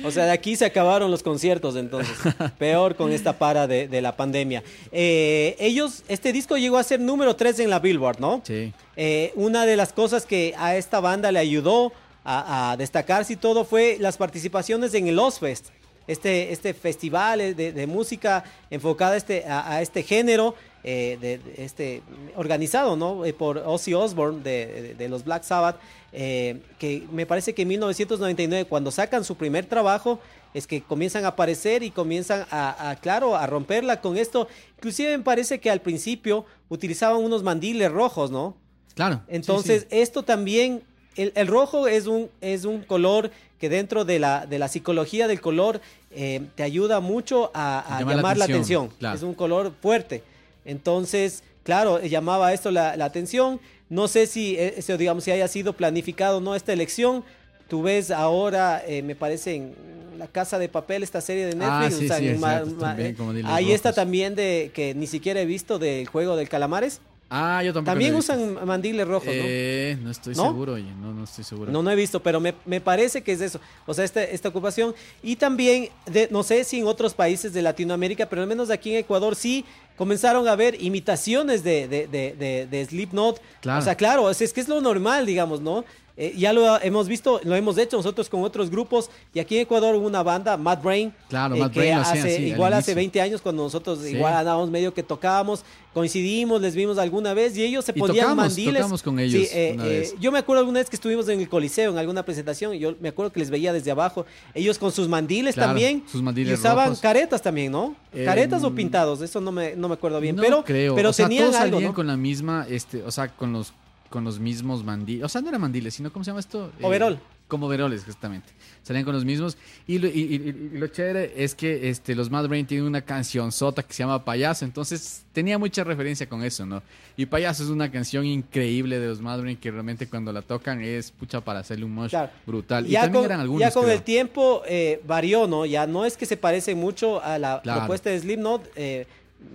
O 0.02 0.10
sea, 0.10 0.24
de 0.24 0.32
aquí 0.32 0.56
se 0.56 0.64
acabaron 0.64 1.10
los 1.10 1.22
conciertos 1.22 1.76
entonces. 1.76 2.16
Peor 2.58 2.96
con 2.96 3.12
esta 3.12 3.34
para 3.38 3.66
de, 3.66 3.86
de 3.86 4.00
la 4.00 4.16
pandemia. 4.16 4.62
Eh, 4.92 5.56
ellos, 5.58 6.04
este 6.08 6.32
disco 6.32 6.56
llegó 6.56 6.78
a 6.78 6.82
ser 6.82 7.00
número 7.00 7.36
3 7.36 7.60
en 7.60 7.70
la 7.70 7.78
Billboard, 7.78 8.18
¿no? 8.18 8.40
Sí. 8.44 8.72
Eh, 8.96 9.32
una 9.34 9.66
de 9.66 9.76
las 9.76 9.92
cosas 9.92 10.26
que 10.26 10.54
a 10.58 10.76
esta 10.76 11.00
banda 11.00 11.32
le 11.32 11.38
ayudó 11.38 11.92
a, 12.24 12.72
a 12.72 12.76
destacarse 12.76 13.32
y 13.34 13.36
todo 13.36 13.64
fue 13.64 13.96
las 14.00 14.16
participaciones 14.16 14.94
en 14.94 15.08
el 15.08 15.18
Ozfest. 15.18 15.68
Este, 16.06 16.50
este 16.52 16.74
festival 16.74 17.38
de, 17.54 17.72
de 17.72 17.86
música 17.86 18.42
enfocada 18.68 19.12
a 19.12 19.16
este, 19.16 19.44
a, 19.46 19.74
a 19.74 19.82
este 19.82 20.02
género, 20.02 20.56
eh, 20.82 21.16
de, 21.20 21.38
de 21.38 21.64
este, 21.64 22.02
organizado 22.36 22.96
¿no? 22.96 23.24
Eh, 23.24 23.32
por 23.32 23.58
Ozzy 23.58 23.94
Osbourne 23.94 24.42
de, 24.42 24.66
de- 24.66 24.94
de 24.94 25.08
los 25.08 25.22
Black 25.24 25.44
Sabbath, 25.44 25.76
eh, 26.12 26.62
que 26.80 27.06
me 27.12 27.26
parece 27.26 27.54
que 27.54 27.62
en 27.62 27.68
1999, 27.68 28.64
cuando 28.68 28.90
sacan 28.90 29.22
su 29.24 29.36
primer 29.36 29.66
trabajo, 29.66 30.18
es 30.52 30.66
que 30.66 30.82
comienzan 30.82 31.24
a 31.26 31.28
aparecer 31.28 31.84
y 31.84 31.92
comienzan 31.92 32.44
a, 32.50 32.90
a, 32.90 32.96
claro, 32.96 33.36
a 33.36 33.46
romperla 33.46 34.00
con 34.00 34.16
esto. 34.16 34.48
Inclusive 34.78 35.16
me 35.16 35.22
parece 35.22 35.60
que 35.60 35.70
al 35.70 35.80
principio 35.80 36.44
utilizaban 36.70 37.22
unos 37.22 37.44
mandiles 37.44 37.92
rojos, 37.92 38.32
¿no? 38.32 38.56
Claro. 38.94 39.20
Entonces, 39.28 39.82
sí, 39.82 39.86
sí. 39.90 39.98
esto 40.00 40.24
también, 40.24 40.82
el, 41.16 41.32
el 41.34 41.46
rojo 41.46 41.88
es 41.88 42.06
un, 42.06 42.28
es 42.40 42.64
un 42.64 42.82
color 42.82 43.30
que 43.58 43.68
dentro 43.68 44.04
de 44.04 44.18
la, 44.18 44.46
de 44.46 44.58
la 44.58 44.68
psicología 44.68 45.28
del 45.28 45.40
color 45.40 45.80
eh, 46.12 46.40
te 46.54 46.62
ayuda 46.62 47.00
mucho 47.00 47.50
a, 47.54 47.80
a 47.80 47.98
Llama 48.00 48.10
la 48.12 48.16
llamar 48.16 48.36
la 48.38 48.44
atención, 48.46 48.84
atención. 48.84 48.98
claro. 48.98 49.16
Es 49.16 49.22
un 49.22 49.34
color 49.34 49.72
fuerte. 49.82 50.22
Entonces, 50.64 51.42
claro, 51.62 52.00
llamaba 52.00 52.52
esto 52.52 52.70
la, 52.70 52.96
la 52.96 53.04
atención. 53.06 53.60
No 53.88 54.08
sé 54.08 54.26
si, 54.26 54.56
eh, 54.56 54.74
eso, 54.76 54.96
digamos, 54.96 55.24
si 55.24 55.30
haya 55.30 55.48
sido 55.48 55.72
planificado 55.72 56.38
o 56.38 56.40
no 56.40 56.54
esta 56.54 56.72
elección. 56.72 57.24
Tú 57.68 57.82
ves 57.82 58.10
ahora, 58.10 58.82
eh, 58.86 59.02
me 59.02 59.14
parece, 59.14 59.54
en 59.56 59.74
La 60.18 60.26
Casa 60.26 60.58
de 60.58 60.68
Papel, 60.68 61.02
esta 61.02 61.20
serie 61.20 61.46
de 61.46 61.54
Netflix. 61.54 61.94
Ah, 61.94 61.98
sí, 61.98 62.04
o 62.04 62.08
sea, 62.08 62.18
sí, 62.18 62.28
en 62.28 62.34
es 62.34 62.40
ma- 62.40 62.50
cierto, 62.58 62.74
ma- 62.76 62.80
también, 62.88 63.10
eh, 63.10 63.14
como 63.14 63.32
diles 63.32 63.50
ahí 63.52 63.72
está 63.72 63.92
también 63.92 64.34
de 64.34 64.70
que 64.74 64.94
ni 64.94 65.06
siquiera 65.06 65.40
he 65.40 65.46
visto 65.46 65.78
del 65.78 66.06
juego 66.06 66.36
del 66.36 66.48
calamares. 66.48 67.00
Ah, 67.32 67.62
yo 67.62 67.72
tampoco. 67.72 67.92
También 67.92 68.14
usan 68.16 68.66
mandiles 68.66 69.06
rojos, 69.06 69.28
¿no? 69.28 69.32
Eh, 69.32 69.96
no 70.02 70.10
estoy 70.10 70.34
¿No? 70.34 70.46
seguro, 70.48 70.72
oye, 70.72 70.92
no, 71.00 71.14
no 71.14 71.22
estoy 71.22 71.44
seguro. 71.44 71.70
No, 71.70 71.80
no 71.80 71.90
he 71.92 71.94
visto, 71.94 72.20
pero 72.20 72.40
me, 72.40 72.54
me 72.66 72.80
parece 72.80 73.22
que 73.22 73.30
es 73.30 73.40
eso. 73.40 73.60
O 73.86 73.94
sea, 73.94 74.04
esta, 74.04 74.22
esta 74.24 74.48
ocupación. 74.48 74.94
Y 75.22 75.36
también, 75.36 75.90
de, 76.06 76.26
no 76.32 76.42
sé 76.42 76.64
si 76.64 76.80
en 76.80 76.88
otros 76.88 77.14
países 77.14 77.52
de 77.52 77.62
Latinoamérica, 77.62 78.28
pero 78.28 78.42
al 78.42 78.48
menos 78.48 78.68
aquí 78.68 78.90
en 78.90 78.98
Ecuador 78.98 79.36
sí 79.36 79.64
comenzaron 79.96 80.48
a 80.48 80.56
ver 80.56 80.82
imitaciones 80.82 81.62
de, 81.62 81.86
de, 81.86 82.08
de, 82.08 82.34
de, 82.36 82.66
de 82.66 82.84
Slipknot. 82.86 83.40
Claro. 83.60 83.78
O 83.78 83.82
sea, 83.82 83.94
claro, 83.94 84.28
es, 84.28 84.40
es 84.40 84.52
que 84.52 84.60
es 84.60 84.68
lo 84.68 84.80
normal, 84.80 85.24
digamos, 85.24 85.60
¿no? 85.60 85.84
Eh, 86.22 86.34
ya 86.36 86.52
lo 86.52 86.78
hemos 86.82 87.08
visto, 87.08 87.40
lo 87.44 87.56
hemos 87.56 87.78
hecho 87.78 87.96
nosotros 87.96 88.28
con 88.28 88.42
otros 88.42 88.68
grupos. 88.70 89.08
Y 89.32 89.40
aquí 89.40 89.56
en 89.56 89.62
Ecuador 89.62 89.94
hubo 89.94 90.06
una 90.06 90.22
banda, 90.22 90.58
Mad 90.58 90.82
Brain. 90.82 91.14
Claro, 91.30 91.54
eh, 91.54 91.60
Mad 91.60 91.70
que 91.70 91.78
Brain 91.80 91.94
hacían, 91.94 92.18
hace, 92.26 92.36
sí, 92.36 92.42
igual 92.48 92.74
hace 92.74 92.90
inicio. 92.90 92.96
20 92.96 93.20
años 93.22 93.40
cuando 93.40 93.62
nosotros 93.62 94.00
Sí. 94.00 94.10
igual 94.16 94.34
andábamos 94.34 94.68
medio 94.70 94.92
que 94.92 95.02
tocábamos, 95.02 95.64
coincidimos, 95.94 96.60
les 96.60 96.74
vimos 96.74 96.98
alguna 96.98 97.32
vez 97.32 97.56
y 97.56 97.64
ellos 97.64 97.86
se 97.86 97.92
Y 97.94 97.98
ponían 97.98 98.24
tocamos, 98.26 98.44
mandiles. 98.48 98.74
tocamos 98.74 99.02
con 99.02 99.18
ellos 99.18 99.48
Sí, 99.48 99.56
eh, 99.58 99.72
una 99.74 99.86
eh, 99.86 99.88
vez. 100.00 100.14
yo 100.20 100.30
me 100.30 100.38
acuerdo 100.38 100.60
alguna 100.60 100.80
vez 100.80 100.90
que 100.90 100.96
estuvimos 100.96 101.26
en 101.30 101.40
el 101.40 101.48
Coliseo 101.48 101.90
en 101.90 101.96
alguna 101.96 102.22
presentación 102.22 102.74
y 102.74 102.78
yo 102.80 102.94
me 103.00 103.08
acuerdo 103.08 103.32
que 103.32 103.40
les 103.40 103.48
veía 103.48 103.72
desde 103.72 103.90
abajo. 103.90 104.26
Ellos 104.54 104.78
con 104.78 104.92
sus 104.92 105.08
mandiles 105.08 105.54
Claro, 105.54 105.70
también. 105.70 106.04
sus 106.06 106.20
mandiles 106.22 106.50
y 106.50 106.54
usaban 106.54 106.88
rojos. 106.88 107.00
caretas 107.00 107.40
también, 107.40 107.72
¿no? 107.72 107.96
Eh, 108.12 108.24
¿Caretas 108.26 108.62
o 108.62 108.74
pintados? 108.74 109.22
Eso 109.22 109.40
no 109.40 109.52
me, 109.52 109.74
no 109.74 109.88
me 109.88 109.94
acuerdo 109.94 110.20
bien. 110.20 110.36
No 110.36 110.42
pero 110.42 110.64
creo. 110.64 110.94
pero 110.94 111.08
o 111.10 111.12
sea, 111.14 111.26
tenían 111.26 111.44
todos 111.46 111.56
algo, 111.56 111.76
salían 111.76 111.90
¿no? 111.92 111.94
con 111.94 112.06
la 112.06 112.16
misma, 112.18 112.66
este, 112.68 113.02
o 113.04 113.10
sea, 113.10 113.28
con 113.28 113.52
los, 113.54 113.72
con 114.10 114.24
los 114.24 114.38
mismos 114.38 114.84
mandiles. 114.84 115.24
O 115.24 115.28
sea, 115.28 115.40
no 115.40 115.48
eran 115.48 115.60
mandiles, 115.62 115.94
sino, 115.94 116.12
¿cómo 116.12 116.24
se 116.24 116.30
llama 116.30 116.40
esto? 116.40 116.72
Eh, 116.78 116.84
Overol. 116.84 117.18
como 117.48 117.66
overoles, 117.66 118.04
justamente. 118.04 118.48
Salían 118.82 119.04
con 119.04 119.12
los 119.14 119.24
mismos. 119.24 119.56
Y 119.86 119.98
lo, 119.98 120.06
y- 120.08 120.10
y- 120.10 120.70
y 120.74 120.78
lo 120.78 120.86
chévere 120.86 121.32
es 121.36 121.54
que 121.54 121.90
este, 121.90 122.14
los 122.14 122.30
Mad 122.30 122.46
Brain 122.48 122.64
tienen 122.66 122.86
una 122.86 123.00
canción 123.02 123.50
sota 123.52 123.82
que 123.82 123.92
se 123.92 124.02
llama 124.04 124.24
Payaso. 124.24 124.64
Entonces 124.64 125.24
tenía 125.32 125.58
mucha 125.58 125.82
referencia 125.84 126.28
con 126.28 126.42
eso, 126.44 126.64
¿no? 126.64 126.80
Y 127.16 127.26
Payaso 127.26 127.62
es 127.64 127.68
una 127.70 127.90
canción 127.90 128.24
increíble 128.24 128.98
de 129.00 129.08
los 129.08 129.20
Mad 129.20 129.40
Brain 129.40 129.56
que 129.56 129.70
realmente 129.70 130.08
cuando 130.08 130.32
la 130.32 130.42
tocan 130.42 130.80
es 130.80 131.10
pucha 131.10 131.40
para 131.40 131.58
hacerle 131.60 131.84
un 131.84 131.92
mosh 131.94 132.10
Claro. 132.10 132.30
brutal. 132.46 132.86
Y 132.86 132.90
Ya 132.90 133.02
también 133.02 133.22
con, 133.22 133.30
eran 133.30 133.40
algunos. 133.40 133.60
ya 133.60 133.70
con 133.72 133.82
creo. 133.84 133.94
el 133.96 134.02
tiempo 134.02 134.62
eh, 134.66 135.00
varió, 135.06 135.46
¿no? 135.48 135.66
Ya 135.66 135.86
no 135.88 136.04
es 136.04 136.16
que 136.16 136.26
se 136.26 136.36
parece 136.36 136.74
mucho 136.74 137.22
a 137.22 137.38
la 137.38 137.60
Claro. 137.62 137.80
propuesta 137.80 138.10
de 138.10 138.20
Slipknot, 138.20 138.70
eh, 138.76 139.06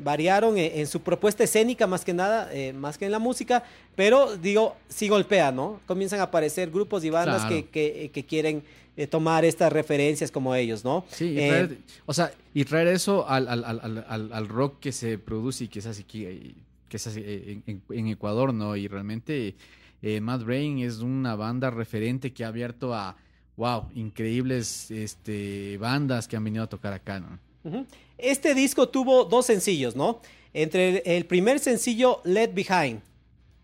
variaron 0.03 0.57
en, 0.57 0.79
en 0.79 0.87
su 0.87 1.01
propuesta 1.01 1.43
escénica 1.43 1.87
más 1.87 2.03
que 2.05 2.13
nada, 2.13 2.49
eh, 2.53 2.73
más 2.73 2.97
que 2.97 3.05
en 3.05 3.11
la 3.11 3.19
música, 3.19 3.63
pero 3.95 4.35
digo, 4.37 4.75
sí 4.89 5.07
golpea, 5.07 5.51
¿no? 5.51 5.79
Comienzan 5.85 6.19
a 6.19 6.23
aparecer 6.23 6.69
grupos 6.71 7.03
y 7.03 7.09
bandas 7.09 7.45
Claro. 7.45 7.55
que, 7.55 7.69
que- 7.69 8.11
que 8.11 8.25
quieren 8.25 8.63
eh, 8.97 9.07
tomar 9.07 9.43
estas 9.43 9.73
referencias 9.73 10.31
como 10.31 10.55
ellos, 10.55 10.83
¿no? 10.85 11.03
Sí, 11.09 11.25
y 11.33 11.39
Eh, 11.39 11.47
traer, 11.49 11.77
o 12.05 12.13
sea, 12.13 12.31
y 12.53 12.63
traer 12.63 12.87
eso 12.87 13.27
al, 13.27 13.47
al- 13.49 13.63
al- 13.65 14.31
al- 14.31 14.47
rock 14.47 14.79
que 14.79 14.91
se 14.93 15.17
produce 15.17 15.65
y 15.65 15.67
que 15.67 15.81
se 15.81 15.89
hace 15.89 16.01
aquí, 16.03 16.25
eh, 16.25 16.53
que 16.87 16.97
se 16.97 17.09
hace 17.09 17.21
eh, 17.25 17.59
en, 17.89 18.07
Ecuador, 18.07 18.53
¿no? 18.53 18.75
Y 18.77 18.87
realmente 18.87 19.55
eh, 20.01 20.21
Mad 20.21 20.45
Brain 20.45 20.79
es 20.79 20.99
una 20.99 21.35
banda 21.35 21.71
referente 21.71 22.31
que 22.31 22.45
ha 22.45 22.47
abierto 22.47 22.93
a, 22.93 23.17
wow, 23.57 23.89
increíbles 23.95 24.89
este, 24.91 25.77
bandas 25.77 26.27
que 26.27 26.37
han 26.37 26.43
venido 26.45 26.63
a 26.63 26.67
tocar 26.67 26.93
acá, 26.93 27.19
¿no? 27.19 27.37
Ujú. 27.65 27.85
Este 28.17 28.53
disco 28.55 28.89
tuvo 28.89 29.25
dos 29.25 29.45
sencillos, 29.45 29.95
¿no? 29.95 30.21
Entre 30.53 30.99
el, 31.17 31.25
primer 31.25 31.59
sencillo, 31.59 32.21
Let 32.23 32.53
Behind, 32.53 33.01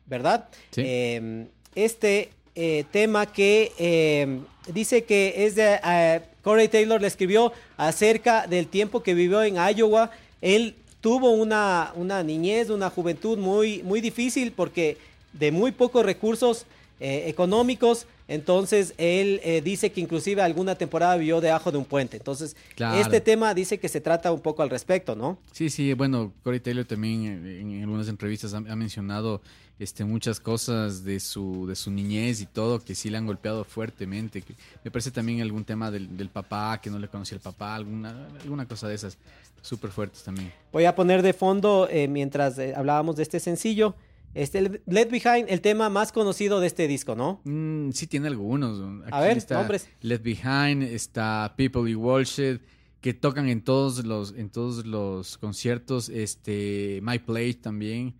¿verdad? 0.06 0.50
Sí. 0.72 0.82
Eh, 0.86 1.48
este 1.74 2.30
eh, 2.56 2.84
tema 2.92 3.32
que 3.32 3.72
eh, 3.78 4.40
dice 4.68 5.04
que 5.04 5.46
es 5.46 5.56
de... 5.56 5.80
eh, 5.84 6.22
Corey 6.42 6.68
Taylor 6.68 7.00
le 7.00 7.08
escribió 7.08 7.54
acerca 7.78 8.48
del 8.48 8.68
tiempo 8.68 9.04
que 9.04 9.14
vivió 9.14 9.44
en 9.44 9.56
Iowa. 9.56 10.12
Él 10.42 10.76
tuvo 11.00 11.32
una, 11.32 11.94
una 11.96 12.24
niñez, 12.24 12.70
una 12.70 12.90
juventud 12.90 13.38
muy, 13.38 13.84
muy 13.84 14.02
difícil 14.02 14.52
porque 14.52 14.98
de 15.34 15.52
muy 15.52 15.72
pocos 15.72 16.06
recursos 16.06 16.66
eh, 17.00 17.26
económicos. 17.28 18.08
Entonces 18.32 18.94
él 18.98 19.42
eh, 19.44 19.62
dice 19.62 19.92
que 19.92 20.00
inclusive 20.00 20.42
alguna 20.42 20.76
temporada 20.76 21.18
vivió 21.18 21.42
debajo 21.42 21.70
de 21.70 21.78
un 21.78 21.84
puente. 21.84 22.16
Entonces 22.16 22.56
Claro. 22.76 22.98
este 23.02 23.20
tema 23.20 23.54
dice 23.54 23.78
que 23.78 23.90
se 23.90 24.00
trata 24.00 24.32
un 24.32 24.40
poco 24.40 24.64
al 24.64 24.70
respecto, 24.70 25.16
¿no? 25.18 25.38
Sí, 25.52 25.70
sí, 25.70 25.94
bueno, 25.94 26.32
Corey 26.42 26.62
Taylor 26.62 26.86
también 26.86 27.46
eh, 27.46 27.60
en, 27.60 27.82
algunas 27.82 28.08
entrevistas 28.08 28.54
ha, 28.54 28.58
ha 28.58 28.76
mencionado 28.78 29.42
este, 29.80 30.06
muchas 30.06 30.40
cosas 30.40 31.04
de 31.04 31.20
su, 31.20 31.68
de 31.68 31.76
su 31.76 31.92
niñez 31.92 32.40
y 32.40 32.46
todo 32.46 32.80
que 32.80 32.96
sí 32.96 33.10
le 33.10 33.18
han 33.18 33.26
golpeado 33.26 33.66
fuertemente. 33.66 34.42
me 34.82 34.92
parece 34.92 35.12
también 35.12 35.42
algún 35.42 35.66
tema 35.66 35.92
del, 35.92 36.16
del 36.16 36.30
papá, 36.30 36.80
que 36.82 36.90
no 36.90 37.00
le 37.00 37.10
conocía 37.10 37.36
el 37.36 37.42
papá, 37.42 37.76
alguna, 37.76 38.30
alguna 38.42 38.66
cosa 38.66 38.88
de 38.88 38.96
esas 38.96 39.18
súper 39.62 39.92
fuertes 39.92 40.24
también. 40.24 40.54
Voy 40.72 40.86
a 40.86 40.96
poner 40.96 41.22
de 41.22 41.34
fondo, 41.34 41.90
eh, 41.90 42.08
mientras 42.08 42.58
hablábamos 42.76 43.18
de 43.18 43.24
este 43.24 43.42
sencillo, 43.42 43.94
este 44.34 44.82
Let 44.86 45.10
Behind, 45.10 45.50
el 45.50 45.62
tema 45.62 45.90
más 45.90 46.12
conocido 46.12 46.60
de 46.60 46.68
este 46.68 46.88
disco, 46.88 47.16
¿no? 47.16 47.42
Mm, 47.44 47.92
sí 47.92 48.08
tiene 48.08 48.28
algunos. 48.28 48.80
¿no? 48.80 49.04
A 49.12 49.22
ver, 49.22 49.38
está 49.38 49.56
nombres. 49.56 49.90
Left 50.02 50.24
Behind, 50.24 50.84
está 50.84 51.54
People 51.58 51.90
y 51.90 51.96
Worship, 51.96 52.60
que 53.02 53.14
tocan 53.14 53.50
en 53.50 53.62
todos 53.62 54.06
los, 54.06 54.34
en 54.38 54.50
todos 54.50 54.86
los 54.86 55.38
conciertos. 55.38 56.10
Este, 56.10 57.00
My 57.04 57.20
Place 57.20 57.56
también. 57.56 58.16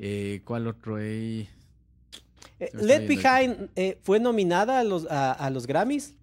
Eh, 0.00 0.40
¿Cuál 0.44 0.66
otro 0.66 0.96
hay? 0.96 1.48
Eh, 2.60 2.70
Let 2.74 3.06
Behind 3.06 3.70
eh, 3.76 3.98
fue 4.02 4.18
nominada 4.20 4.78
a 4.80 4.84
los, 4.84 5.06
a, 5.10 5.32
a 5.32 5.50
los 5.50 5.66
Grammys. 5.66 6.14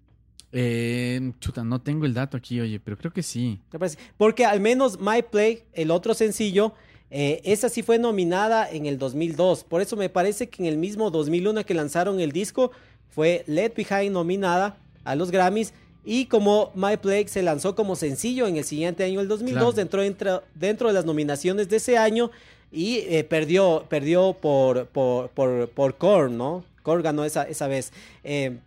Eh, 0.52 1.32
chuta, 1.40 1.64
no 1.64 1.80
tengo 1.82 2.06
el 2.06 2.14
dato 2.14 2.36
aquí, 2.36 2.60
oye, 2.60 2.80
pero 2.80 2.96
creo 2.96 3.12
que 3.12 3.22
sí. 3.22 3.60
parece. 3.70 3.98
Porque 4.16 4.44
al 4.44 4.60
menos 4.60 4.98
My 5.00 5.22
Play, 5.22 5.64
el 5.72 5.90
otro 5.90 6.14
sencillo, 6.14 6.72
eh, 7.10 7.40
esa 7.44 7.68
sí 7.68 7.82
fue 7.82 7.98
nominada 7.98 8.68
en 8.70 8.86
el 8.86 8.98
2002. 8.98 9.64
Por 9.64 9.80
eso 9.80 9.96
me 9.96 10.08
parece 10.08 10.48
que 10.48 10.62
en 10.62 10.68
el 10.68 10.76
mismo 10.78 11.10
2001 11.10 11.64
que 11.64 11.74
lanzaron 11.74 12.20
el 12.20 12.32
disco, 12.32 12.70
fue 13.08 13.44
Let 13.46 13.72
Behind 13.76 14.12
nominada 14.12 14.76
a 15.04 15.14
los 15.14 15.30
Grammys. 15.30 15.72
Y 16.04 16.26
como 16.26 16.70
My 16.74 16.96
Play 16.98 17.26
se 17.28 17.42
lanzó 17.42 17.74
como 17.74 17.96
sencillo 17.96 18.46
en 18.46 18.56
el 18.56 18.64
siguiente 18.64 19.02
año, 19.04 19.20
el 19.20 19.28
2002, 19.28 19.60
Claro. 19.60 19.72
dentro, 19.72 20.02
dentro, 20.02 20.42
dentro 20.54 20.88
de 20.88 20.94
las 20.94 21.04
nominaciones 21.04 21.68
de 21.68 21.76
ese 21.76 21.96
año 21.98 22.30
y 22.70 22.98
eh, 23.08 23.24
perdió, 23.24 23.84
perdió 23.88 24.34
por, 24.34 24.86
por, 24.86 25.30
por, 25.30 25.68
por 25.70 25.96
Korn, 25.96 26.36
¿no? 26.36 26.64
Korn 26.82 27.02
ganó 27.02 27.24
esa, 27.24 27.42
esa 27.44 27.66
vez. 27.66 27.92
Eh, 28.22 28.58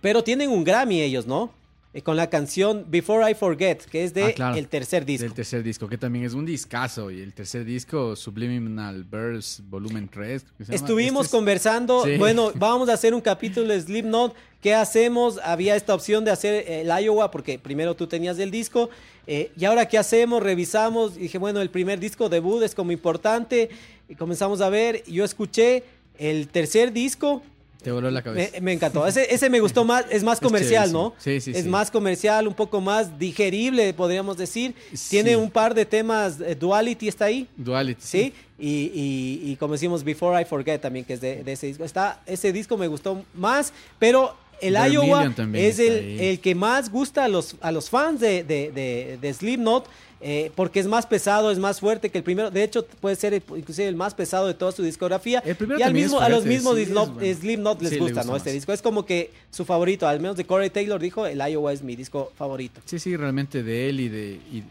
pero 0.00 0.22
tienen 0.24 0.50
un 0.50 0.64
Grammy 0.64 1.02
ellos, 1.02 1.26
¿no? 1.26 1.50
Eh, 1.94 2.02
con 2.02 2.16
la 2.16 2.28
canción 2.28 2.84
Before 2.88 3.30
I 3.30 3.34
Forget, 3.34 3.78
que 3.86 4.04
es 4.04 4.12
de 4.12 4.24
Ah, 4.24 4.32
claro. 4.34 4.56
el 4.56 4.68
tercer 4.68 5.06
disco. 5.06 5.22
Del 5.24 5.32
tercer 5.32 5.62
disco, 5.62 5.88
que 5.88 5.96
también 5.96 6.26
es 6.26 6.34
un 6.34 6.44
discazo. 6.44 7.10
Y 7.10 7.20
el 7.22 7.32
tercer 7.32 7.64
disco, 7.64 8.14
Subliminal 8.14 9.04
Verse, 9.04 9.62
volumen 9.66 10.06
3. 10.06 10.42
creo 10.42 10.54
que 10.58 10.64
se 10.66 10.72
llama. 10.72 10.84
Estuvimos 10.84 11.24
Este 11.24 11.36
es- 11.36 11.38
conversando, 11.40 12.04
Sí. 12.04 12.16
bueno, 12.18 12.52
vamos 12.56 12.90
a 12.90 12.92
hacer 12.92 13.14
un 13.14 13.22
capítulo 13.22 13.68
de 13.68 13.80
Slipknot. 13.80 14.34
¿Qué 14.60 14.74
hacemos? 14.74 15.38
Había 15.42 15.76
esta 15.76 15.94
opción 15.94 16.26
de 16.26 16.30
hacer 16.30 16.64
el 16.70 16.88
Iowa, 17.04 17.30
porque 17.30 17.58
primero 17.58 17.96
tú 17.96 18.06
tenías 18.06 18.38
el 18.38 18.50
disco. 18.50 18.90
eh, 19.30 19.50
y 19.58 19.64
ahora, 19.66 19.86
¿qué 19.86 19.96
hacemos? 19.98 20.42
Revisamos. 20.42 21.16
Y 21.16 21.20
dije, 21.20 21.36
bueno, 21.38 21.60
el 21.60 21.68
primer 21.70 21.98
disco 22.00 22.28
debut 22.30 22.62
es 22.62 22.74
como 22.74 22.92
importante. 22.92 23.68
Y 24.08 24.14
comenzamos 24.14 24.60
a 24.62 24.68
ver. 24.70 25.04
Yo 25.06 25.22
escuché 25.24 25.84
el 26.18 26.48
tercer 26.48 26.92
disco. 26.92 27.42
Te 27.82 27.92
voló 27.92 28.10
la 28.10 28.22
cabeza. 28.22 28.50
Me, 28.54 28.60
me 28.60 28.72
encantó. 28.72 29.06
Ese, 29.06 29.32
ese 29.32 29.48
me 29.48 29.60
gustó 29.60 29.84
más. 29.84 30.04
Es 30.10 30.24
más 30.24 30.38
Es 30.38 30.44
comercial, 30.44 30.92
¿no? 30.92 31.14
chéverísimo. 31.22 31.42
Sí, 31.44 31.52
sí, 31.52 31.58
Es 31.58 31.64
sí. 31.64 31.68
más 31.68 31.90
comercial, 31.90 32.48
un 32.48 32.54
poco 32.54 32.80
más 32.80 33.18
digerible, 33.18 33.94
podríamos 33.94 34.36
decir. 34.36 34.74
Sí. 34.92 35.10
Tiene 35.10 35.36
un 35.36 35.50
par 35.50 35.74
de 35.74 35.86
temas. 35.86 36.40
eh, 36.40 36.54
Duality 36.56 37.06
está 37.08 37.26
ahí. 37.26 37.46
Duality. 37.56 38.00
Sí, 38.04 38.32
y, 38.58 38.90
y- 38.92 39.52
y 39.52 39.56
como 39.56 39.74
decimos, 39.74 40.02
Before 40.02 40.40
I 40.40 40.44
Forget 40.44 40.80
también, 40.80 41.04
que 41.04 41.12
es 41.14 41.20
de, 41.20 41.44
de 41.44 41.52
ese 41.52 41.68
disco. 41.68 41.84
Está, 41.84 42.20
ese 42.26 42.52
disco 42.52 42.76
me 42.76 42.88
gustó 42.88 43.24
más, 43.34 43.72
pero 44.00 44.34
el 44.60 44.74
Iowa 44.92 45.32
es 45.54 45.78
el, 45.78 46.20
el 46.20 46.40
que 46.40 46.54
más 46.54 46.90
gusta 46.90 47.24
a 47.24 47.28
los, 47.28 47.56
a 47.60 47.70
los 47.72 47.90
fans 47.90 48.20
de, 48.20 48.42
de, 48.44 48.70
de, 48.72 49.18
de 49.20 49.34
Slipknot, 49.34 49.88
eh, 50.20 50.50
porque 50.56 50.80
es 50.80 50.86
más 50.88 51.06
pesado, 51.06 51.52
es 51.52 51.58
más 51.60 51.78
fuerte 51.78 52.10
que 52.10 52.18
el 52.18 52.24
primero. 52.24 52.50
De 52.50 52.64
hecho, 52.64 52.84
puede 53.00 53.14
ser 53.14 53.34
el- 53.34 53.42
inclusive 53.56 53.86
el 53.86 53.94
más 53.94 54.14
pesado 54.14 54.48
de 54.48 54.54
toda 54.54 54.72
su 54.72 54.82
discografía. 54.82 55.40
El 55.46 55.56
y 55.78 55.82
al 55.82 55.94
mismo, 55.94 56.20
a 56.20 56.28
los 56.28 56.44
mismos 56.44 56.74
sí, 56.76 56.86
Slipknot, 56.86 57.14
bueno. 57.14 57.80
Les 57.82 57.90
Sí, 57.92 57.98
gusta, 57.98 58.14
gusta 58.22 58.24
¿no? 58.24 58.36
Este 58.36 58.52
disco 58.52 58.72
es 58.72 58.82
como 58.82 59.06
que 59.06 59.30
su 59.52 59.64
favorito, 59.64 60.08
al 60.08 60.18
menos 60.18 60.36
de 60.36 60.44
Corey 60.44 60.70
Taylor 60.70 61.00
dijo, 61.00 61.24
el 61.26 61.38
Iowa 61.38 61.72
es 61.72 61.82
mi 61.82 61.94
disco 61.94 62.32
favorito. 62.36 62.80
Sí, 62.84 62.98
sí, 62.98 63.16
realmente 63.16 63.62
de 63.62 63.88
él 63.88 64.00
y 64.00 64.08
de, 64.08 64.40
y, 64.52 64.64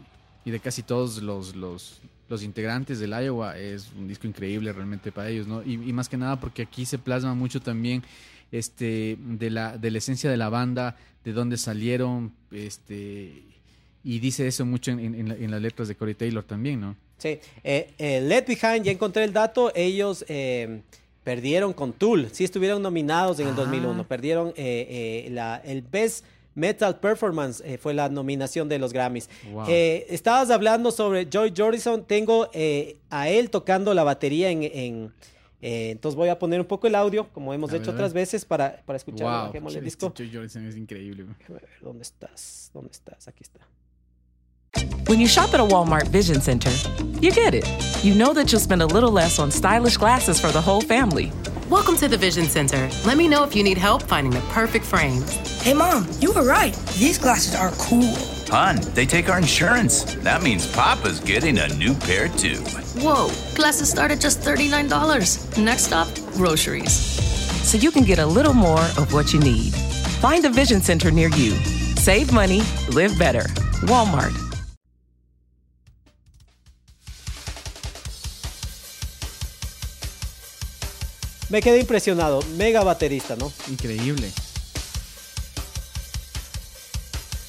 y 0.44 0.50
de 0.50 0.60
casi 0.60 0.82
todos 0.82 1.22
los, 1.22 1.56
los, 1.56 1.98
los 2.28 2.42
integrantes 2.42 2.98
del 3.00 3.12
Iowa 3.12 3.56
es 3.58 3.88
un 3.98 4.06
disco 4.06 4.26
increíble 4.26 4.70
realmente 4.74 5.10
para 5.12 5.30
ellos, 5.30 5.46
¿no? 5.46 5.62
Y, 5.62 5.74
y 5.74 5.92
más 5.94 6.10
que 6.10 6.18
nada 6.18 6.38
porque 6.38 6.60
aquí 6.60 6.84
se 6.84 6.98
plasma 6.98 7.32
mucho 7.34 7.58
también 7.60 8.02
este, 8.52 9.16
de, 9.18 9.50
la, 9.50 9.76
de 9.78 9.90
la 9.90 9.98
esencia 9.98 10.30
de 10.30 10.36
la 10.36 10.48
banda, 10.48 10.96
de 11.24 11.32
dónde 11.32 11.56
salieron, 11.56 12.32
este, 12.50 13.42
y 14.04 14.18
dice 14.20 14.46
eso 14.46 14.64
mucho 14.64 14.90
en, 14.92 15.00
en, 15.14 15.28
la- 15.28 15.34
en 15.34 15.50
las 15.50 15.60
letras 15.60 15.88
de 15.88 15.94
Corey 15.96 16.14
Taylor 16.14 16.44
también, 16.44 16.80
¿no? 16.80 16.96
Sí, 17.18 17.38
eh, 17.64 17.90
eh, 17.98 18.20
Let 18.22 18.44
Behind, 18.46 18.84
ya 18.84 18.92
encontré 18.92 19.24
el 19.24 19.32
dato, 19.32 19.72
ellos 19.74 20.24
eh, 20.28 20.82
perdieron 21.24 21.72
con 21.72 21.92
Tool, 21.92 22.28
sí 22.32 22.44
estuvieron 22.44 22.80
nominados 22.80 23.40
en 23.40 23.48
el 23.48 23.52
Ah. 23.54 23.56
2001, 23.56 24.06
perdieron 24.06 24.48
eh, 24.50 25.24
eh, 25.26 25.28
la, 25.30 25.56
el 25.64 25.82
Best 25.82 26.24
Metal 26.54 26.98
Performance, 26.98 27.60
eh, 27.66 27.76
fue 27.76 27.92
la 27.92 28.08
nominación 28.08 28.68
de 28.68 28.78
los 28.78 28.92
Grammys. 28.92 29.28
Wow. 29.52 29.64
Eh, 29.68 30.06
estabas 30.10 30.50
hablando 30.50 30.90
sobre 30.92 31.26
Joy 31.30 31.52
Jordison, 31.56 32.04
tengo 32.04 32.48
eh, 32.52 32.96
a 33.10 33.28
él 33.28 33.50
tocando 33.50 33.92
la 33.94 34.04
batería 34.04 34.50
en... 34.50 34.62
en, 34.62 35.12
eh, 35.60 35.90
entonces 35.90 36.16
voy 36.16 36.28
a 36.28 36.38
poner 36.38 36.60
un 36.60 36.66
poco 36.66 36.86
el 36.86 36.94
audio, 36.94 37.28
como 37.32 37.52
hemos 37.52 37.72
A 37.72 37.76
hecho 37.76 37.86
ver. 37.86 37.94
otras 37.94 38.12
veces, 38.12 38.44
para, 38.44 38.82
para 38.84 38.96
escuchar. 38.96 39.52
wow, 39.52 39.52
el 39.54 39.66
este 39.66 39.80
disco. 39.80 40.12
Es 40.16 40.76
increíble. 40.76 41.26
¿Dónde 41.82 42.02
estás? 42.02 42.70
¿Dónde 42.72 42.90
estás? 42.92 43.28
Aquí 43.28 43.42
está. 43.42 43.60
When 45.08 45.18
you 45.18 45.26
shop 45.26 45.54
at 45.54 45.60
a 45.60 45.64
Walmart 45.64 46.08
Vision 46.10 46.40
Center, 46.40 46.70
you 47.20 47.30
get 47.32 47.54
it. 47.54 47.64
You 48.04 48.14
know 48.14 48.34
that 48.34 48.52
you'll 48.52 48.60
spend 48.60 48.82
a 48.82 48.86
little 48.86 49.10
less 49.10 49.38
on 49.38 49.50
stylish 49.50 49.96
glasses 49.96 50.38
for 50.38 50.52
the 50.52 50.60
whole 50.60 50.82
family. 50.82 51.32
Welcome 51.70 51.96
to 51.96 52.08
the 52.08 52.18
Vision 52.18 52.46
Center. 52.46 52.88
Let 53.06 53.16
me 53.16 53.26
know 53.28 53.42
if 53.44 53.56
you 53.56 53.62
need 53.64 53.78
help 53.78 54.02
finding 54.02 54.32
the 54.32 54.40
perfect 54.52 54.84
frames. 54.84 55.32
Hey, 55.62 55.74
Mom, 55.74 56.06
you 56.20 56.32
were 56.32 56.44
right. 56.44 56.74
These 56.98 57.18
glasses 57.18 57.54
are 57.54 57.72
cool. 57.78 58.14
Hon, 58.50 58.76
they 58.94 59.04
take 59.04 59.28
our 59.28 59.38
insurance. 59.38 60.04
That 60.24 60.42
means 60.42 60.66
Papa's 60.72 61.20
getting 61.20 61.58
a 61.58 61.68
new 61.74 61.94
pair 61.94 62.28
too. 62.28 62.56
Whoa, 62.96 63.28
glasses 63.54 63.90
start 63.90 64.10
at 64.10 64.20
just 64.20 64.40
$39. 64.40 65.62
Next 65.62 65.84
stop, 65.84 66.08
groceries. 66.32 66.92
So 67.62 67.76
you 67.76 67.90
can 67.90 68.04
get 68.04 68.18
a 68.18 68.26
little 68.26 68.54
more 68.54 68.80
of 68.96 69.12
what 69.12 69.34
you 69.34 69.40
need. 69.40 69.74
Find 70.20 70.44
a 70.46 70.48
Vision 70.48 70.80
Center 70.80 71.10
near 71.10 71.28
you. 71.28 71.50
Save 71.96 72.32
money, 72.32 72.62
live 72.92 73.18
better. 73.18 73.42
Walmart. 73.82 74.32
Me 81.50 81.60
quedé 81.60 81.80
impresionado, 81.80 82.42
mega 82.56 82.82
baterista, 82.82 83.36
¿no? 83.36 83.50
Increíble. 83.68 84.30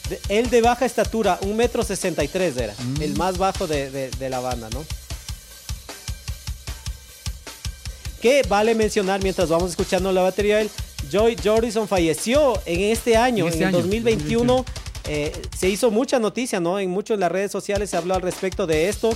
De- 0.10 0.20
él 0.30 0.50
de 0.50 0.62
baja 0.62 0.86
estatura, 0.86 1.38
un 1.42 1.56
metro 1.56 1.84
sesenta 1.84 2.24
y 2.24 2.28
tres 2.28 2.58
era, 2.58 2.74
Mm. 2.78 3.02
el 3.02 3.16
más 3.16 3.38
bajo 3.38 3.68
de, 3.68 3.90
de- 3.92 4.10
de 4.12 4.30
la 4.30 4.40
banda, 4.40 4.70
¿no? 4.72 4.84
Que 8.22 8.42
vale 8.48 8.76
mencionar 8.76 9.22
mientras 9.24 9.48
vamos 9.50 9.70
escuchando 9.72 10.12
la 10.12 10.22
batería 10.22 10.58
de 10.58 10.64
él, 10.64 10.70
Joy 11.10 11.38
Jordison 11.42 11.88
falleció 11.88 12.62
en 12.66 12.82
este 12.92 13.16
año, 13.16 13.46
En 13.46 13.48
en, 13.48 13.54
este 13.54 13.64
el 13.64 13.68
año, 13.70 13.78
2021. 13.78 14.66
eh, 15.08 15.32
se 15.58 15.70
hizo 15.70 15.90
mucha 15.90 16.20
noticia, 16.20 16.60
¿no? 16.60 16.80
En 16.80 16.90
muchas 16.90 17.18
de 17.18 17.22
las 17.22 17.32
redes 17.32 17.52
sociales 17.52 17.90
se 17.90 17.98
habló 17.98 18.16
al 18.16 18.22
respecto 18.22 18.68
de 18.68 18.90
esto. 18.90 19.10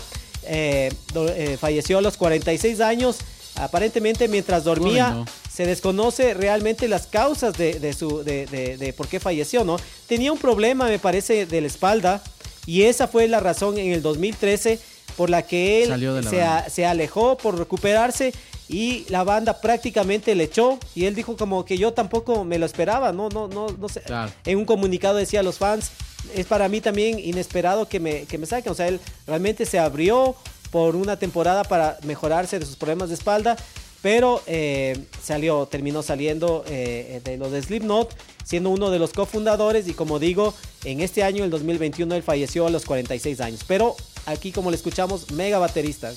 eh, 0.45 0.91
do- 1.13 1.29
eh, 1.29 1.57
falleció 1.57 1.97
a 1.99 2.01
los 2.01 2.17
46 2.17 2.81
años. 2.81 3.19
Aparentemente 3.55 4.27
mientras 4.27 4.65
dormía 4.65 5.09
Uy, 5.11 5.15
no. 5.19 5.25
Se 5.53 5.65
desconoce 5.65 6.33
realmente 6.33 6.87
las 6.87 7.05
causas 7.07 7.55
de, 7.57 7.79
de 7.79 7.93
su, 7.93 8.23
de, 8.23 8.45
de- 8.47 8.77
de 8.77 8.93
por 8.93 9.07
qué 9.07 9.19
falleció, 9.19 9.63
¿no? 9.63 9.77
Tenía 10.07 10.31
un 10.31 10.39
problema, 10.39 10.85
me 10.87 10.97
parece, 10.99 11.45
de 11.45 11.61
la 11.61 11.67
espalda 11.67 12.23
y 12.65 12.83
esa 12.83 13.07
fue 13.07 13.27
la 13.27 13.39
razón 13.39 13.77
en 13.77 13.91
el 13.91 14.01
2013 14.01 14.79
por 15.17 15.29
la 15.29 15.43
que 15.43 15.83
él 15.83 15.89
la 16.21 16.29
se, 16.29 16.41
a- 16.41 16.69
se 16.69 16.85
alejó 16.87 17.37
por 17.37 17.57
recuperarse 17.59 18.33
y 18.67 19.05
la 19.09 19.23
banda 19.23 19.59
prácticamente 19.61 20.33
le 20.33 20.45
echó 20.45 20.79
y 20.95 21.05
él 21.05 21.13
dijo 21.13 21.37
como 21.37 21.65
que 21.65 21.77
yo 21.77 21.93
tampoco 21.93 22.43
me 22.45 22.57
lo 22.57 22.65
esperaba, 22.65 23.11
no, 23.11 23.29
no, 23.29 23.47
no, 23.47 23.67
no 23.67 23.89
sé. 23.89 24.01
Claro. 24.01 24.31
En 24.45 24.57
un 24.57 24.65
comunicado 24.65 25.17
decía 25.17 25.41
a 25.41 25.43
los 25.43 25.57
fans, 25.59 25.91
es 26.33 26.45
para 26.47 26.67
mí 26.69 26.81
también 26.81 27.19
inesperado 27.19 27.87
que 27.87 27.99
me, 27.99 28.23
que 28.23 28.37
me 28.39 28.47
saquen, 28.47 28.71
o 28.71 28.75
sea, 28.75 28.87
él 28.87 28.99
realmente 29.27 29.65
se 29.67 29.77
abrió 29.77 30.35
por 30.71 30.95
una 30.95 31.17
temporada 31.19 31.63
para 31.63 31.99
mejorarse 32.03 32.57
de 32.57 32.65
sus 32.65 32.77
problemas 32.77 33.09
de 33.09 33.15
espalda, 33.15 33.55
pero 34.03 34.43
eh, 34.45 34.99
salió, 35.23 35.65
terminó 35.65 36.03
saliendo 36.03 36.63
eh, 36.67 37.21
de 37.23 37.37
lo 37.37 37.49
de 37.49 37.63
Slipknot, 37.63 38.13
siendo 38.43 38.69
uno 38.69 38.91
de 38.91 38.99
los 38.99 39.13
cofundadores 39.13 39.87
y 39.87 39.93
como 39.93 40.19
digo, 40.19 40.53
en 40.83 40.99
este 40.99 41.23
año, 41.23 41.43
el 41.45 41.49
2021, 41.49 42.13
él 42.13 42.21
falleció 42.21 42.67
a 42.67 42.69
los 42.69 42.83
46 42.85 43.39
años, 43.39 43.61
pero 43.65 43.95
aquí 44.25 44.51
como 44.51 44.69
le 44.69 44.75
escuchamos, 44.75 45.31
mega 45.31 45.57
baterista, 45.57 46.13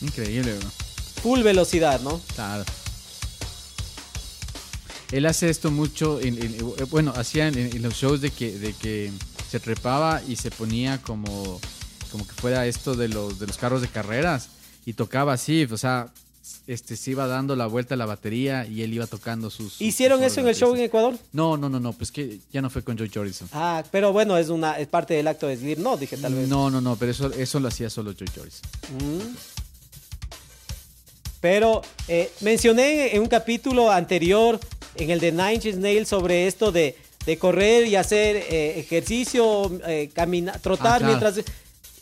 Increíble, 0.00 0.52
bro. 0.58 0.68
full 1.22 1.40
velocidad, 1.42 2.00
¿no? 2.02 2.20
Claro. 2.34 2.64
Él 5.10 5.24
hace 5.26 5.48
esto 5.48 5.70
mucho, 5.70 6.20
en, 6.20 6.36
en- 6.40 6.54
eh, 6.54 6.84
bueno, 6.90 7.12
hacía 7.16 7.48
en, 7.48 7.56
en 7.58 7.82
los 7.82 7.94
shows 7.94 8.20
de 8.20 8.30
que, 8.30 8.52
de 8.52 8.74
que 8.74 9.10
se 9.50 9.58
trepaba 9.58 10.20
y 10.28 10.36
se 10.36 10.50
ponía 10.50 11.00
como, 11.00 11.58
como 12.12 12.26
que 12.26 12.34
fuera 12.34 12.66
esto 12.66 12.94
de 12.94 13.08
los, 13.08 13.38
de 13.38 13.46
los 13.46 13.56
carros 13.56 13.80
de 13.80 13.88
carreras 13.88 14.48
y 14.88 14.94
tocaba 14.94 15.34
así, 15.34 15.64
o 15.70 15.76
sea, 15.76 16.08
este 16.66 16.96
se 16.96 17.10
iba 17.10 17.26
dando 17.26 17.54
la 17.56 17.66
vuelta 17.66 17.92
a 17.92 17.98
la 17.98 18.06
batería 18.06 18.66
y 18.66 18.80
él 18.82 18.94
iba 18.94 19.06
tocando 19.06 19.50
sus... 19.50 19.78
¿Hicieron 19.82 20.20
sus 20.20 20.28
eso 20.28 20.40
en 20.40 20.48
el 20.48 20.54
show 20.54 20.74
en. 20.74 20.80
Ecuador? 20.80 21.14
No, 21.30 21.58
no, 21.58 21.68
no, 21.68 21.78
no, 21.78 21.92
pues 21.92 22.10
que 22.10 22.38
ya 22.50 22.62
no 22.62 22.70
fue 22.70 22.82
con 22.82 22.96
Joe 22.96 23.10
Jordison. 23.12 23.50
Ah, 23.52 23.84
pero 23.90 24.14
bueno, 24.14 24.38
es 24.38 24.48
una 24.48 24.78
es 24.78 24.88
parte 24.88 25.12
del 25.12 25.28
acto 25.28 25.46
de 25.46 25.58
Slipknot, 25.58 26.00
dije 26.00 26.16
tal 26.16 26.32
vez. 26.34 26.48
No, 26.48 26.70
no, 26.70 26.80
no, 26.80 26.96
pero 26.96 27.12
eso, 27.12 27.30
eso 27.34 27.60
lo 27.60 27.68
hacía 27.68 27.90
solo 27.90 28.14
Joe 28.18 28.28
Jordison. 28.34 28.62
Mm. 28.98 29.36
Pero 31.40 31.82
eh, 32.08 32.32
mencioné 32.40 33.14
en 33.14 33.20
un 33.20 33.28
capítulo 33.28 33.90
anterior, 33.92 34.58
en 34.94 35.10
el 35.10 35.20
de 35.20 35.32
Nine 35.32 35.54
Inch 35.56 35.74
Nails, 35.74 36.08
sobre 36.08 36.46
esto 36.46 36.72
de, 36.72 36.96
de 37.26 37.36
correr 37.36 37.86
y 37.86 37.96
hacer 37.96 38.36
eh, 38.36 38.80
ejercicio, 38.80 39.70
eh, 39.86 40.08
caminar, 40.14 40.58
trotar 40.60 40.94
Ah, 40.94 40.98
claro. 40.98 41.06
mientras... 41.06 41.44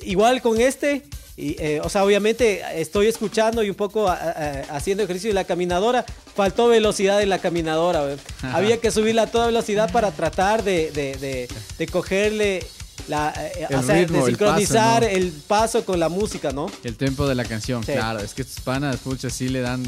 Igual 0.03 0.41
con 0.43 0.61
este, 0.61 1.03
y, 1.37 1.57
eh, 1.63 1.81
o 1.85 1.89
sea, 1.89 2.05
obviamente 2.05 2.63
estoy 2.81 3.09
escuchando 3.09 3.63
y 3.63 3.69
un 3.71 3.77
poco 3.77 4.09
a- 4.09 4.15
a- 4.15 4.61
haciendo 4.77 5.03
ejercicio 5.05 5.31
en 5.31 5.35
la 5.35 5.45
caminadora. 5.45 6.05
Faltó 6.35 6.69
velocidad 6.69 7.21
en 7.23 7.29
la 7.29 7.39
caminadora. 7.39 8.17
Había 8.43 8.79
que 8.81 8.91
subirla 8.91 9.23
a 9.23 9.27
toda 9.27 9.47
velocidad 9.47 9.91
para 9.93 10.11
tratar 10.13 10.63
de, 10.63 10.91
de- 10.93 11.15
de- 11.17 11.49
de 11.79 11.87
cogerle 11.89 12.65
la, 13.09 13.33
eh, 13.37 13.67
El 13.71 13.77
o 13.77 13.83
sea, 13.83 13.95
ritmo, 13.97 14.25
de 14.25 14.31
el 14.33 14.37
paso, 14.37 14.57
sincronizar 14.59 15.03
¿no? 15.03 15.09
el 15.09 15.31
paso 15.47 15.85
con 15.85 16.01
la 16.01 16.09
música, 16.09 16.51
¿no? 16.53 16.71
El 16.83 16.97
tempo 16.97 17.29
de 17.29 17.35
la 17.35 17.45
canción, 17.45 17.85
Sí. 17.85 17.93
claro, 17.93 18.19
es 18.21 18.33
que 18.35 18.43
estos 18.43 18.65
panas, 18.65 18.97
pucha, 18.97 19.29
sí 19.31 19.49
le 19.49 19.61
dan 19.61 19.83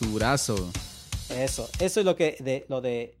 durazo. 0.00 0.70
Eso, 1.30 1.68
eso 1.78 2.00
es 2.00 2.06
lo 2.06 2.16
que 2.16 2.36
de 2.40 2.64
lo 2.68 2.80
de 2.80 3.14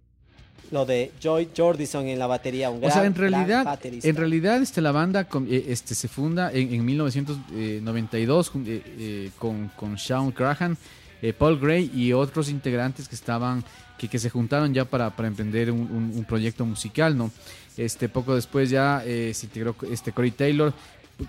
lo 0.70 0.84
de 0.86 1.12
Joy 1.20 1.48
Jordison 1.56 2.06
en 2.06 2.18
la 2.18 2.26
batería, 2.26 2.70
un 2.70 2.84
O 2.84 2.90
sea, 2.90 3.04
en 3.04 3.14
realidad, 3.14 3.64
en 4.08 4.16
realidad 4.16 4.60
este, 4.62 4.80
la 4.80 4.92
banda 4.92 5.26
eh, 5.48 5.64
este, 5.68 5.94
se 5.94 6.08
funda 6.08 6.52
en, 6.52 6.72
en 6.74 6.84
1992 6.84 8.50
jun- 8.52 8.64
eh, 8.66 8.82
eh, 8.98 9.30
con, 9.38 9.68
con 9.76 9.98
Sean 9.98 10.30
Crahan, 10.32 10.76
eh, 11.22 11.32
Paul 11.32 11.58
Gray 11.58 11.90
y 11.94 12.12
otros 12.12 12.48
integrantes 12.50 13.08
que 13.08 13.14
estaban, 13.14 13.64
que, 13.96 14.08
que 14.08 14.18
se 14.18 14.30
juntaron 14.30 14.72
ya 14.74 14.84
para, 14.84 15.10
para 15.14 15.28
emprender 15.28 15.70
un, 15.70 15.80
un- 15.80 16.12
un 16.16 16.24
proyecto 16.24 16.64
musical, 16.64 17.16
¿no? 17.16 17.30
Este, 17.76 18.08
poco 18.08 18.34
después 18.34 18.70
ya 18.70 19.02
se 19.04 19.32
integró 19.44 19.74
este, 19.90 20.10
Corey 20.12 20.32
Taylor, 20.32 20.72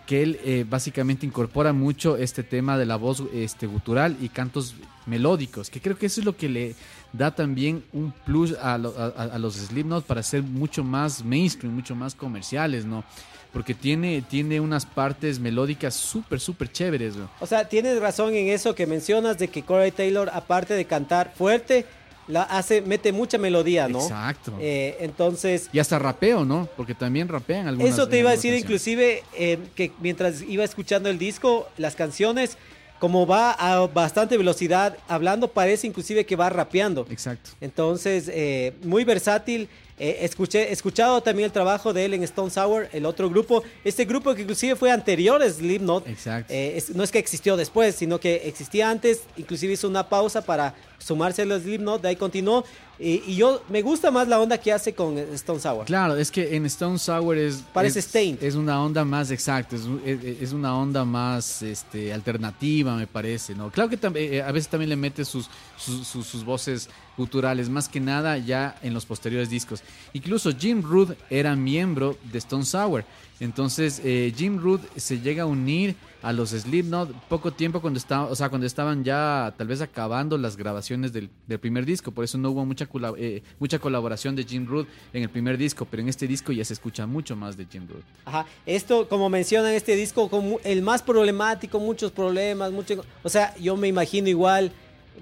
que 0.06 0.22
él 0.24 0.40
eh, 0.44 0.66
básicamente 0.70 1.26
incorpora 1.26 1.74
mucho 1.74 2.18
este 2.18 2.44
tema 2.44 2.78
de 2.78 2.86
la 2.86 2.96
voz 2.96 3.24
este, 3.34 3.66
gutural 3.68 4.18
y 4.22 4.30
cantos 4.30 4.76
melódicos, 5.08 5.70
que 5.70 5.80
creo 5.82 5.98
que 5.98 6.06
eso 6.08 6.22
es 6.22 6.26
lo 6.26 6.36
que 6.38 6.50
le 6.50 6.76
da 7.14 7.32
también 7.32 7.84
un 7.93 8.12
plus 8.26 8.53
a, 8.62 8.78
lo- 8.78 8.93
a- 8.97 9.07
a- 9.34 9.38
los 9.39 9.55
Slipknot 9.55 10.05
para 10.05 10.22
ser 10.24 10.43
mucho 10.43 10.84
más 10.84 11.24
mainstream, 11.24 11.74
mucho 11.74 11.95
más 11.95 12.14
comerciales, 12.16 12.86
¿no? 12.86 13.03
Porque 13.51 13.74
tiene, 13.74 14.22
tiene 14.22 14.60
unas 14.60 14.86
partes 14.86 15.39
melódicas 15.39 15.95
súper, 15.95 16.39
súper 16.39 16.72
chéveres, 16.72 17.16
¿no? 17.16 17.30
O 17.39 17.47
sea, 17.47 17.68
tienes 17.68 17.99
razón 17.99 18.36
en 18.36 18.49
eso 18.49 18.76
que 18.76 18.86
mencionas 18.86 19.39
de 19.39 19.47
que 19.47 19.64
Corey 19.64 19.91
Taylor, 19.91 20.30
aparte 20.32 20.76
de 20.76 20.86
cantar 20.86 21.34
fuerte, 21.36 21.86
la 22.28 22.43
hace, 22.43 22.82
mete 22.82 23.12
mucha 23.12 23.39
melodía, 23.39 23.88
¿no? 23.88 24.01
Exacto. 24.03 24.53
Eh, 24.60 24.97
entonces, 24.99 25.68
Y 25.74 25.80
hasta 25.80 25.97
rapeo, 25.97 26.45
¿no? 26.45 26.70
Porque 26.78 26.93
también 26.93 27.28
rapean 27.28 27.68
algunas 27.68 27.91
eso 27.91 28.07
te 28.07 28.20
iba 28.20 28.30
a 28.30 28.34
decir 28.34 28.51
canciones. 28.51 28.64
inclusive 28.66 29.24
eh, 29.36 29.57
que 29.74 29.91
mientras 29.99 30.43
iba 30.43 30.64
escuchando 30.64 31.10
el 31.10 31.18
disco, 31.18 31.68
las 31.78 31.95
canciones, 31.95 32.55
como 33.00 33.26
va 33.26 33.52
a 33.52 33.88
bastante 33.88 34.38
velocidad 34.38 34.97
hablando, 35.08 35.47
parece 35.47 35.88
inclusive 35.88 36.26
que 36.26 36.36
va 36.36 36.50
rapeando. 36.50 37.06
Exacto. 37.10 37.52
Entonces, 37.62 38.30
eh, 38.32 38.74
muy 38.84 39.04
versátil. 39.04 39.70
Eh, 40.02 40.20
escuché, 40.22 40.72
escuchado 40.72 41.22
también 41.22 41.47
el 41.47 41.52
trabajo 41.52 41.91
de 41.91 42.06
él 42.06 42.14
en 42.14 42.24
Stone 42.24 42.50
Sour, 42.50 42.88
el 42.93 43.06
otro 43.06 43.30
grupo. 43.30 43.64
Este 43.84 44.06
grupo 44.06 44.34
que 44.34 44.43
inclusive 44.43 44.78
fue 44.78 44.91
anterior 44.91 45.41
a 45.43 45.50
Slipknot. 45.50 46.08
Exacto. 46.08 46.54
Eh, 46.54 46.74
es- 46.78 46.91
no 46.95 47.04
es 47.04 47.12
que 47.12 47.20
existió 47.20 47.58
después, 47.58 47.95
sino 47.95 48.18
que 48.18 48.36
existía 48.47 48.89
antes. 48.89 49.24
Inclusive 49.36 49.74
hizo 49.74 49.89
una 49.89 50.08
pausa 50.08 50.41
para 50.41 50.74
sumarse 51.00 51.41
a 51.41 51.45
los 51.45 51.64
Slipknot. 51.64 52.02
De 52.02 52.10
ahí 52.10 52.16
continuó. 52.16 52.64
Y, 53.02 53.24
y 53.28 53.36
yo 53.38 53.64
me 53.70 53.82
gusta 53.82 54.12
más 54.12 54.28
la 54.28 54.41
onda 54.41 54.58
que 54.58 54.74
hace 54.74 54.93
con 54.93 55.18
Stone 55.18 55.62
Sour. 55.62 55.86
Claro, 55.86 56.18
es 56.18 56.30
que 56.32 56.58
en 56.58 56.66
Stone 56.66 57.00
Sour 57.00 57.38
es. 57.38 57.64
Parece 57.74 58.00
es, 58.00 58.06
Stained. 58.06 58.43
Es 58.43 58.56
una 58.56 58.84
onda 58.84 59.06
más 59.06 59.32
exacta, 59.32 59.78
es, 59.78 59.84
un- 59.84 60.02
es- 60.06 60.22
es 60.41 60.52
una 60.52 60.78
onda 60.78 61.06
más 61.06 61.62
este, 61.62 62.12
alternativa, 62.12 62.97
me 62.97 63.08
parece, 63.08 63.56
¿no? 63.56 63.72
Claro 63.72 63.89
que 63.89 63.97
tam- 63.97 64.18
eh, 64.18 64.41
a 64.41 64.52
veces 64.52 64.68
también 64.70 64.89
le 64.89 64.97
mete 64.97 65.24
sus, 65.24 65.50
sus, 65.78 66.06
sus- 66.06 66.28
sus 66.28 66.43
voces 66.43 66.89
guturales, 67.16 67.70
más 67.70 67.88
que 67.88 68.02
nada 68.02 68.38
ya 68.38 68.78
en 68.84 68.93
los 68.93 69.06
posteriores 69.06 69.50
discos. 69.50 69.82
Incluso 70.12 70.52
Jim 70.52 70.82
Root 70.82 71.18
era 71.30 71.56
miembro 71.56 72.18
de 72.34 72.38
Stone 72.39 72.66
Sour. 72.66 73.06
Entonces, 73.39 74.02
eh, 74.04 74.34
Jim 74.36 74.60
Root 74.60 74.82
se 74.97 75.22
llega 75.22 75.43
a 75.43 75.45
unir 75.45 75.95
a 76.22 76.34
los 76.34 76.49
Slipknot 76.49 77.11
poco 77.28 77.51
tiempo 77.51 77.82
cuando 77.82 77.97
estaba, 77.97 78.26
o 78.26 78.36
sea, 78.36 78.49
cuando 78.49 78.67
estaban 78.67 79.03
ya 79.03 79.53
tal 79.57 79.67
vez 79.67 79.82
acabando 79.82 80.38
las 80.38 80.57
grabaciones 80.57 81.13
del, 81.13 81.30
del 81.47 81.59
primer 81.59 81.86
disco, 81.86 82.11
por 82.11 82.24
eso 82.24 82.38
no 82.38 82.51
hubo 82.51 82.65
mucha 82.65 82.88
eh, 83.17 83.43
mucha 83.59 83.80
colaboración 83.80 84.36
de 84.36 84.43
Jim 84.43 84.65
Root 84.65 84.88
en 85.13 85.24
el 85.24 85.30
primer 85.30 85.57
disco, 85.57 85.88
pero 85.89 86.01
en 86.03 86.09
este 86.09 86.28
disco 86.28 86.51
ya 86.51 86.65
se 86.65 86.74
escucha 86.74 87.05
mucho 87.05 87.36
más 87.36 87.57
de 87.57 87.65
Jim 87.65 87.88
Root. 87.88 88.03
Ajá. 88.26 88.45
Esto, 88.65 89.07
como 89.07 89.30
mencionan 89.30 89.74
este 89.74 89.95
disco, 89.95 90.30
como 90.30 90.59
el 90.63 90.82
más 90.82 91.01
problemático, 91.01 91.80
muchos 91.80 92.11
problemas, 92.11 92.72
mucho, 92.72 93.03
o 93.24 93.30
sea, 93.30 93.55
yo 93.57 93.78
me 93.78 93.88
imagino 93.88 94.28
igual 94.30 94.72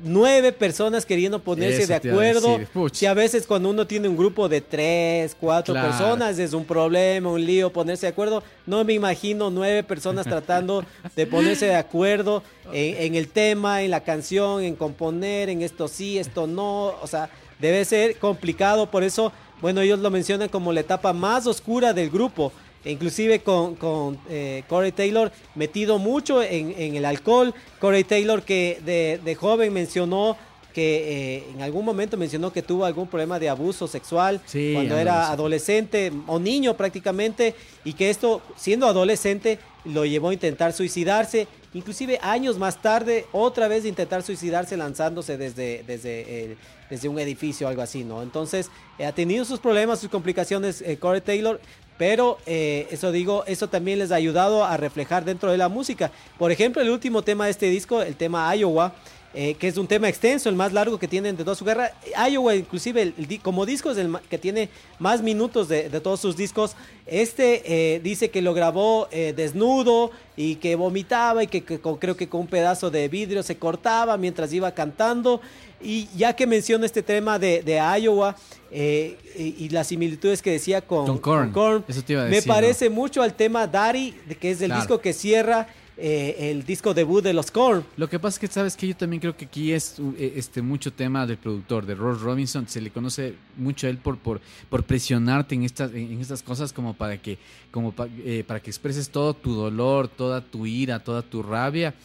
nueve 0.03 0.51
personas 0.51 1.05
queriendo 1.05 1.39
ponerse 1.39 1.79
Eso 1.83 1.87
de 1.87 1.93
a 1.93 1.97
acuerdo. 1.97 2.59
puch. 2.73 2.93
Si 2.93 3.05
a 3.05 3.13
veces 3.13 3.45
cuando 3.47 3.69
uno 3.69 3.85
tiene 3.87 4.07
un 4.07 4.17
grupo 4.17 4.47
de 4.49 4.61
tres, 4.61 5.35
cuatro 5.39 5.73
Claro. 5.73 5.89
personas 5.89 6.37
es 6.39 6.53
un 6.53 6.65
problema, 6.65 7.29
un 7.29 7.45
lío 7.45 7.71
ponerse 7.71 8.05
de 8.05 8.11
acuerdo. 8.11 8.43
No 8.65 8.83
me 8.83 8.93
imagino 8.93 9.49
nueve 9.49 9.83
personas 9.83 10.25
tratando 10.27 10.83
de 11.15 11.27
ponerse 11.27 11.65
de 11.67 11.75
acuerdo 11.75 12.43
en, 12.71 12.97
en 13.03 13.15
el 13.15 13.27
tema, 13.29 13.81
en 13.83 13.91
la 13.91 14.01
canción, 14.01 14.63
en 14.63 14.75
componer, 14.75 15.49
en 15.49 15.61
esto 15.61 15.87
sí, 15.87 16.17
esto 16.17 16.47
no. 16.47 16.95
O 17.01 17.07
sea, 17.07 17.29
debe 17.59 17.83
ser 17.85 18.17
complicado. 18.17 18.89
Por 18.91 19.03
eso, 19.03 19.31
bueno, 19.61 19.81
ellos 19.81 19.99
lo 19.99 20.09
mencionan 20.11 20.49
como 20.49 20.71
la 20.73 20.81
etapa 20.81 21.13
más 21.13 21.47
oscura 21.47 21.93
del 21.93 22.09
grupo. 22.09 22.51
E 22.85 22.91
inclusive 22.91 23.39
con, 23.39 23.75
con 23.75 24.17
eh, 24.29 24.63
Corey 24.69 24.91
Taylor 24.91 25.31
metido 25.55 25.97
mucho 25.99 26.41
en, 26.43 26.73
en 26.77 26.95
el 26.95 27.05
alcohol. 27.05 27.53
Corey 27.79 28.03
Taylor 28.03 28.43
que 28.43 28.79
de, 28.85 29.19
de 29.23 29.35
joven 29.35 29.73
mencionó 29.73 30.37
que 30.73 31.37
eh, 31.37 31.43
en 31.55 31.61
algún 31.63 31.83
momento 31.83 32.17
mencionó 32.17 32.53
que 32.53 32.61
tuvo 32.61 32.85
algún 32.85 33.07
problema 33.07 33.39
de 33.39 33.49
abuso 33.49 33.87
sexual 33.87 34.39
Sí, 34.45 34.73
cuando 34.75 34.95
era 34.97 35.31
adolescente 35.31 36.11
o 36.27 36.37
niño 36.37 36.77
prácticamente 36.77 37.55
y 37.83 37.93
que 37.93 38.11
esto 38.11 38.41
siendo 38.55 38.85
adolescente 38.87 39.57
lo 39.85 40.05
llevó 40.05 40.29
a 40.29 40.33
intentar 40.33 40.73
suicidarse. 40.73 41.47
Inclusive 41.73 42.19
años 42.21 42.57
más 42.59 42.79
tarde 42.81 43.25
otra 43.31 43.67
vez 43.67 43.85
intentar 43.85 44.21
suicidarse 44.21 44.77
lanzándose 44.77 45.35
desde 45.37 45.83
desde 45.87 46.43
el- 46.45 46.57
desde 46.89 47.09
un 47.09 47.19
edificio 47.19 47.67
o 47.67 47.69
algo 47.69 47.81
así 47.81 48.05
no 48.05 48.21
entonces 48.23 48.69
eh, 48.97 49.05
ha 49.05 49.11
tenido 49.11 49.43
sus 49.43 49.59
problemas 49.59 49.99
sus 49.99 50.09
complicaciones 50.09 50.81
eh, 50.81 50.95
Corey 50.97 51.19
Taylor 51.19 51.59
pero 51.97 52.37
eh, 52.45 52.87
eso 52.91 53.11
digo, 53.11 53.43
eso 53.47 53.67
también 53.69 53.99
les 53.99 54.11
ha 54.11 54.15
ayudado 54.15 54.63
a 54.63 54.77
reflejar 54.77 55.25
dentro 55.25 55.51
de 55.51 55.57
la 55.57 55.69
música. 55.69 56.11
Por 56.37 56.51
ejemplo, 56.51 56.81
el 56.81 56.89
último 56.89 57.23
tema 57.23 57.45
de 57.45 57.51
este 57.51 57.69
disco, 57.69 58.01
el 58.01 58.15
tema 58.15 58.55
Iowa, 58.55 58.93
eh, 59.39 59.53
que 59.53 59.67
es 59.67 59.77
un 59.77 59.85
tema 59.85 60.09
extenso, 60.09 60.49
el 60.49 60.55
más 60.55 60.73
largo 60.73 60.97
que 60.97 61.07
tienen 61.07 61.37
de 61.37 61.43
toda 61.43 61.55
su 61.55 61.63
guerra. 61.63 61.91
Iowa, 62.31 62.55
inclusive, 62.55 63.03
el, 63.03 63.13
el 63.19 63.27
di- 63.27 63.37
como 63.37 63.67
disco 63.67 63.91
es 63.91 63.97
el 63.99 64.11
que 64.31 64.39
tiene 64.39 64.69
más 64.97 65.21
minutos 65.21 65.67
de, 65.67 65.89
de 65.89 65.99
todos 66.01 66.19
sus 66.19 66.35
discos. 66.35 66.75
Este 67.05 67.61
eh, 67.95 67.99
dice 67.99 68.29
que 68.31 68.41
lo 68.41 68.55
grabó 68.55 69.07
eh, 69.11 69.33
desnudo 69.37 70.09
y 70.35 70.55
que 70.55 70.75
vomitaba 70.75 71.43
y 71.43 71.47
que, 71.47 71.63
que 71.63 71.79
con- 71.79 71.97
creo 71.97 72.17
que 72.17 72.27
con 72.27 72.41
un 72.41 72.47
pedazo 72.47 72.89
de 72.89 73.07
vidrio 73.09 73.43
se 73.43 73.57
cortaba 73.57 74.17
mientras 74.17 74.51
iba 74.53 74.71
cantando. 74.71 75.39
Y 75.79 76.07
ya 76.17 76.33
que 76.35 76.47
menciona 76.47 76.87
este 76.87 77.03
tema 77.03 77.37
de, 77.37 77.61
de 77.61 77.75
Iowa 78.01 78.35
eh, 78.71 79.15
y, 79.37 79.65
y 79.65 79.69
las 79.69 79.85
similitudes 79.85 80.41
que 80.41 80.49
decía 80.51 80.81
con, 80.81 81.05
Con 81.05 81.19
Korn. 81.19 81.83
Me 81.87 81.93
decir, 81.93 82.17
¿no? 82.17 82.53
parece 82.55 82.89
mucho 82.89 83.21
al 83.21 83.35
tema 83.35 83.67
Daddy, 83.67 84.15
que 84.39 84.49
es 84.49 84.61
el 84.61 84.69
Claro. 84.69 84.81
disco 84.81 84.99
que 84.99 85.13
cierra 85.13 85.67
eh, 85.97 86.51
el 86.51 86.63
disco 86.63 86.93
debut 86.93 87.23
de 87.23 87.33
los 87.33 87.49
Korn. 87.49 87.83
Lo 87.97 88.07
que 88.07 88.19
pasa 88.19 88.35
es 88.35 88.39
que 88.39 88.47
sabes 88.47 88.77
que 88.77 88.87
yo 88.87 88.95
también 88.95 89.19
creo 89.19 89.35
que 89.35 89.45
aquí 89.45 89.71
es 89.71 89.95
eh, 90.17 90.33
este 90.35 90.61
mucho 90.61 90.93
tema 90.93 91.25
del 91.25 91.37
productor, 91.37 91.85
de 91.85 91.95
Ross 91.95 92.21
Robinson, 92.21 92.67
se 92.67 92.81
le 92.81 92.91
conoce 92.91 93.35
mucho 93.57 93.87
a 93.87 93.89
él 93.89 93.97
por 93.97 94.17
por, 94.17 94.39
por 94.69 94.83
presionarte 94.83 95.55
en 95.55 95.63
estas 95.63 95.91
en 95.93 96.21
estas 96.21 96.43
cosas 96.43 96.71
como 96.71 96.93
para 96.93 97.17
que 97.17 97.39
como 97.71 97.95
eh, 98.23 98.43
para 98.45 98.59
que 98.59 98.69
expreses 98.69 99.09
todo 99.09 99.33
tu 99.33 99.55
dolor, 99.55 100.07
toda 100.07 100.41
tu 100.41 100.65
ira, 100.65 100.99
toda 101.03 101.23
tu 101.23 101.41
rabia 101.41 101.95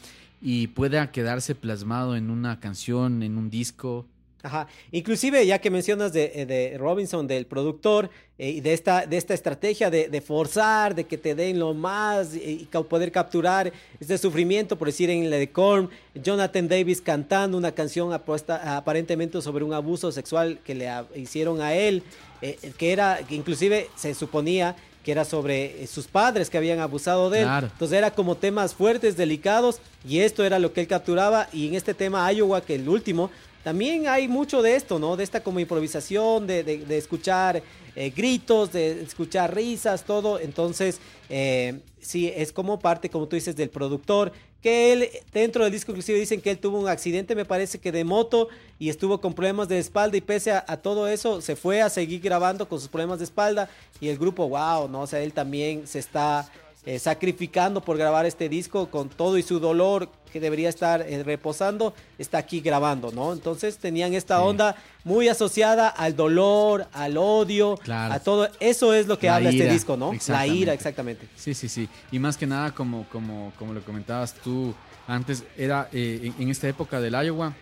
y 0.41 0.67
pueda 0.69 1.13
quedarse 1.13 1.55
plasmado 1.55 2.17
en 2.17 2.29
una 2.29 2.59
canción, 2.59 3.23
en 3.23 3.39
un 3.39 3.49
disco. 3.49 4.07
Ajá. 4.43 4.67
Inclusive, 4.91 5.47
ya 5.47 5.61
que 5.61 5.71
mencionas 5.71 6.13
de, 6.13 6.33
eh, 6.35 6.47
de 6.47 6.77
Robinson, 6.79 7.27
del 7.27 7.47
productor, 7.47 8.11
eh, 8.39 8.51
y 8.51 8.61
de 8.61 8.73
esta, 8.73 9.07
de 9.07 9.17
esta 9.17 9.35
estrategia 9.35 9.89
de, 9.89 10.09
de 10.09 10.21
forzar, 10.21 10.95
de 10.95 11.05
que 11.05 11.17
te 11.17 11.35
den 11.35 11.59
lo 11.61 11.75
más 11.75 12.35
y 12.35 12.69
poder 12.89 13.13
capturar 13.13 13.73
este 14.01 14.19
sufrimiento, 14.19 14.77
por 14.77 14.89
decir 14.89 15.11
en 15.11 15.31
la 15.31 15.37
de 15.37 15.51
Korn, 15.51 15.91
Jonathan 16.15 16.67
Davis 16.69 17.01
cantando 17.01 17.57
una 17.57 17.71
canción 17.73 18.13
apuesta- 18.13 18.77
aparentemente 18.77 19.41
sobre 19.41 19.65
un 19.65 19.73
abuso 19.75 20.11
sexual 20.11 20.59
que 20.65 20.75
le 20.75 20.89
a- 20.89 21.07
hicieron 21.15 21.61
a 21.61 21.75
él, 21.75 22.03
eh, 22.41 22.59
que 22.77 22.93
era, 22.93 23.21
que 23.29 23.37
inclusive 23.37 23.89
se 23.95 24.13
suponía 24.15 24.75
que 25.05 25.11
era 25.11 25.25
sobre 25.25 25.85
sus 25.89 26.07
padres 26.07 26.49
que 26.49 26.57
habían 26.59 26.79
abusado 26.79 27.29
de 27.29 27.41
él. 27.41 27.45
Claro. 27.45 27.69
Entonces 27.73 27.99
era 27.99 28.13
como 28.13 28.37
temas 28.37 28.73
fuertes, 28.73 29.17
delicados, 29.17 29.81
y 30.09 30.21
esto 30.21 30.45
era 30.45 30.61
lo 30.61 30.73
que 30.73 30.81
él 30.81 30.87
capturaba. 30.87 31.49
Y 31.53 31.67
en 31.67 31.75
este 31.75 31.93
tema 31.93 32.33
Iowa, 32.33 32.61
que 32.61 32.77
el 32.77 32.89
último, 32.89 33.29
también 33.63 34.09
hay 34.09 34.29
mucho 34.29 34.63
de 34.63 34.75
esto, 34.77 34.99
¿no? 34.99 35.17
De 35.17 35.25
esta 35.25 35.43
como 35.43 35.61
improvisación, 35.61 36.47
de, 36.47 36.65
de- 36.65 36.85
de 36.85 36.99
escuchar 36.99 37.63
eh, 37.95 38.11
gritos, 38.15 38.73
de 38.73 39.03
escuchar 39.03 39.55
risas, 39.55 40.05
todo. 40.05 40.39
Entonces, 40.41 41.01
eh, 41.29 41.81
sí, 42.01 42.33
es 42.35 42.53
como 42.53 42.79
parte, 42.79 43.09
como 43.11 43.29
tú 43.29 43.37
dices, 43.37 43.55
del 43.57 43.71
productor. 43.71 44.33
Que 44.63 44.93
él, 44.93 45.09
dentro 45.33 45.65
del 45.65 45.73
disco 45.73 45.91
inclusive 45.91 46.21
dicen 46.21 46.41
que 46.41 46.51
él 46.51 46.59
tuvo 46.59 46.79
un 46.79 46.89
accidente, 46.89 47.35
me 47.35 47.45
parece 47.45 47.79
que 47.81 47.91
de 47.91 48.05
moto, 48.05 48.49
y 48.79 48.91
estuvo 48.91 49.21
con 49.21 49.35
problemas 49.35 49.69
de 49.69 49.81
espalda, 49.81 50.17
y 50.17 50.21
pese 50.21 50.53
a, 50.53 50.65
a 50.69 50.77
todo 50.77 51.09
eso, 51.09 51.41
se 51.41 51.57
fue 51.57 51.83
a 51.83 51.91
seguir 51.91 52.21
grabando 52.21 52.69
con 52.69 52.79
sus 52.79 52.89
problemas 52.89 53.19
de 53.19 53.25
espalda, 53.25 53.69
y 54.01 54.09
el 54.09 54.19
grupo, 54.19 54.49
wow, 54.49 54.89
¿no? 54.89 55.01
O 55.01 55.07
sea, 55.09 55.21
él 55.21 55.33
también 55.33 55.89
se 55.89 55.99
está 55.99 56.49
eh, 56.85 56.99
sacrificando 56.99 57.81
por 57.81 57.97
grabar 57.97 58.27
este 58.27 58.49
disco 58.49 58.91
con 58.91 59.09
todo 59.09 59.39
y 59.39 59.43
su 59.43 59.61
dolor 59.61 60.09
que 60.33 60.41
debería 60.41 60.69
estar 60.69 61.03
eh, 61.03 61.23
reposando, 61.23 61.95
está 62.19 62.39
aquí 62.39 62.61
grabando, 62.61 63.13
¿no? 63.13 63.33
Entonces 63.33 63.77
tenían 63.79 64.15
esta 64.15 64.39
Sí. 64.39 64.43
onda 64.45 64.77
muy 65.05 65.29
asociada 65.29 65.89
al 65.89 66.17
dolor, 66.17 66.87
al 66.93 67.17
odio, 67.19 67.77
Claro. 67.77 68.15
a 68.15 68.19
todo. 68.19 68.49
Eso 68.59 68.95
es 68.95 69.07
lo 69.07 69.19
que 69.19 69.27
La 69.29 69.37
habla 69.37 69.51
este 69.51 69.69
disco, 69.69 69.97
¿no? 69.97 70.13
La 70.29 70.47
ira, 70.47 70.73
exactamente. 70.73 71.29
Sí, 71.37 71.55
sí, 71.55 71.69
sí. 71.69 71.89
Y 72.11 72.19
más 72.19 72.37
que 72.37 72.47
nada, 72.47 72.73
como, 72.73 73.05
como, 73.13 73.53
como 73.59 73.75
lo 73.75 73.83
comentabas 73.85 74.35
tú 74.35 74.75
antes, 75.07 75.45
era 75.57 75.89
eh, 75.93 76.33
en, 76.37 76.43
en 76.45 76.49
esta 76.51 76.67
época 76.69 77.01
del 77.01 77.13
Iowa, 77.15 77.53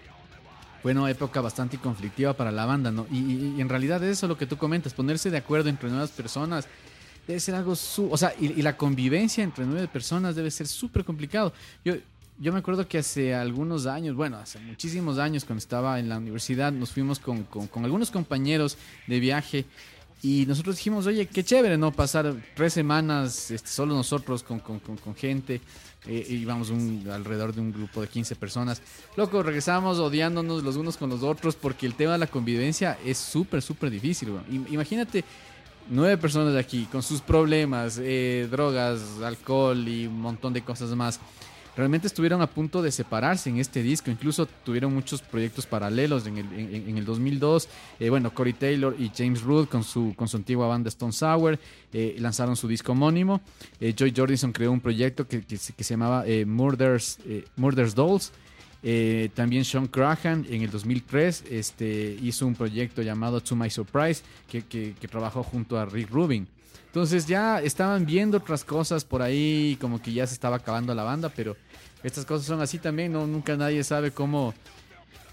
fue 0.83 0.93
una 0.93 1.11
época 1.11 1.41
bastante 1.43 1.77
conflictiva 1.77 2.33
para 2.33 2.51
la 2.53 2.65
banda, 2.65 2.91
¿no? 2.91 3.07
Y, 3.11 3.19
y- 3.19 3.55
y 3.59 3.61
en 3.61 3.69
realidad 3.69 4.03
eso 4.03 4.25
es 4.27 4.29
lo 4.31 4.39
que 4.39 4.47
tú 4.47 4.57
comentas, 4.57 4.95
ponerse 4.95 5.29
de 5.31 5.37
acuerdo 5.37 5.69
entre 5.69 5.91
nuevas 5.91 6.11
personas 6.11 6.67
debe 7.27 7.41
ser 7.41 7.55
algo 7.55 7.75
su... 7.77 8.11
O 8.11 8.17
sea, 8.17 8.35
y, 8.41 8.61
la 8.63 8.77
convivencia 8.77 9.43
entre 9.45 9.65
nueve 9.67 9.89
personas 9.89 10.35
debe 10.37 10.51
ser 10.51 10.67
súper 10.67 11.05
complicado. 11.05 11.53
Yo, 11.85 11.95
yo 12.39 12.53
me 12.53 12.59
acuerdo 12.61 12.89
que 12.89 12.99
hace 12.99 13.35
algunos 13.35 13.87
años, 13.87 14.17
bueno, 14.17 14.39
hace 14.39 14.59
muchísimos 14.61 15.19
años, 15.19 15.45
cuando 15.45 15.59
estaba 15.61 15.99
en 16.01 16.09
la 16.09 16.19
universidad, 16.19 16.73
nos 16.73 16.91
fuimos 16.91 17.19
con, 17.19 17.45
con- 17.45 17.67
con 17.69 17.85
algunos 17.85 18.11
compañeros 18.11 18.77
de 19.07 19.21
viaje 19.21 19.65
y 20.23 20.45
nosotros 20.47 20.77
dijimos, 20.77 21.07
oye, 21.07 21.27
qué 21.27 21.43
chévere, 21.45 21.79
¿no? 21.79 21.93
Pasar 21.93 22.35
tres 22.55 22.73
semanas 22.75 23.51
este, 23.51 23.69
solo 23.69 23.95
nosotros 23.95 24.43
con, 24.43 24.59
con- 24.61 24.81
con- 24.81 24.97
con 24.97 25.15
gente. 25.15 25.61
Eh, 26.07 26.27
íbamos 26.31 26.71
un, 26.71 27.07
alrededor 27.13 27.55
de 27.55 27.61
un 27.61 27.73
grupo 27.73 28.01
de 28.01 28.09
15 28.09 28.35
personas. 28.37 28.81
Loco, 29.19 29.43
regresamos 29.43 29.99
odiándonos 29.99 30.63
los 30.63 30.77
unos 30.77 30.97
con 30.97 31.11
los 31.11 31.23
otros 31.23 31.57
porque 31.57 31.85
el 31.85 31.95
tema 31.95 32.13
de 32.13 32.19
la 32.19 32.27
convivencia 32.27 32.99
es 33.05 33.19
súper, 33.19 33.61
súper 33.61 33.91
difícil. 33.91 34.31
Imagínate 34.71 35.25
nueve 35.91 36.17
personas 36.17 36.55
de 36.55 36.61
aquí 36.61 36.89
con 36.91 37.03
sus 37.03 37.21
problemas, 37.21 38.01
eh, 38.03 38.49
drogas, 38.51 39.01
alcohol 39.23 39.87
y 39.87 40.07
un 40.07 40.21
montón 40.21 40.53
de 40.53 40.63
cosas 40.63 40.91
más. 40.95 41.21
Realmente 41.77 42.09
estuvieron 42.09 42.43
a 42.43 42.47
punto 42.47 42.83
de 42.83 42.91
separarse 42.91 43.49
en 43.49 43.59
este 43.59 43.83
disco, 43.83 44.11
incluso 44.11 44.47
tuvieron 44.47 44.93
muchos 44.93 45.23
proyectos 45.23 45.67
paralelos 45.67 46.27
en 46.27 46.39
el, 46.39 46.53
en, 46.53 46.99
el 46.99 47.05
2002. 47.05 47.69
Eh, 48.01 48.11
bueno, 48.11 48.35
Corey 48.35 48.53
Taylor 48.53 48.97
y 48.99 49.11
James 49.17 49.43
Root 49.43 49.69
con 49.69 49.85
su, 49.85 50.13
con 50.17 50.29
su 50.29 50.37
antigua 50.37 50.67
banda 50.67 50.89
Stone 50.89 51.13
Sour 51.13 51.59
eh, 51.93 52.17
lanzaron 52.19 52.57
su 52.57 52.67
disco 52.67 52.93
homónimo. 52.93 53.41
Eh, 53.81 53.95
Joy 53.97 54.13
Jordison 54.15 54.53
creó 54.53 54.73
un 54.73 54.81
proyecto 54.81 55.27
que, 55.27 55.43
que 55.43 55.57
se, 55.57 55.73
llamaba 55.83 56.25
eh, 56.27 56.45
Murders, 56.45 57.19
Murders 57.57 57.95
Dolls. 57.95 58.33
Eh, 58.83 59.29
también 59.35 59.65
Sean 59.65 59.87
Crahan 59.89 60.47
en 60.49 60.63
el 60.63 60.71
2003 60.71 61.45
este, 61.51 62.17
hizo 62.23 62.47
un 62.47 62.55
proyecto 62.55 63.03
llamado 63.03 63.41
To 63.43 63.55
My 63.55 63.69
Surprise 63.69 64.23
que, 64.49 64.63
que- 64.63 64.95
que 64.99 65.07
trabajó 65.09 65.43
junto 65.43 65.79
a 65.79 65.85
Rick 65.85 66.11
Rubin. 66.11 66.47
Entonces 66.87 67.27
ya 67.27 67.61
estaban 67.61 68.07
viendo 68.07 68.39
otras 68.39 68.65
cosas 68.65 69.05
por 69.05 69.23
ahí, 69.23 69.77
como 69.81 70.01
que 70.03 70.13
ya 70.13 70.27
se 70.27 70.35
estaba 70.35 70.57
acabando 70.57 70.95
la 70.95 71.03
banda, 71.05 71.29
pero 71.29 71.57
estas 72.03 72.25
cosas 72.25 72.47
son 72.47 72.61
así 72.63 72.79
también, 72.79 73.13
¿no? 73.13 73.27
Nunca 73.27 73.57
nadie 73.57 73.85
sabe 73.85 74.11
cómo, 74.11 74.55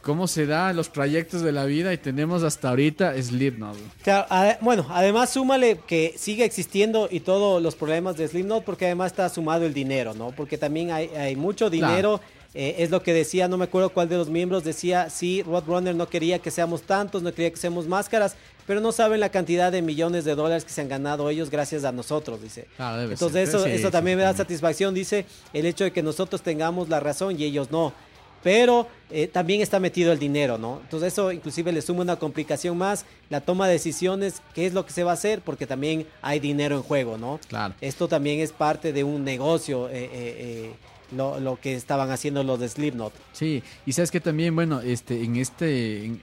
cómo 0.03 0.27
se 0.27 0.45
da 0.45 0.71
los 0.73 0.91
trayectos 0.91 1.41
de 1.41 1.51
la 1.51 1.65
vida 1.65 1.91
y 1.93 1.97
tenemos 1.97 2.43
hasta 2.43 2.69
ahorita 2.69 3.19
Slipknot. 3.19 3.75
Claro, 4.03 4.27
bueno, 4.61 4.85
además 4.89 5.31
súmale 5.31 5.79
que 5.87 6.13
sigue 6.17 6.45
existiendo 6.45 7.07
y 7.09 7.21
todos 7.21 7.59
los 7.63 7.75
problemas 7.75 8.17
de 8.17 8.27
Slipknot 8.27 8.63
porque 8.63 8.85
además 8.85 9.13
está 9.13 9.27
sumado 9.29 9.65
el 9.65 9.73
dinero, 9.73 10.13
¿no? 10.13 10.31
Porque 10.31 10.57
también 10.59 10.91
hay, 10.91 11.07
hay 11.15 11.35
mucho 11.35 11.69
dinero. 11.69 12.21
Eh, 12.53 12.75
es 12.79 12.89
lo 12.89 13.03
que 13.03 13.13
decía, 13.13 13.47
no 13.47 13.57
me 13.57 13.65
acuerdo 13.65 13.89
cuál 13.89 14.09
de 14.09 14.17
los 14.17 14.29
miembros 14.29 14.63
decía, 14.63 15.09
sí, 15.09 15.43
Roadrunner 15.43 15.95
no 15.95 16.07
quería 16.07 16.39
que 16.39 16.51
seamos 16.51 16.81
tantos, 16.83 17.21
no 17.21 17.31
quería 17.31 17.51
que 17.51 17.57
seamos 17.57 17.87
máscaras, 17.87 18.35
pero 18.65 18.81
no 18.81 18.91
saben 18.91 19.19
la 19.19 19.29
cantidad 19.29 19.71
de 19.71 19.81
millones 19.81 20.25
de 20.25 20.35
dólares 20.35 20.65
que 20.65 20.71
se 20.71 20.81
han 20.81 20.89
ganado 20.89 21.29
ellos 21.29 21.49
gracias 21.49 21.83
a 21.83 21.91
nosotros, 21.91 22.41
dice. 22.41 22.67
Debe 22.77 23.13
Entonces 23.13 23.49
ser. 23.49 23.59
eso, 23.59 23.63
Sí, 23.63 23.71
eso 23.71 23.87
sí, 23.87 23.91
también 23.91 24.17
me 24.17 24.23
da 24.23 24.33
satisfacción, 24.33 24.93
dice, 24.93 25.25
el 25.53 25.65
hecho 25.65 25.83
de 25.83 25.91
que 25.91 26.03
nosotros 26.03 26.41
tengamos 26.41 26.89
la 26.89 26.99
razón 26.99 27.39
y 27.39 27.43
ellos 27.43 27.71
no. 27.71 27.93
Pero 28.43 28.87
eh, 29.09 29.27
también 29.27 29.61
está 29.61 29.79
metido 29.79 30.11
el 30.11 30.19
dinero, 30.19 30.57
¿no? 30.57 30.79
Entonces 30.83 31.11
eso 31.13 31.31
inclusive 31.31 31.71
le 31.71 31.81
suma 31.81 32.01
una 32.01 32.17
complicación 32.17 32.77
más, 32.77 33.05
la 33.29 33.41
toma 33.41 33.67
de 33.67 33.73
decisiones, 33.73 34.41
qué 34.53 34.67
es 34.67 34.73
lo 34.73 34.85
que 34.85 34.93
se 34.93 35.03
va 35.03 35.11
a 35.11 35.13
hacer, 35.15 35.41
porque 35.41 35.65
también 35.65 36.05
hay 36.21 36.39
dinero 36.39 36.75
en 36.75 36.83
juego, 36.83 37.17
¿no? 37.17 37.39
Claro. 37.47 37.73
Esto 37.81 38.07
también 38.07 38.39
es 38.39 38.51
parte 38.51 38.93
de 38.93 39.03
un 39.03 39.23
negocio, 39.23 39.89
eh, 39.89 39.91
eh, 39.93 40.09
eh, 40.13 40.71
lo, 41.11 41.39
lo 41.39 41.59
que 41.59 41.75
estaban 41.75 42.09
haciendo 42.11 42.43
los 42.43 42.59
de 42.59 42.67
Slipknot. 42.69 43.13
Sí, 43.33 43.63
y 43.85 43.93
sabes 43.93 44.11
que 44.11 44.19
también, 44.19 44.55
bueno, 44.55 44.81
este, 44.81 45.23
en 45.23 45.35
este, 45.37 46.05
en, 46.05 46.21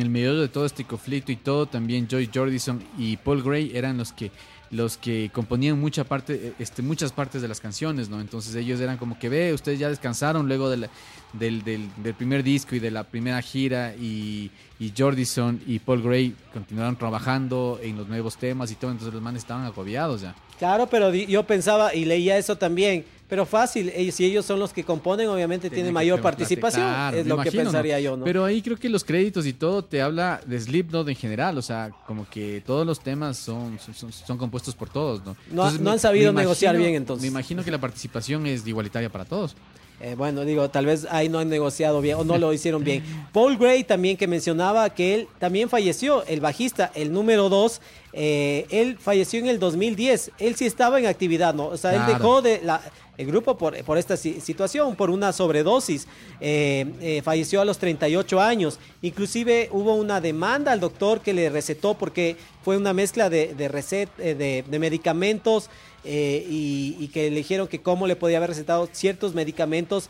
el 0.00 0.10
medio 0.10 0.38
de 0.40 0.48
todo 0.48 0.66
este 0.66 0.84
conflicto 0.84 1.32
y 1.32 1.36
todo, 1.36 1.66
también 1.66 2.08
Joy 2.08 2.28
Jordison 2.32 2.82
y 2.98 3.16
Paul 3.18 3.42
Gray 3.42 3.70
eran 3.74 3.96
los 3.98 4.12
que 4.12 4.30
los 4.72 4.96
que 4.96 5.30
componían 5.32 5.78
mucha 5.80 6.02
parte, 6.02 6.52
este, 6.58 6.82
muchas 6.82 7.12
partes 7.12 7.40
de 7.40 7.46
las 7.46 7.60
canciones, 7.60 8.08
¿no? 8.08 8.20
Entonces 8.20 8.52
ellos 8.56 8.80
eran 8.80 8.96
como 8.96 9.16
que 9.16 9.28
ve, 9.28 9.54
ustedes 9.54 9.78
ya 9.78 9.88
descansaron 9.88 10.48
luego 10.48 10.68
del, 10.68 10.88
del- 11.34 11.62
del 11.62 12.14
primer 12.14 12.42
disco 12.42 12.74
y 12.74 12.80
de 12.80 12.90
la 12.90 13.04
primera 13.04 13.40
gira 13.42 13.94
y, 13.94 14.50
y 14.80 14.92
Jordison 14.98 15.60
y 15.68 15.78
Paul 15.78 16.02
Gray 16.02 16.34
continuaron 16.52 16.96
trabajando 16.96 17.78
en 17.80 17.96
los 17.96 18.08
nuevos 18.08 18.38
temas 18.38 18.72
y 18.72 18.74
todo, 18.74 18.90
entonces 18.90 19.14
los 19.14 19.22
manes 19.22 19.42
estaban 19.42 19.64
agobiados 19.64 20.22
ya. 20.22 20.34
Claro, 20.58 20.86
pero 20.88 21.12
yo 21.14 21.42
pensaba 21.46 21.94
y 21.94 22.04
leía 22.04 22.38
eso 22.38 22.56
también, 22.56 23.04
pero 23.28 23.44
fácil, 23.44 23.92
si 24.12 24.24
ellos 24.24 24.46
son 24.46 24.58
los 24.60 24.72
que 24.72 24.84
componen, 24.84 25.28
obviamente 25.28 25.68
tienen 25.68 25.86
Tiene 25.86 25.92
mayor 25.92 26.20
participación, 26.22 26.84
es 27.14 27.26
lo 27.26 27.38
que 27.38 27.50
pensaría 27.52 28.00
yo, 28.00 28.16
¿no? 28.16 28.24
Pero 28.24 28.44
ahí 28.44 28.62
creo 28.62 28.76
que 28.76 28.88
los 28.88 29.02
créditos 29.04 29.46
y 29.46 29.52
todo 29.52 29.82
te 29.84 30.00
habla 30.00 30.40
de 30.46 30.60
Slipknot 30.60 31.08
en 31.08 31.16
general, 31.16 31.58
o 31.58 31.62
sea, 31.62 31.90
como 32.06 32.28
que 32.28 32.62
todos 32.64 32.86
los 32.86 33.00
temas 33.00 33.36
son, 33.36 33.78
son, 33.94 34.12
son- 34.12 34.38
compuestos 34.38 34.74
por 34.74 34.88
todos, 34.88 35.22
¿no? 35.24 35.36
No- 35.50 35.90
han 35.90 35.98
sabido 35.98 36.32
me 36.32 36.42
negociar 36.42 36.74
imagino- 36.74 36.88
bien, 36.90 37.02
entonces. 37.02 37.22
Me 37.22 37.28
imagino 37.28 37.64
que 37.64 37.70
la 37.70 37.78
participación 37.80 38.46
es 38.46 38.66
igualitaria 38.66 39.10
para 39.10 39.24
todos. 39.24 39.56
Eh, 40.00 40.14
bueno, 40.14 40.44
digo, 40.44 40.68
tal 40.68 40.84
vez 40.86 41.06
ahí 41.10 41.28
no 41.30 41.38
han 41.38 41.48
negociado 41.48 42.00
bien 42.02 42.16
o 42.18 42.24
no 42.24 42.36
lo 42.36 42.52
hicieron 42.52 42.84
bien. 42.84 43.02
Paul 43.32 43.56
Gray 43.56 43.82
también 43.84 44.16
que 44.18 44.26
mencionaba 44.26 44.90
que 44.90 45.14
él 45.14 45.28
también 45.38 45.68
falleció, 45.70 46.22
el 46.26 46.40
bajista, 46.40 46.92
el 46.94 47.12
número 47.12 47.48
2, 47.48 47.80
él 48.12 48.98
falleció 49.00 49.40
en 49.40 49.46
el 49.46 49.58
2010. 49.58 50.32
Él 50.38 50.54
sí 50.56 50.66
estaba 50.66 50.98
en 50.98 51.06
actividad, 51.06 51.54
¿no? 51.54 51.66
O 51.68 51.76
sea, 51.76 51.94
él 51.94 52.02
dejó 52.06 52.42
de 52.42 52.60
la... 52.62 52.80
el 53.16 53.26
grupo 53.26 53.56
por, 53.56 53.82
por 53.84 53.96
esta 53.98 54.16
si- 54.18 54.40
situación, 54.42 54.96
por 54.96 55.08
una 55.10 55.32
sobredosis. 55.32 56.06
Eh, 56.40 56.84
eh, 57.00 57.22
falleció 57.24 57.60
a 57.62 57.64
los 57.64 57.78
38 57.78 58.40
años. 58.40 58.78
Inclusive 59.02 59.68
hubo 59.72 59.94
una 59.94 60.20
demanda 60.20 60.72
al 60.72 60.80
doctor 60.80 61.20
que 61.20 61.32
le 61.32 61.48
recetó 61.48 61.94
porque 61.94 62.36
fue 62.62 62.76
una 62.76 62.92
mezcla 62.92 63.30
de, 63.30 63.54
de, 63.54 63.70
recet- 63.70 64.08
eh, 64.18 64.34
de, 64.34 64.64
de 64.68 64.78
medicamentos 64.78 65.70
eh, 66.06 66.46
y, 66.48 67.08
que 67.08 67.30
le 67.30 67.36
dijeron 67.36 67.68
que 67.68 67.82
cómo 67.82 68.06
le 68.06 68.16
podía 68.16 68.38
haber 68.38 68.50
recetado 68.50 68.88
ciertos 68.92 69.34
medicamentos 69.34 70.08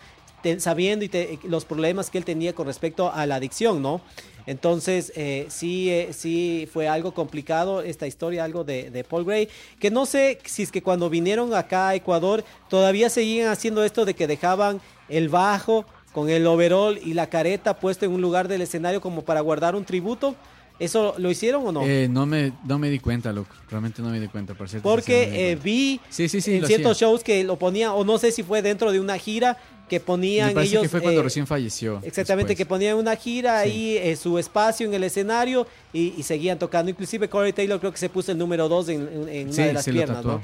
sabiendo 0.59 1.05
y 1.05 1.09
te- 1.09 1.41
los 1.43 1.65
problemas 1.65 2.09
que 2.09 2.19
él 2.19 2.25
tenía 2.25 2.53
con 2.55 2.67
respecto 2.67 3.11
a 3.13 3.27
la 3.27 3.35
adicción, 3.37 3.83
¿no? 3.83 4.01
Entonces, 4.47 5.13
eh, 5.17 5.47
sí, 5.49 5.91
eh, 5.91 6.11
sí 6.13 6.69
fue 6.73 6.87
algo 6.87 7.13
complicado 7.13 7.83
esta 7.83 8.07
historia, 8.07 8.45
algo 8.45 8.63
de, 8.63 8.91
de 8.93 9.03
Paul 9.03 9.25
Gray, 9.25 9.49
que 9.81 9.91
no 9.91 10.07
sé 10.07 10.39
si 10.45 10.63
es 10.63 10.71
que 10.71 10.83
cuando 10.83 11.11
vinieron 11.11 11.53
acá 11.53 11.89
a 11.89 11.95
Ecuador 11.97 12.45
todavía 12.69 13.11
seguían 13.11 13.49
haciendo 13.51 13.83
esto 13.83 14.05
de 14.05 14.15
que 14.15 14.29
dejaban 14.29 14.81
el 15.09 15.29
bajo 15.29 15.85
con 16.13 16.31
el 16.31 16.47
overall 16.47 16.99
y 17.05 17.15
la 17.15 17.29
careta 17.29 17.81
puesto 17.81 18.05
en 18.05 18.13
un 18.13 18.23
lugar 18.23 18.47
del 18.47 18.63
escenario 18.63 19.01
como 19.01 19.23
para 19.23 19.41
guardar 19.41 19.75
un 19.75 19.85
tributo. 19.85 20.37
¿Eso 20.79 21.15
lo 21.17 21.31
hicieron 21.31 21.67
o 21.67 21.73
no? 21.73 21.87
Eh, 21.87 22.07
no, 22.11 22.27
me, 22.27 22.53
no 22.67 22.79
me 22.79 22.91
di 22.91 22.99
cuenta, 22.99 23.33
loco. 23.33 23.55
Realmente 23.71 24.03
no 24.03 24.11
me 24.11 24.21
di 24.21 24.29
cuenta, 24.29 24.55
por 24.55 24.69
cierto. 24.69 24.87
Porque 24.89 25.51
eh, 25.53 25.57
vi 25.57 26.01
Sí, 26.11 26.29
sí, 26.29 26.41
sí, 26.43 26.57
en 26.57 26.61
lo 26.63 26.67
ciertos 26.67 26.99
shows 26.99 27.23
que 27.25 27.45
lo 27.45 27.57
ponían, 27.59 27.93
o 27.95 28.05
no 28.05 28.19
sé 28.19 28.31
si 28.31 28.43
fue 28.43 28.61
dentro 28.61 28.93
de 28.93 29.01
una 29.01 29.17
gira 29.19 29.57
que 29.89 30.01
ponían 30.01 30.49
Me 30.49 30.55
parece 30.55 30.73
ellos. 30.73 30.83
que 30.83 30.89
fue 30.89 31.01
cuando 31.01 31.21
eh, 31.21 31.25
recién 31.25 31.47
falleció. 31.47 32.01
Exactamente, 32.03 32.49
después. 32.49 32.57
que 32.59 32.67
ponían 32.67 32.97
una 32.97 33.15
gira 33.17 33.61
ahí, 33.61 33.97
eh, 33.97 34.17
su 34.17 34.37
espacio 34.37 34.87
en 34.87 34.93
el 34.93 35.05
escenario 35.05 35.67
y, 35.93 36.13
y 36.17 36.23
seguían 36.25 36.59
tocando. 36.59 36.91
Inclusive 36.91 37.29
Corey 37.31 37.53
Taylor 37.53 37.79
creo 37.81 37.93
que 37.93 37.99
se 37.99 38.09
puso 38.11 38.33
el 38.33 38.37
número 38.39 38.69
2 38.69 38.89
en, 38.91 39.01
en- 39.01 39.29
en 39.29 39.53
Sí, 39.55 39.61
una 39.61 39.67
de 39.69 39.73
las 39.73 39.85
se 39.85 39.93
lo 39.93 39.97
piernas, 39.99 40.17
tatuó, 40.19 40.33
¿no? 40.33 40.41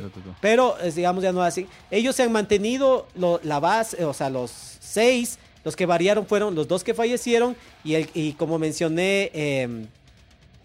lo 0.00 0.10
pero, 0.40 0.76
digamos, 0.94 1.22
ya 1.22 1.32
no 1.32 1.42
así. 1.42 1.66
Ellos 1.90 2.14
se 2.16 2.22
han 2.22 2.32
mantenido 2.32 3.08
lo- 3.16 3.40
la 3.42 3.58
base, 3.60 4.04
o 4.04 4.14
sea, 4.14 4.30
los 4.30 4.50
seis, 4.80 5.38
los 5.66 5.74
que 5.74 5.84
variaron 5.84 6.26
fueron 6.26 6.54
los 6.54 6.68
dos 6.68 6.84
que 6.84 6.94
fallecieron 6.94 7.56
y, 7.84 7.94
el, 7.94 8.08
y 8.14 8.32
como 8.34 8.58
mencioné... 8.58 9.30
eh, 9.34 9.86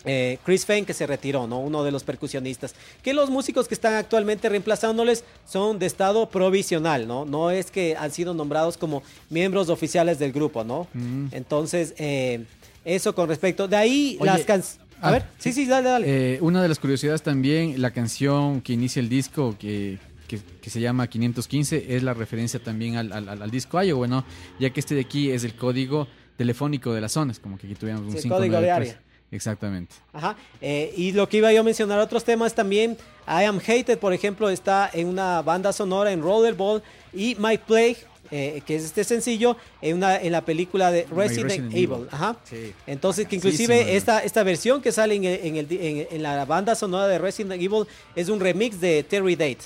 eh, 0.04 0.40
Chris 0.44 0.66
Fane 0.66 0.84
que 0.84 0.94
se 0.94 1.06
retiró, 1.06 1.46
¿no? 1.46 1.60
Uno 1.60 1.84
de 1.84 1.92
los 1.92 2.04
percusionistas. 2.04 2.74
Que 3.04 3.14
los 3.14 3.30
músicos 3.30 3.68
que 3.68 3.76
están 3.76 3.94
actualmente 3.94 4.50
reemplazándoles 4.50 5.24
son 5.48 5.78
de 5.78 5.86
estado 5.86 6.28
provisional, 6.30 7.08
¿no? 7.08 7.26
No 7.26 7.52
es 7.52 7.70
que 7.70 7.96
han 7.96 8.12
sido 8.12 8.34
nombrados 8.34 8.78
como 8.78 9.04
miembros 9.30 9.70
oficiales 9.70 10.18
del 10.18 10.32
grupo, 10.32 10.64
¿no? 10.64 10.88
Mm. 10.94 11.28
Entonces, 11.32 11.94
eh, 11.98 12.46
eso 12.84 13.14
con 13.14 13.30
respecto. 13.30 13.68
De 13.68 13.76
ahí 13.76 14.18
Oye, 14.20 14.32
las 14.32 14.42
canciones. 14.42 14.80
A 15.02 15.10
ah, 15.10 15.12
ver, 15.12 15.26
sí, 15.40 15.52
sí, 15.52 15.66
dale, 15.66 15.90
dale. 15.90 16.36
Eh, 16.36 16.40
una 16.42 16.62
de 16.62 16.68
las 16.68 16.78
curiosidades 16.78 17.24
también, 17.24 17.82
la 17.82 17.90
canción 17.90 18.62
que 18.62 18.74
inicia 18.74 19.00
el 19.00 19.10
disco, 19.10 19.56
que, 19.60 19.98
que, 20.32 20.40
que 20.62 20.70
se 20.70 20.80
llama 20.80 21.08
515, 21.08 21.96
es 21.96 22.04
la 22.04 22.14
referencia 22.14 22.60
también 22.64 22.96
al, 22.96 23.12
al, 23.12 23.28
al- 23.30 23.42
al 23.42 23.52
disco 23.52 23.82
Iowa, 23.84 24.08
¿no? 24.08 24.24
Ya 24.60 24.70
que 24.72 24.80
este 24.80 24.96
de 24.96 25.02
aquí 25.02 25.30
es 25.32 25.44
el 25.44 25.54
código 25.56 26.08
telefónico 26.38 26.94
de 26.94 27.02
las 27.02 27.12
zonas, 27.12 27.40
como 27.40 27.58
que 27.58 27.68
aquí 27.68 27.76
tuviéramos 27.76 28.06
un 28.08 28.12
Sí, 28.14 28.18
el 28.18 28.24
593. 28.24 28.50
código 28.52 28.62
de 28.66 28.72
área. 28.72 29.02
Exactamente. 29.30 29.96
Ajá. 30.14 30.36
Eh, 30.62 30.94
y 30.98 31.12
lo 31.14 31.28
que 31.30 31.38
iba 31.38 31.52
yo 31.54 31.62
a 31.62 31.64
mencionar, 31.64 32.00
otros 32.00 32.24
temas 32.24 32.54
también. 32.54 32.98
I 33.28 33.44
Am 33.46 33.60
Hated, 33.60 33.98
por 33.98 34.14
ejemplo, 34.14 34.50
está 34.50 34.90
en 34.94 35.08
una 35.08 35.42
banda 35.42 35.72
sonora 35.72 36.12
en 36.12 36.22
Rollerball. 36.22 36.82
Y 37.14 37.36
My 37.40 37.58
Plague, 37.58 37.98
eh, 38.30 38.62
que 38.66 38.76
es 38.76 38.84
este 38.84 39.04
sencillo, 39.06 39.56
en, 39.82 39.98
una, 39.98 40.18
en 40.18 40.32
la 40.34 40.44
película 40.44 40.92
de 40.92 41.06
Resident, 41.16 41.50
Resident 41.50 41.74
Evil. 41.74 41.92
Evil. 41.94 42.08
Ajá. 42.12 42.38
Sí. 42.44 42.74
Entonces, 42.88 43.26
que 43.28 43.38
inclusive 43.38 43.96
esta, 43.96 44.20
esta 44.20 44.44
versión 44.44 44.82
que 44.82 44.92
sale 44.92 45.16
en, 45.16 45.24
el- 45.24 45.40
en, 45.46 45.56
el, 45.56 45.68
en, 45.72 46.08
en 46.12 46.24
la 46.24 46.44
banda 46.46 46.76
sonora 46.76 47.08
de 47.08 47.18
Resident 47.18 47.54
Evil 47.54 47.86
es 48.16 48.28
un 48.28 48.40
remix 48.40 48.82
de 48.82 49.04
Terry 49.04 49.36
Date. 49.38 49.60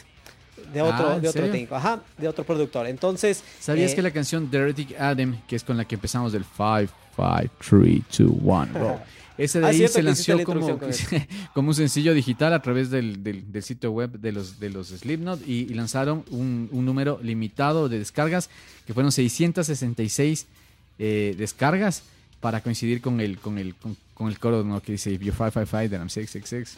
De 0.74 0.82
otro, 0.82 1.10
Ah, 1.10 1.16
¿en 1.16 1.22
de 1.22 1.30
otro 1.30 1.42
técnico, 1.44 1.76
ajá, 1.76 2.02
de 2.18 2.28
otro 2.28 2.44
productor. 2.44 2.88
Entonces, 2.88 3.44
¿Sabías 3.60 3.92
eh, 3.92 3.96
que 3.96 4.02
la 4.02 4.12
canción 4.12 4.50
Dirty 4.50 4.96
Adam, 5.00 5.42
que 5.48 5.56
es 5.56 5.64
con 5.64 5.78
la 5.78 5.86
que 5.86 5.96
empezamos 5.96 6.32
del 6.34 6.44
5, 6.44 6.92
5, 7.16 7.52
3, 7.70 8.02
2, 8.18 8.32
1, 8.42 8.68
go? 8.74 9.00
Ese 9.38 9.60
de 9.60 9.66
Ah, 9.66 9.70
ahí 9.70 9.86
se 9.90 10.02
lanzó 10.02 10.38
la 10.38 10.44
como, 10.46 10.80
como 11.54 11.68
un 11.70 11.76
sencillo 11.76 12.14
digital 12.14 12.54
a 12.54 12.62
través 12.62 12.90
del, 12.90 13.22
del- 13.22 13.52
del 13.52 13.64
sitio 13.64 13.92
web 13.92 14.12
de 14.18 14.32
los, 14.32 14.60
de 14.62 14.70
los 14.70 14.88
Slipknot 14.88 15.46
y, 15.46 15.64
y 15.64 15.74
lanzaron 15.74 16.24
un, 16.32 16.70
un 16.72 16.86
número 16.86 17.20
limitado 17.22 17.90
de 17.90 18.00
descargas 18.00 18.50
que 18.88 18.94
fueron 18.94 19.12
666 19.12 20.48
eh, 21.00 21.36
descargas 21.38 22.04
para 22.40 22.62
coincidir 22.62 23.02
con 23.02 23.20
el, 23.20 23.38
con 23.38 23.58
el, 23.58 23.76
con, 23.76 23.98
con 24.14 24.30
el 24.30 24.40
coro 24.40 24.64
¿no? 24.64 24.82
que 24.82 24.94
dice 24.94 25.12
If 25.12 25.22
you're 25.22 25.36
555, 25.36 25.90
then 25.90 26.00
I'm 26.00 26.10
666. 26.10 26.78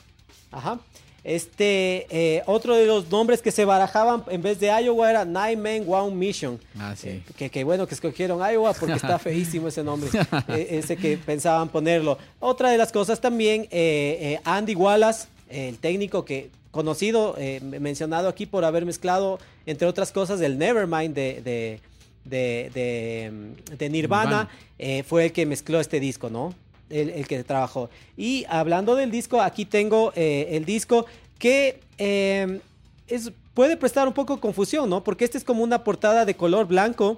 Ajá. 0.52 0.80
Este, 1.24 2.08
eh, 2.10 2.42
otro 2.46 2.76
de 2.76 2.86
los 2.86 3.10
nombres 3.10 3.42
que 3.42 3.52
se 3.52 3.66
barajaban 3.66 4.24
en 4.30 4.42
vez 4.42 4.60
de 4.60 4.68
Iowa 4.68 5.10
era 5.10 5.26
Nine 5.26 5.58
Men 5.58 5.86
One 5.88 6.16
Mission. 6.16 6.60
Ah, 6.80 6.96
sí. 6.96 7.22
Que, 7.38 7.50
que 7.50 7.64
bueno 7.64 7.86
que 7.86 7.96
escogieron 7.96 8.40
Iowa 8.40 8.74
porque 8.74 8.96
está 8.96 9.20
feísimo 9.20 9.68
ese 9.68 9.84
nombre, 9.84 10.10
eh, 10.50 10.68
ese 10.72 10.96
que 10.96 11.18
pensaban 11.18 11.68
ponerlo. 11.70 12.18
Otra 12.40 12.70
de 12.70 12.78
las 12.78 12.92
cosas 12.92 13.20
también, 13.20 13.64
eh, 13.64 14.18
eh, 14.22 14.40
Andy 14.46 14.76
Wallace, 14.76 15.28
eh, 15.50 15.70
el 15.70 15.78
técnico 15.80 16.24
que 16.24 16.50
conocido, 16.72 17.36
eh, 17.38 17.60
mencionado 17.62 18.28
aquí 18.30 18.46
por 18.46 18.64
haber 18.64 18.86
mezclado, 18.86 19.40
entre 19.66 19.88
otras 19.88 20.12
cosas, 20.12 20.40
el 20.42 20.58
Nevermind 20.58 21.14
de, 21.14 21.42
de, 21.42 21.80
de, 22.24 22.72
de, 22.74 23.76
de 23.78 23.90
Nirvana, 23.90 24.30
Nirvana. 24.30 24.50
eh, 24.78 25.04
fue 25.04 25.26
el 25.26 25.32
que 25.32 25.46
mezcló 25.46 25.80
este 25.80 26.00
disco, 26.00 26.30
¿no? 26.30 26.54
El, 26.90 27.10
el 27.10 27.28
que 27.28 27.44
trabajó. 27.44 27.90
Y 28.16 28.46
hablando 28.48 28.96
del 28.96 29.12
disco, 29.12 29.42
aquí 29.42 29.66
tengo 29.66 30.14
eh, 30.16 30.48
el 30.52 30.64
disco 30.64 31.06
que 31.38 31.80
eh, 31.98 32.60
es, 33.08 33.32
puede 33.54 33.78
prestar 33.78 34.08
un 34.08 34.14
poco 34.14 34.40
confusión, 34.40 34.90
¿no? 34.90 35.04
Porque 35.04 35.26
este 35.26 35.38
es 35.38 35.44
como 35.44 35.64
una 35.64 35.84
portada 35.84 36.26
de 36.26 36.36
color 36.36 36.68
blanco 36.68 37.18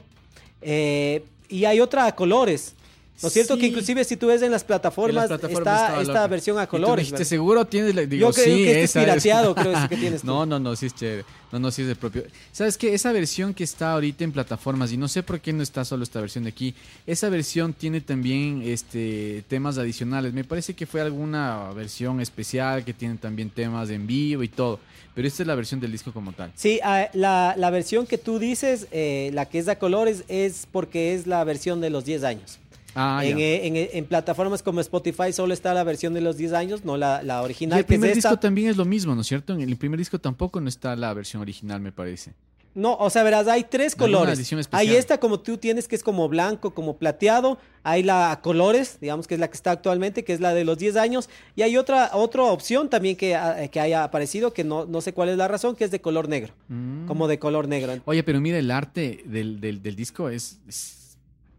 eh, 0.61 1.23
y 1.49 1.65
hay 1.65 1.79
otra 1.79 2.05
a 2.05 2.15
colores. 2.15 2.75
¿No 3.21 3.27
es 3.27 3.33
cierto? 3.33 3.55
Sí. 3.55 3.59
Que 3.61 3.67
inclusive 3.67 4.03
si 4.03 4.15
tú 4.17 4.27
ves 4.27 4.41
en 4.41 4.51
las 4.51 4.63
plataformas, 4.63 5.25
En 5.25 5.29
las 5.31 5.39
plataformas 5.39 5.73
está 5.81 6.01
esta 6.01 6.13
loca. 6.13 6.27
versión 6.27 6.59
a 6.59 6.67
colores. 6.67 6.97
dijiste, 6.97 7.15
¿verdad? 7.17 7.29
seguro 7.29 7.65
tienes 7.65 7.95
la- 7.95 8.01
digo, 8.05 8.27
Yo 8.29 8.33
creo 8.33 8.45
sí, 8.57 8.63
que 8.63 8.83
este 8.83 8.99
es 8.99 9.05
pirateado, 9.05 9.55
creo 9.55 9.77
ese 9.77 9.89
que 9.89 9.97
tienes 10.03 10.21
tú. 10.21 10.27
No, 10.27 10.45
no, 10.45 10.59
no, 10.59 10.75
sí 10.75 10.85
es 10.85 10.95
chévere. 10.95 11.25
No, 11.51 11.59
no, 11.59 11.71
sí 11.71 11.81
es 11.81 11.89
el 11.89 11.95
propio. 11.95 12.23
¿Sabes 12.51 12.77
qué? 12.77 12.93
Esa 12.93 13.11
versión 13.11 13.53
que 13.53 13.63
está 13.63 13.93
ahorita 13.93 14.23
en 14.23 14.31
plataformas, 14.31 14.91
y 14.91 14.97
no 14.97 15.07
sé 15.07 15.23
por 15.23 15.39
qué 15.41 15.51
no 15.51 15.63
está 15.63 15.83
solo 15.83 16.03
esta 16.03 16.21
versión 16.21 16.43
de 16.43 16.51
aquí, 16.51 16.75
esa 17.07 17.27
versión 17.29 17.73
tiene 17.73 18.01
también 18.01 18.61
este 18.63 19.43
temas 19.47 19.77
adicionales. 19.77 20.31
Me 20.33 20.43
parece 20.43 20.73
que 20.75 20.85
fue 20.85 21.01
alguna 21.01 21.71
versión 21.73 22.21
especial 22.21 22.85
que 22.85 22.93
tiene 22.93 23.15
también 23.17 23.49
temas 23.49 23.89
en 23.89 24.05
vivo 24.07 24.43
y 24.43 24.47
todo. 24.47 24.79
Pero 25.15 25.27
esta 25.27 25.43
es 25.43 25.47
la 25.47 25.55
versión 25.55 25.79
del 25.79 25.91
disco 25.91 26.13
como 26.13 26.31
tal. 26.33 26.51
Sí, 26.55 26.79
ah, 26.83 27.09
la, 27.13 27.55
la 27.57 27.69
versión 27.71 28.05
que 28.07 28.17
tú 28.17 28.37
dices, 28.39 28.87
eh, 28.91 29.31
la 29.33 29.45
que 29.47 29.57
es 29.59 29.67
a 29.67 29.77
colores, 29.77 30.23
es 30.27 30.67
porque 30.71 31.15
es 31.15 31.25
la 31.27 31.43
versión 31.43 31.81
de 31.81 31.89
los 31.89 32.05
10 32.05 32.23
años. 32.23 32.59
Ah, 32.95 33.21
en, 33.23 33.39
eh, 33.39 33.67
en, 33.67 33.75
eh, 33.75 33.89
en 33.93 34.05
plataformas 34.05 34.63
como 34.63 34.81
Spotify 34.81 35.31
solo 35.33 35.53
está 35.53 35.73
la 35.73 35.83
versión 35.83 36.13
de 36.13 36.21
los 36.21 36.37
10 36.37 36.53
años, 36.53 36.85
no 36.85 36.97
la, 36.97 37.21
la 37.23 37.41
Y 37.41 37.43
original, 37.43 37.79
el 37.79 37.85
que 37.85 37.95
es 37.95 37.99
primer 37.99 38.17
esta. 38.17 38.29
disco 38.29 38.39
también 38.39 38.69
es 38.69 38.77
lo 38.77 38.85
mismo, 38.85 39.15
¿no 39.15 39.21
es 39.21 39.27
cierto? 39.27 39.53
En 39.53 39.61
el 39.61 39.77
primer 39.77 39.99
disco 39.99 40.19
tampoco 40.19 40.59
no 40.61 40.69
está 40.69 40.95
la 40.95 41.13
versión 41.13 41.41
original, 41.41 41.81
me 41.81 41.91
parece. 41.91 42.33
No, 42.75 42.95
o 42.95 43.09
sea, 43.09 43.23
verás, 43.23 43.47
hay 43.47 43.63
tres 43.63 43.95
colores. 43.95 44.39
Hay 44.71 44.95
esta 44.95 45.19
como 45.19 45.39
tú 45.39 45.57
tienes 45.57 45.87
que 45.87 45.95
es 45.95 46.03
como 46.03 46.29
blanco, 46.29 46.73
como 46.73 46.97
plateado. 46.97 47.57
Hay 47.83 48.03
la 48.03 48.31
a 48.31 48.41
colores, 48.41 48.99
digamos 49.01 49.27
que 49.27 49.33
es 49.33 49.39
la 49.39 49.47
que 49.49 49.55
está 49.55 49.71
actualmente, 49.71 50.23
que 50.23 50.33
es 50.33 50.39
la 50.39 50.53
de 50.53 50.63
los 50.63 50.77
10 50.77 50.95
años. 50.95 51.29
Y 51.55 51.63
hay 51.63 51.77
otra, 51.77 52.11
otra 52.13 52.43
opción 52.43 52.87
también 52.89 53.15
que, 53.15 53.35
ah, 53.35 53.67
que 53.69 53.79
haya 53.79 54.03
aparecido, 54.03 54.53
que 54.53 54.63
no, 54.63 54.85
no 54.85 55.01
sé 55.01 55.13
cuál 55.13 55.29
es 55.29 55.37
la 55.37 55.47
razón, 55.47 55.75
que 55.75 55.83
es 55.83 55.91
de 55.91 55.99
color 55.99 56.29
negro. 56.29 56.53
Mm. 56.67 57.07
Como 57.07 57.27
de 57.27 57.39
color 57.39 57.67
negro. 57.67 57.97
Oye, 58.05 58.23
pero 58.23 58.39
mira, 58.39 58.59
el 58.59 58.69
arte 58.69 59.23
del, 59.25 59.59
del, 59.59 59.81
del 59.81 59.95
disco 59.95 60.29
es, 60.29 60.59
es 60.67 60.98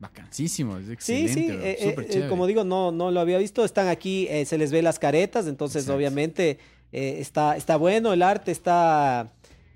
bacanísimo, 0.01 0.79
es 0.79 0.87
Sí, 0.87 0.93
excelente. 0.93 1.33
sí, 1.35 1.47
eh, 1.51 1.77
eh, 1.79 1.89
súper 1.91 2.07
eh, 2.25 2.29
como 2.29 2.47
digo, 2.47 2.65
no, 2.65 2.91
no 2.91 3.11
lo 3.11 3.21
había 3.21 3.39
visto. 3.39 3.65
Están 3.65 3.87
aquí, 3.89 4.27
eh, 4.31 4.45
se 4.47 4.59
les 4.59 4.73
ve 4.73 4.83
las 4.83 4.99
caretas, 4.99 5.47
entonces 5.47 5.83
Exacto. 5.83 5.97
obviamente 5.97 6.59
está, 6.93 7.57
está 7.57 7.77
bueno, 7.77 8.13
el 8.13 8.23
arte 8.23 8.51
está, 8.51 9.31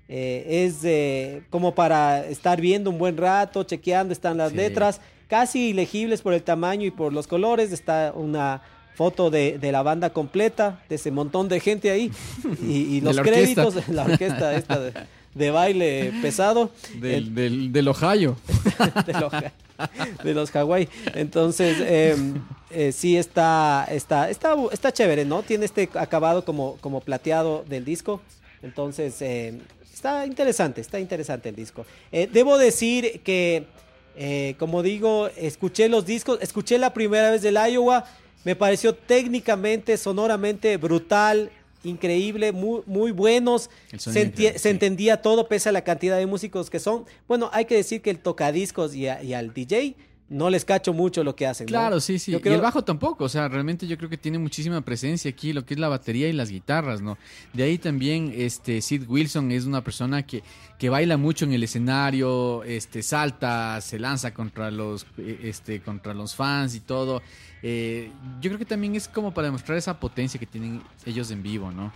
es 0.09 0.75
como 1.49 1.73
para 1.73 2.25
estar 2.27 2.59
viendo 2.59 2.89
un 2.89 2.97
buen 2.97 3.15
rato, 3.17 3.63
chequeando, 3.63 4.11
están 4.11 4.37
las 4.37 4.51
Sí. 4.51 4.57
letras 4.57 4.99
casi 5.29 5.69
ilegibles 5.69 6.21
por 6.21 6.33
el 6.33 6.43
tamaño 6.43 6.85
y 6.85 6.91
por 6.91 7.13
los 7.13 7.27
colores. 7.27 7.71
Está 7.71 8.11
una 8.15 8.61
foto 8.95 9.29
de, 9.29 9.57
de 9.59 9.71
la 9.71 9.81
banda 9.83 10.09
completa, 10.11 10.81
de 10.89 10.95
ese 10.95 11.11
montón 11.11 11.47
de 11.49 11.59
gente 11.59 11.89
ahí, 11.91 12.11
y, 12.61 12.97
y 12.97 13.01
los 13.01 13.15
la 13.15 13.23
créditos, 13.23 13.87
la 13.89 14.03
orquesta 14.03 14.55
esta 14.55 14.79
de, 14.79 14.93
de 15.35 15.51
baile 15.51 16.11
pesado. 16.21 16.71
Del, 16.95 17.35
del, 17.35 17.71
del 17.71 17.87
Ohio. 17.87 18.35
de 19.05 19.13
los, 19.13 19.33
de 20.23 20.33
los 20.33 20.49
Hawái. 20.51 20.89
Entonces, 21.13 21.77
eh, 21.81 22.15
eh, 22.71 22.91
sí 22.91 23.17
está, 23.17 23.85
está, 23.91 24.29
está, 24.29 24.55
está 24.71 24.91
chévere, 24.91 25.25
¿no? 25.25 25.43
Tiene 25.43 25.65
este 25.65 25.87
acabado 25.93 26.43
como, 26.43 26.77
como 26.77 27.01
plateado 27.01 27.63
del 27.69 27.85
disco. 27.85 28.21
Entonces, 28.63 29.21
eh, 29.21 29.59
está 29.93 30.25
interesante, 30.25 30.81
está 30.81 30.99
interesante 30.99 31.49
el 31.49 31.55
disco. 31.55 31.85
Eh, 32.11 32.27
debo 32.31 32.57
decir 32.57 33.21
que, 33.21 33.65
eh, 34.15 34.55
como 34.57 34.81
digo, 34.81 35.29
escuché 35.37 35.87
los 35.89 36.05
discos, 36.05 36.39
escuché 36.41 36.77
la 36.77 36.93
primera 36.93 37.29
vez 37.29 37.41
del 37.41 37.55
Iowa, 37.55 38.05
me 38.43 38.55
pareció 38.55 38.95
técnicamente, 38.95 39.97
sonoramente 39.97 40.77
brutal. 40.77 41.51
Increíble, 41.85 42.51
muy, 42.51 42.81
muy 42.85 43.11
buenos. 43.11 43.69
Se, 43.97 44.25
enti- 44.33 44.57
entendía 44.69 45.21
todo 45.21 45.47
pese 45.47 45.69
a 45.69 45.71
la 45.71 45.83
cantidad 45.83 46.17
de 46.17 46.25
músicos 46.25 46.69
que 46.69 46.79
son. 46.79 47.05
Bueno, 47.27 47.49
hay 47.53 47.65
que 47.65 47.75
decir 47.75 48.01
que 48.01 48.09
el 48.09 48.19
tocadiscos 48.19 48.93
y, 48.95 49.07
a- 49.07 49.23
y 49.23 49.33
al 49.33 49.53
DJ 49.53 49.95
no 50.27 50.49
les 50.49 50.65
cacho 50.65 50.91
mucho 50.91 51.23
lo 51.23 51.35
que 51.35 51.45
hacen. 51.45 51.65
¿no? 51.65 51.69
Claro, 51.69 51.99
sí, 51.99 52.17
sí. 52.17 52.31
Yo 52.31 52.39
Y 52.39 52.41
creo- 52.41 52.55
el 52.55 52.61
bajo 52.61 52.83
tampoco, 52.83 53.25
o 53.25 53.29
sea, 53.29 53.47
realmente 53.47 53.85
yo 53.85 53.95
creo 53.97 54.09
que 54.09 54.17
tiene 54.17 54.39
muchísima 54.39 54.81
presencia 54.81 55.29
aquí, 55.29 55.53
lo 55.53 55.65
que 55.65 55.75
es 55.75 55.79
la 55.79 55.87
batería 55.87 56.27
y 56.27 56.33
las 56.33 56.49
guitarras, 56.49 57.01
¿no? 57.01 57.17
De 57.53 57.63
ahí 57.63 57.77
también, 57.77 58.33
este, 58.35 58.81
Sid 58.81 59.03
Wilson 59.07 59.51
es 59.51 59.65
una 59.65 59.83
persona 59.83 60.25
que, 60.25 60.41
que 60.79 60.89
baila 60.89 61.17
mucho 61.17 61.45
en 61.45 61.53
el 61.53 61.61
escenario, 61.63 62.63
este, 62.63 63.03
salta, 63.03 63.79
se 63.81 63.99
lanza 63.99 64.33
contra 64.33 64.71
los, 64.71 65.05
eh, 65.17 65.41
este, 65.43 65.81
contra 65.81 66.13
los 66.13 66.35
fans 66.35 66.73
y 66.75 66.79
todo. 66.79 67.21
Eh, 67.61 68.09
yo 68.41 68.49
creo 68.49 68.59
que 68.59 68.65
también 68.65 68.95
es 68.95 69.07
como 69.07 69.33
para 69.33 69.45
demostrar 69.47 69.77
esa 69.77 69.99
potencia 69.99 70.39
que 70.39 70.45
tienen 70.45 70.81
ellos 71.05 71.29
en 71.31 71.43
vivo, 71.43 71.71
¿no? 71.71 71.91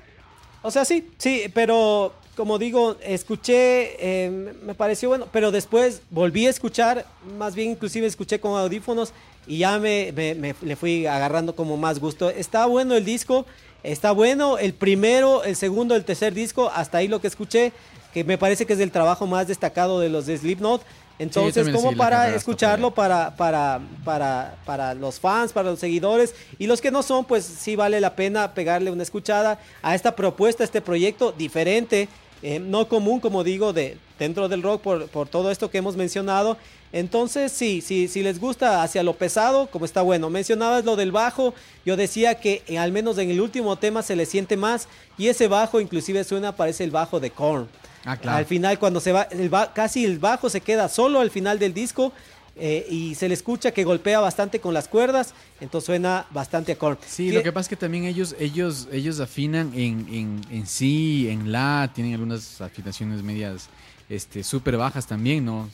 O 0.62 0.72
sea, 0.72 0.86
sí, 0.86 1.10
sí, 1.18 1.43
pero 1.53 2.14
como 2.36 2.57
digo, 2.57 2.95
escuché, 3.03 3.95
eh, 3.99 4.53
me 4.64 4.74
pareció 4.74 5.10
bueno, 5.10 5.28
pero 5.32 5.51
después 5.51 6.01
volví 6.10 6.47
a 6.47 6.49
escuchar, 6.49 7.05
más 7.38 7.53
bien 7.55 7.72
inclusive 7.72 8.07
escuché 8.07 8.39
con 8.39 8.57
audífonos 8.60 9.12
y 9.47 9.60
ya 9.60 9.78
me, 9.80 10.12
me- 10.14 10.36
me- 10.36 10.55
le 10.62 10.76
fui 10.76 11.05
agarrando 11.05 11.55
como 11.55 11.76
más 11.78 11.99
gusto. 11.99 12.30
Está 12.30 12.66
bueno 12.66 12.95
el 12.95 13.03
disco, 13.05 13.45
está 13.84 14.12
bueno 14.12 14.57
el 14.57 14.74
primero, 14.74 15.43
el 15.43 15.55
segundo, 15.55 15.95
el 15.95 16.05
tercer 16.05 16.34
disco, 16.34 16.72
hasta 16.74 16.99
ahí 16.99 17.07
lo 17.07 17.20
que 17.20 17.28
escuché, 17.28 17.72
que 18.14 18.24
me 18.24 18.38
parece 18.38 18.66
que 18.66 18.74
es 18.74 18.80
el 18.80 18.91
trabajo 18.91 19.28
más 19.28 19.47
destacado 19.47 19.99
de 19.99 20.10
los 20.10 20.26
de 20.26 20.38
Slipknot. 20.38 20.82
Entonces, 21.20 21.70
como 21.70 21.95
para 21.95 22.34
escucharlo, 22.34 22.91
para, 22.91 23.36
para, 23.36 23.82
para, 24.05 24.55
para 24.65 24.93
los 24.93 25.20
fans, 25.20 25.51
para 25.51 25.70
los 25.70 25.80
seguidores 25.80 26.34
y 26.57 26.65
los 26.65 26.80
que 26.80 26.91
no 26.91 27.03
son, 27.03 27.26
pues 27.26 27.43
sí 27.43 27.76
vale 27.76 27.99
la 27.99 28.15
pena 28.15 28.53
pegarle 28.53 28.89
una 28.89 29.03
escuchada 29.03 29.59
a 29.82 29.95
esta 29.95 30.15
propuesta, 30.15 30.63
a 30.63 30.65
este 30.65 30.82
proyecto 30.82 31.34
diferente, 31.34 32.07
eh, 32.41 32.59
no 32.59 32.88
común, 32.88 33.20
como 33.20 33.43
digo, 33.43 33.74
de 33.74 33.97
dentro 34.17 34.47
del 34.47 34.63
rock 34.63 34.82
por, 34.82 35.07
por 35.09 35.28
todo 35.28 35.51
esto 35.51 35.70
que 35.70 35.80
hemos 35.80 35.97
mencionado. 35.97 36.57
Entonces, 36.91 37.51
sí, 37.51 37.82
sí, 37.82 38.07
si 38.07 38.24
les 38.24 38.39
gusta 38.39 38.82
hacia 38.82 39.03
lo 39.03 39.13
pesado, 39.13 39.67
como 39.67 39.86
está 39.86 40.01
bueno. 40.01 40.30
Mencionabas 40.30 40.86
lo 40.86 40.95
del 40.95 41.11
bajo, 41.11 41.53
yo 41.86 41.97
decía 41.97 42.36
que 42.36 42.63
eh, 42.67 42.80
al 42.80 42.91
menos 42.91 43.17
en 43.17 43.30
el 43.30 43.41
último 43.41 43.76
tema 43.76 44.01
se 44.03 44.15
le 44.15 44.26
siente 44.26 44.57
más 44.57 44.88
y 45.17 45.28
ese 45.28 45.47
bajo 45.47 45.82
inclusive 45.82 46.24
suena, 46.24 46.55
parece 46.55 46.84
el 46.86 46.91
bajo 46.91 47.20
de 47.20 47.30
Korn. 47.30 47.67
Ah, 48.06 48.18
claro. 48.18 48.38
Al 48.38 48.45
final, 48.45 48.80
cuando 48.80 49.00
se 49.00 49.12
va, 49.12 49.24
el 49.24 49.50
ba- 49.50 49.74
casi 49.74 50.06
el 50.06 50.20
bajo 50.20 50.50
se 50.50 50.62
queda 50.62 50.88
solo 50.89 51.20
al 51.20 51.32
final 51.32 51.60
del 51.60 51.74
disco 51.74 52.14
eh, 52.56 52.86
y 52.89 53.16
se 53.16 53.28
le 53.28 53.34
escucha 53.34 53.72
que 53.72 53.84
golpea 53.84 54.20
bastante 54.20 54.60
con 54.60 54.74
las 54.74 54.88
cuerdas, 54.88 55.34
entonces 55.62 55.86
suena 55.86 56.26
bastante 56.32 56.74
a 56.74 56.78
Korn. 56.78 56.97
Sí, 57.08 57.32
lo 57.32 57.41
que 57.43 57.52
pasa 57.52 57.66
es 57.66 57.70
que 57.70 57.76
también 57.78 58.04
ellos, 58.06 58.36
ellos, 58.39 58.88
ellos 58.91 59.20
afinan 59.20 59.72
en, 59.76 60.08
en, 60.12 60.41
en 60.50 60.68
sí, 60.68 61.28
en 61.30 61.52
la, 61.52 61.89
tienen 61.93 62.14
algunas 62.14 62.60
afinaciones 62.60 63.24
medias, 63.24 63.70
este, 64.10 64.43
súper 64.43 64.76
bajas 64.78 65.06
también, 65.08 65.45
¿no? 65.45 65.70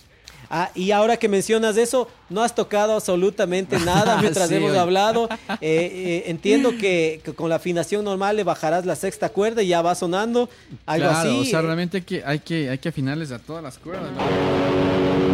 Ah, 0.50 0.72
y 0.76 0.92
ahora 0.92 1.18
que 1.18 1.28
mencionas 1.28 1.78
eso, 1.78 2.08
no 2.30 2.42
has 2.42 2.54
tocado 2.56 2.94
absolutamente 2.94 3.80
nada 3.80 4.18
mientras 4.22 4.50
Sí, 4.50 4.56
hemos 4.56 4.72
oye. 4.72 4.80
hablado. 4.80 5.28
Eh, 5.50 5.58
eh, 5.62 6.24
entiendo 6.28 6.72
que, 6.78 7.22
que 7.24 7.34
con 7.34 7.50
la 7.50 7.56
afinación 7.56 8.04
normal 8.06 8.36
le 8.36 8.44
bajarás 8.44 8.86
la 8.86 8.96
sexta 8.96 9.30
cuerda 9.30 9.64
y 9.64 9.68
ya 9.68 9.82
va 9.82 9.96
sonando. 9.96 10.50
Algo 10.86 11.10
claro, 11.10 11.30
así. 11.30 11.40
o 11.40 11.46
sea, 11.46 11.62
realmente 11.62 11.98
hay 11.98 12.04
que, 12.04 12.24
hay 12.26 12.40
que, 12.40 12.70
hay 12.70 12.78
que 12.78 12.90
afinarles 12.90 13.32
a 13.32 13.40
todas 13.40 13.64
las 13.64 13.78
cuerdas, 13.78 14.12
¿no? 14.12 15.26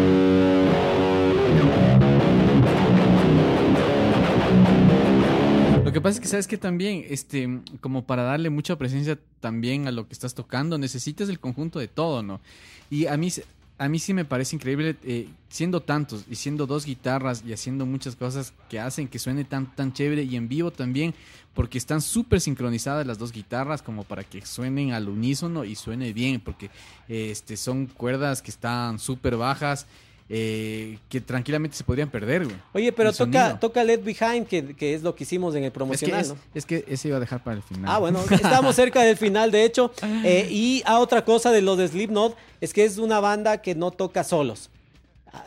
Lo 5.84 5.92
que 5.92 6.00
pasa 6.00 6.16
es 6.16 6.20
que 6.22 6.28
sabes 6.28 6.48
que 6.48 6.58
también, 6.58 7.04
este, 7.10 7.60
como 7.82 8.06
para 8.06 8.24
darle 8.24 8.50
mucha 8.50 8.78
presencia 8.78 9.18
también 9.42 9.88
a 9.88 9.92
lo 9.92 10.08
que 10.08 10.14
estás 10.14 10.34
tocando, 10.34 10.78
necesitas 10.78 11.28
el 11.28 11.40
conjunto 11.40 11.80
de 11.80 11.88
todo, 11.90 12.24
¿no? 12.24 12.40
Y 12.90 13.08
a 13.08 13.18
mí, 13.18 13.30
a 13.82 13.90
mí 13.90 13.98
sí 13.98 14.14
me 14.14 14.26
parece 14.26 14.56
increíble, 14.56 14.96
eh, 15.02 15.28
siendo 15.50 15.82
tantos 15.82 16.26
y 16.30 16.36
siendo 16.36 16.68
dos 16.68 16.86
guitarras 16.86 17.44
y 17.44 17.52
haciendo 17.52 17.88
muchas 17.88 18.16
cosas 18.16 18.54
que 18.70 18.80
hacen 18.80 19.08
que 19.08 19.18
suene 19.18 19.44
tan, 19.44 19.76
tan 19.76 19.92
chévere 19.92 20.22
y 20.22 20.36
en 20.36 20.48
vivo 20.48 20.70
también, 20.70 21.16
porque 21.56 21.80
están 21.80 22.00
súper 22.00 22.42
sincronizadas 22.42 23.08
las 23.08 23.18
dos 23.18 23.32
guitarras 23.32 23.82
como 23.82 24.04
para 24.04 24.24
que 24.24 24.46
suenen 24.46 24.92
al 24.92 25.10
unísono 25.10 25.64
y 25.64 25.74
suene 25.74 26.14
bien, 26.14 26.42
porque 26.42 26.70
este, 27.08 27.58
son 27.58 27.88
cuerdas 27.88 28.44
que 28.44 28.52
están 28.52 29.00
súper 29.00 29.36
bajas. 29.36 29.88
Eh, 30.34 30.98
que 31.10 31.20
tranquilamente 31.20 31.76
se 31.76 31.84
podrían 31.84 32.10
perder, 32.10 32.46
güey. 32.46 32.56
Oye, 32.72 32.94
pero 32.94 33.12
toca, 33.12 33.60
toca 33.60 33.84
Let 33.84 34.02
Behind, 34.02 34.48
que, 34.48 34.74
que 34.78 34.94
es 34.94 35.04
lo 35.04 35.14
que 35.14 35.26
hicimos 35.26 35.56
en 35.56 35.64
el 35.64 35.68
Es 35.68 35.72
que, 35.72 35.78
promocional, 35.78 36.22
es, 36.22 36.30
¿no? 36.30 36.38
es 36.56 36.66
que 36.66 36.86
ese 36.88 37.10
iba 37.10 37.18
a 37.18 37.20
dejar 37.20 37.44
para 37.44 37.58
el 37.58 37.64
final. 37.64 37.84
Ah, 37.86 37.98
bueno, 37.98 38.24
estamos 38.32 38.74
cerca 38.78 39.02
del 39.02 39.18
final, 39.18 39.52
de 39.52 39.66
hecho. 39.66 39.92
Eh, 40.24 40.48
y 40.50 40.84
a 40.86 41.00
otra 41.00 41.26
cosa 41.26 41.52
de 41.52 41.62
los 41.62 41.78
de 41.78 41.90
Slipknot 41.90 42.38
es 42.62 42.72
que 42.72 42.86
es 42.86 42.98
una 42.98 43.20
banda 43.20 43.62
que 43.62 43.76
no 43.76 43.92
toca 43.92 44.24
solos. 44.24 44.70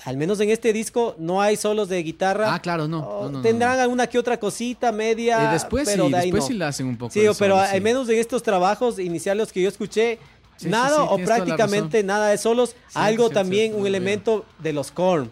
Al 0.05 0.19
menos 0.19 0.39
en 0.41 0.51
este 0.51 0.75
disco 0.75 1.15
no 1.19 1.41
hay 1.41 1.57
solos 1.57 1.89
de 1.89 2.03
guitarra. 2.03 2.53
Ah, 2.55 2.61
claro, 2.61 2.87
no. 2.87 3.01
Oh, 3.01 3.23
no, 3.25 3.31
no, 3.31 3.39
no, 3.39 3.43
Tendrán 3.43 3.77
no. 3.77 3.83
alguna 3.85 4.07
que 4.07 4.19
otra 4.19 4.39
cosita 4.39 4.93
media. 4.93 5.49
Eh, 5.49 5.53
después 5.53 5.89
pero 5.89 6.07
sí, 6.07 6.13
de 6.13 6.19
después 6.21 6.45
sí 6.47 6.53
la 6.55 6.69
hacen 6.69 6.87
un 6.87 6.97
poco. 6.99 7.11
Sí, 7.11 7.21
de 7.21 7.33
pero 7.39 7.59
al 7.59 7.71
sí. 7.71 7.81
menos 7.81 8.09
en 8.11 8.19
estos 8.19 8.43
trabajos 8.43 8.99
iniciales 8.99 9.51
que 9.51 9.63
yo 9.63 9.69
escuché, 9.69 10.19
Sí, 10.57 10.69
nada 10.69 10.97
sí, 10.99 11.07
o 11.11 11.17
prácticamente 11.25 12.03
nada 12.03 12.29
de 12.29 12.39
solos. 12.39 12.77
Algo 12.95 13.31
también, 13.31 13.75
un 13.75 13.87
elemento 13.87 14.45
de 14.59 14.73
los 14.73 14.91
Korn. 14.91 15.31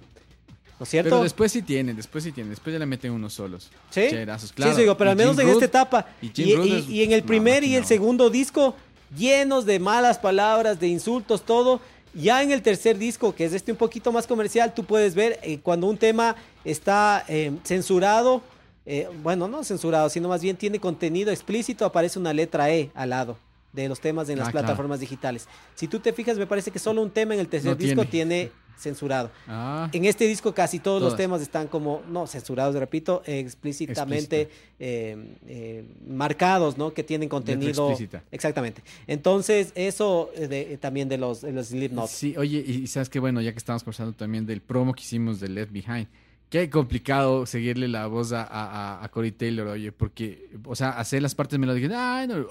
¿No 0.79 0.85
es 0.85 0.89
cierto? 0.89 1.11
Pero 1.11 1.23
después 1.23 1.53
sí 1.53 1.63
tienen, 1.63 1.95
después 1.95 2.25
sí 2.25 2.33
tienen, 2.33 2.51
después 2.51 2.73
ya 2.73 2.79
le 2.81 2.87
meten 2.87 3.13
unos 3.13 3.35
solos. 3.35 3.71
¿Sí? 3.91 4.09
Cherazos, 4.11 4.53
claro. 4.53 4.75
sí, 4.75 4.81
digo, 4.81 4.97
pero 4.97 5.11
Y 5.11 5.13
al 5.13 5.17
menos 5.17 5.37
Jim 5.37 5.43
en 5.43 5.55
Root- 5.55 5.63
esta 5.63 5.79
etapa. 5.79 6.07
y 6.21 6.33
y 6.43 7.03
en 7.05 7.13
el 7.13 7.23
primer 7.23 7.63
y 7.63 7.77
el 7.77 7.85
segundo 7.85 8.31
disco, 8.31 8.75
llenos 9.17 9.65
de 9.65 9.79
malas 9.79 10.19
palabras, 10.19 10.81
de 10.81 10.89
insultos, 10.89 11.43
todo. 11.43 11.81
Ya 12.15 12.43
en 12.43 12.51
el 12.51 12.63
tercer 12.63 12.99
disco, 12.99 13.35
que 13.35 13.45
es 13.45 13.53
este 13.53 13.71
un 13.73 13.79
poquito 13.79 14.11
más 14.13 14.27
comercial, 14.27 14.75
tú 14.75 14.85
puedes 14.85 15.15
ver 15.15 15.39
eh, 15.43 15.61
cuando 15.63 15.87
un 15.87 15.97
tema 15.97 16.35
está 16.65 17.25
eh, 17.29 17.53
censurado, 17.65 18.43
eh, 18.85 19.09
bueno, 19.23 19.47
no 19.49 19.63
censurado, 19.65 20.11
sino 20.11 20.29
más 20.29 20.43
bien 20.43 20.57
tiene 20.57 20.79
contenido 20.81 21.31
explícito, 21.31 21.85
aparece 21.87 22.19
una 22.19 22.33
letra 22.35 22.71
E 22.71 22.91
al 22.95 23.11
lado 23.11 23.39
de 23.73 23.89
los 23.89 24.01
temas 24.01 24.29
en 24.29 24.39
las 24.39 24.49
Ah, 24.49 24.51
claro. 24.51 24.67
plataformas 24.67 25.01
digitales. 25.01 25.49
Si 25.75 25.89
tú 25.89 25.99
te 26.01 26.13
fijas, 26.13 26.37
me 26.39 26.47
parece 26.47 26.71
que 26.71 26.79
solo 26.79 27.03
un 27.03 27.11
tema 27.11 27.35
en 27.35 27.41
el 27.41 27.49
tercer 27.49 27.71
No 27.73 27.77
disco 27.77 28.05
tiene. 28.05 28.11
tiene 28.47 28.63
censurado. 28.79 29.31
Ah, 29.47 29.89
En 29.93 30.05
este 30.07 30.27
disco 30.27 30.53
casi 30.55 30.79
todos 30.81 31.01
los 31.01 31.17
temas 31.17 31.41
están 31.41 31.69
como, 31.69 32.03
no, 32.09 32.27
censurados, 32.27 32.75
repito, 32.75 33.23
explícitamente 33.27 34.49
eh, 34.79 35.37
eh, 35.47 35.85
marcados, 36.09 36.77
¿no? 36.79 36.93
Que 36.93 37.03
tienen 37.05 37.29
contenido. 37.29 37.89
explícita. 37.91 38.23
Exactamente. 38.31 38.83
Entonces, 39.07 39.73
eso 39.75 40.31
eh, 40.35 40.49
de- 40.49 40.79
también 40.79 41.09
de 41.09 41.19
los, 41.19 41.43
de 41.43 41.53
los 41.53 41.69
Slipknot. 41.69 42.09
Sí, 42.09 42.35
oye, 42.37 42.59
y 42.59 42.87
sabes 42.89 43.09
que 43.09 43.21
bueno, 43.21 43.41
ya 43.41 43.53
que 43.53 43.59
estamos 43.59 43.85
conversando 43.85 44.13
también 44.15 44.47
del 44.47 44.61
promo 44.61 44.93
que 44.95 45.03
hicimos 45.03 45.39
de 45.41 45.49
Left 45.49 45.73
Behind, 45.73 46.09
qué 46.53 46.69
complicado 46.69 47.47
seguirle 47.47 47.89
la 47.89 48.07
voz 48.09 48.31
a, 48.33 48.43
a, 48.45 49.03
a 49.03 49.09
Corey 49.09 49.33
Taylor, 49.33 49.69
oye, 49.69 49.91
porque, 49.91 50.51
o 50.67 50.77
sea, 50.77 50.91
hacer 50.91 51.23
las 51.23 51.35
partes 51.35 51.59
melódicas, 51.59 51.91
ay, 51.97 52.29
no, 52.29 52.45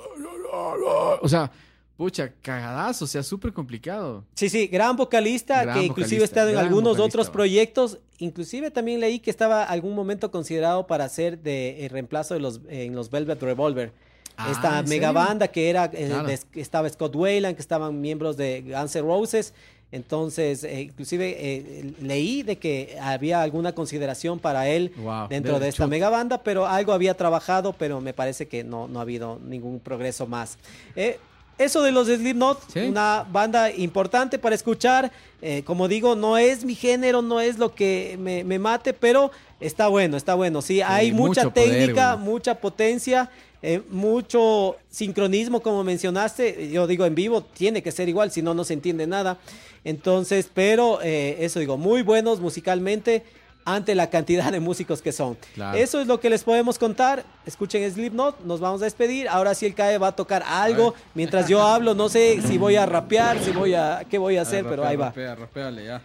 o 1.22 1.30
sea, 1.30 1.52
pucha, 1.98 2.32
cagadazo, 2.42 3.06
o 3.06 3.08
sea, 3.08 3.22
súper 3.22 3.54
complicado. 3.54 4.26
Sí, 4.34 4.50
sí, 4.50 4.66
gran 4.68 4.96
vocalista 4.98 5.64
Gran 5.64 5.78
que 5.80 5.86
inclusive 5.86 6.18
vocalista, 6.22 6.24
ha 6.42 6.44
estado 6.46 6.50
en 6.50 6.58
algunos 6.58 6.98
otros 7.00 7.28
va. 7.28 7.32
proyectos. 7.32 8.00
Inclusive 8.18 8.72
también 8.72 9.00
leí 9.00 9.20
que 9.20 9.30
estaba 9.30 9.64
algún 9.64 9.94
momento 9.94 10.32
considerado 10.32 10.88
para 10.88 11.08
ser 11.10 11.38
de 11.40 11.86
eh, 11.86 11.90
reemplazo 11.90 12.34
de 12.34 12.40
los, 12.40 12.60
en 12.70 12.96
los 12.96 13.12
Velvet 13.12 13.42
Revolver. 13.42 13.94
Ah, 14.38 14.50
Esta 14.52 14.80
¿en 14.80 14.90
mega 14.90 15.10
serio? 15.10 15.14
banda 15.14 15.48
que 15.50 15.70
era, 15.70 15.86
eh, 15.94 16.08
Claro. 16.08 16.28
de- 16.28 16.40
que 16.52 16.62
estaba 16.62 16.90
Scott 16.90 17.16
Wayland, 17.16 17.56
que 17.56 17.62
estaban 17.62 18.02
miembros 18.02 18.36
de 18.38 18.62
Guns 18.64 18.96
N' 18.96 19.04
Roses. 19.06 19.54
Entonces, 19.92 20.64
eh, 20.64 20.82
inclusive 20.82 21.36
eh, 21.38 21.94
leí 22.02 22.44
de 22.44 22.58
que 22.58 22.98
había 23.02 23.42
alguna 23.42 23.74
consideración 23.74 24.40
para 24.40 24.68
él 24.70 24.94
Wow, 24.98 25.28
dentro 25.28 25.60
de 25.60 25.68
esta 25.68 25.84
chuta. 25.84 25.88
mega 25.88 26.10
banda, 26.10 26.42
pero 26.44 26.66
algo 26.66 26.94
había 26.94 27.14
trabajado, 27.16 27.74
pero 27.74 28.00
me 28.00 28.14
parece 28.14 28.48
que 28.48 28.64
no, 28.64 28.88
no 28.88 29.00
ha 29.00 29.02
habido 29.02 29.40
ningún 29.46 29.80
progreso 29.80 30.28
más. 30.28 30.58
Eh, 30.96 31.20
eso 31.58 31.84
de 31.84 31.92
los 31.92 32.08
Slipknot, 32.08 32.60
Sí. 32.72 32.80
una 32.80 33.26
banda 33.30 33.70
importante 33.72 34.40
para 34.40 34.56
escuchar. 34.56 35.12
eh, 35.44 35.64
como 35.64 35.88
digo, 35.88 36.16
no 36.16 36.38
es 36.38 36.64
mi 36.64 36.76
género, 36.76 37.22
no 37.24 37.42
es 37.42 37.58
lo 37.58 37.74
que 37.74 38.16
me, 38.20 38.44
me 38.44 38.60
mate, 38.60 38.94
pero 38.94 39.32
está 39.60 39.88
bueno, 39.88 40.16
está 40.16 40.36
bueno. 40.36 40.62
Sí, 40.62 40.82
hay 40.84 41.12
mucha 41.12 41.50
poder, 41.50 41.70
técnica, 41.72 42.14
güey. 42.14 42.26
mucha 42.26 42.56
potencia, 42.56 43.30
eh, 43.62 43.82
mucho 43.90 44.78
sincronismo, 44.90 45.62
como 45.62 45.84
mencionaste. 45.84 46.70
Yo 46.72 46.88
digo, 46.88 47.06
en 47.06 47.16
vivo 47.16 47.42
tiene 47.44 47.84
que 47.84 47.92
ser 47.92 48.10
igual, 48.10 48.32
si 48.32 48.42
no, 48.42 48.54
no 48.54 48.64
se 48.64 48.74
entiende 48.74 49.08
nada. 49.08 49.38
Entonces, 49.84 50.50
pero 50.54 51.00
eh, 51.02 51.38
eso 51.40 51.60
digo, 51.60 51.78
muy 51.78 52.02
buenos 52.02 52.40
musicalmente 52.40 53.24
ante 53.66 53.94
la 53.94 54.10
cantidad 54.10 54.52
de 54.52 54.60
músicos 54.60 55.02
que 55.02 55.12
son. 55.12 55.38
Claro. 55.54 55.78
Eso 55.78 56.02
es 56.02 56.08
lo 56.08 56.20
que 56.20 56.30
les 56.30 56.44
podemos 56.44 56.80
contar. 56.80 57.24
Escuchen 57.46 57.90
Slipknot, 57.92 58.42
nos 58.42 58.60
vamos 58.60 58.82
a 58.82 58.86
despedir. 58.86 59.28
Ahora 59.30 59.54
sí 59.54 59.66
el 59.66 59.76
CAE 59.76 59.98
va 59.98 60.08
a 60.08 60.16
tocar 60.16 60.44
algo. 60.46 60.96
Mientras 61.14 61.48
yo 61.48 61.62
hablo, 61.62 61.94
no 61.94 62.10
sé 62.10 62.42
si 62.42 62.58
voy 62.58 62.76
a 62.76 62.86
rapear, 62.86 63.40
si 63.40 63.52
voy 63.52 63.76
a... 63.76 64.04
¿Qué 64.10 64.18
voy 64.18 64.38
a 64.38 64.42
hacer? 64.42 64.66
pero 64.68 64.86
ahí 64.86 64.96
va. 64.96 65.08
Rapea, 65.08 65.36
rapeale, 65.36 65.86
ya. 65.86 66.02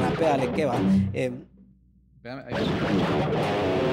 Rapéale, 0.00 0.50
¿qué 0.52 0.64
va? 0.64 0.76
Eh, 1.12 1.32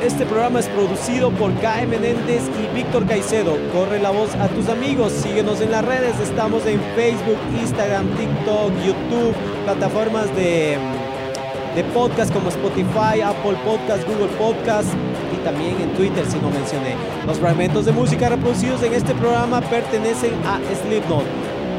Este 0.01 0.25
programa 0.25 0.59
es 0.59 0.67
producido 0.69 1.29
por 1.31 1.53
Kai 1.59 1.85
Menéndez 1.85 2.41
y 2.59 2.75
Víctor 2.75 3.05
Caicedo. 3.05 3.55
Corre 3.71 3.99
la 3.99 4.09
voz 4.09 4.33
a 4.35 4.47
tus 4.47 4.67
amigos, 4.67 5.11
síguenos 5.11 5.61
en 5.61 5.69
las 5.69 5.85
redes, 5.85 6.19
estamos 6.19 6.65
en 6.65 6.81
Facebook, 6.95 7.37
Instagram, 7.61 8.07
TikTok, 8.17 8.71
YouTube, 8.83 9.35
plataformas 9.65 10.35
de, 10.35 10.77
de 11.75 11.83
podcast 11.93 12.33
como 12.33 12.49
Spotify, 12.49 13.21
Apple 13.23 13.57
Podcast, 13.63 14.07
Google 14.07 14.33
Podcast 14.39 14.89
y 15.31 15.37
también 15.43 15.79
en 15.79 15.93
Twitter 15.93 16.25
si 16.25 16.39
no 16.39 16.49
mencioné. 16.49 16.95
Los 17.27 17.37
fragmentos 17.37 17.85
de 17.85 17.91
música 17.91 18.29
reproducidos 18.29 18.81
en 18.81 18.93
este 18.93 19.13
programa 19.13 19.61
pertenecen 19.61 20.33
a 20.47 20.59
Slipknot. 20.81 21.25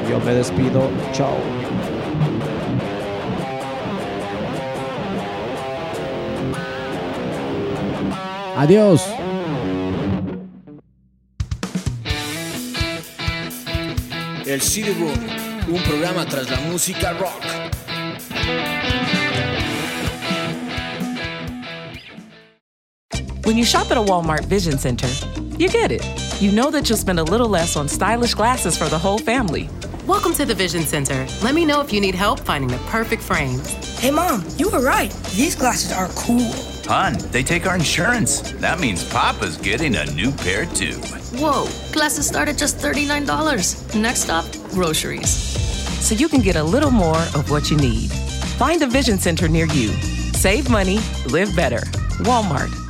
Yo 0.09 0.21
me 0.21 0.35
despido, 0.35 0.89
chao. 1.13 1.66
Adiós. 8.57 9.03
El 14.47 14.63
CD 14.63 14.95
Room, 14.95 15.13
un 15.69 15.83
programa 15.83 16.25
tras 16.25 16.49
la 16.51 16.57
música 16.61 17.13
rock. 17.21 17.43
When 23.45 23.59
you 23.59 23.65
shop 23.67 23.91
at 23.91 23.99
a 23.99 24.01
Walmart 24.01 24.47
Vision 24.47 24.79
Center, 24.79 25.09
you 25.59 25.69
get 25.69 25.93
it. 25.93 26.03
You 26.41 26.51
know 26.51 26.71
that 26.71 26.89
you'll 26.89 26.97
spend 26.97 27.21
a 27.21 27.25
little 27.25 27.49
less 27.51 27.77
on 27.77 27.89
stylish 27.89 28.33
glasses 28.33 28.79
for 28.79 28.89
the 28.89 28.99
whole 28.99 29.19
family. 29.19 29.69
Welcome 30.07 30.33
to 30.33 30.47
the 30.47 30.55
Vision 30.55 30.83
Center. 30.83 31.27
Let 31.43 31.55
me 31.55 31.67
know 31.67 31.83
if 31.83 31.93
you 31.93 32.01
need 32.01 32.15
help 32.15 32.41
finding 32.41 32.71
the 32.71 32.79
perfect 32.89 33.23
frames. 33.23 33.71
Hey, 33.99 34.11
Mom, 34.11 34.43
you 34.57 34.71
were 34.71 34.81
right. 34.81 35.13
These 35.35 35.57
glasses 35.57 35.93
are 35.93 36.09
cool. 36.17 36.76
Hon, 36.89 37.15
they 37.33 37.43
take 37.43 37.67
our 37.67 37.75
insurance. 37.75 38.53
That 38.61 38.79
means 38.79 39.03
Papa's 39.11 39.57
getting 39.57 39.97
a 39.97 40.07
new 40.13 40.31
pair 40.31 40.67
too. 40.67 40.95
Whoa, 41.39 41.67
glasses 41.93 42.29
start 42.29 42.49
at 42.49 42.57
just 42.57 42.79
$39. 42.79 44.01
Next 44.01 44.21
stop, 44.21 44.45
groceries. 44.71 45.31
So 46.01 46.15
you 46.15 46.29
can 46.29 46.43
get 46.43 46.55
a 46.55 46.63
little 46.63 46.93
more 46.93 47.19
of 47.35 47.51
what 47.51 47.71
you 47.71 47.77
need. 47.77 48.11
Find 48.57 48.81
a 48.83 48.87
Vision 48.87 49.19
Center 49.19 49.49
near 49.49 49.67
you. 49.67 49.89
Save 50.35 50.71
money, 50.71 51.01
live 51.27 51.55
better. 51.57 51.81
Walmart. 52.23 52.86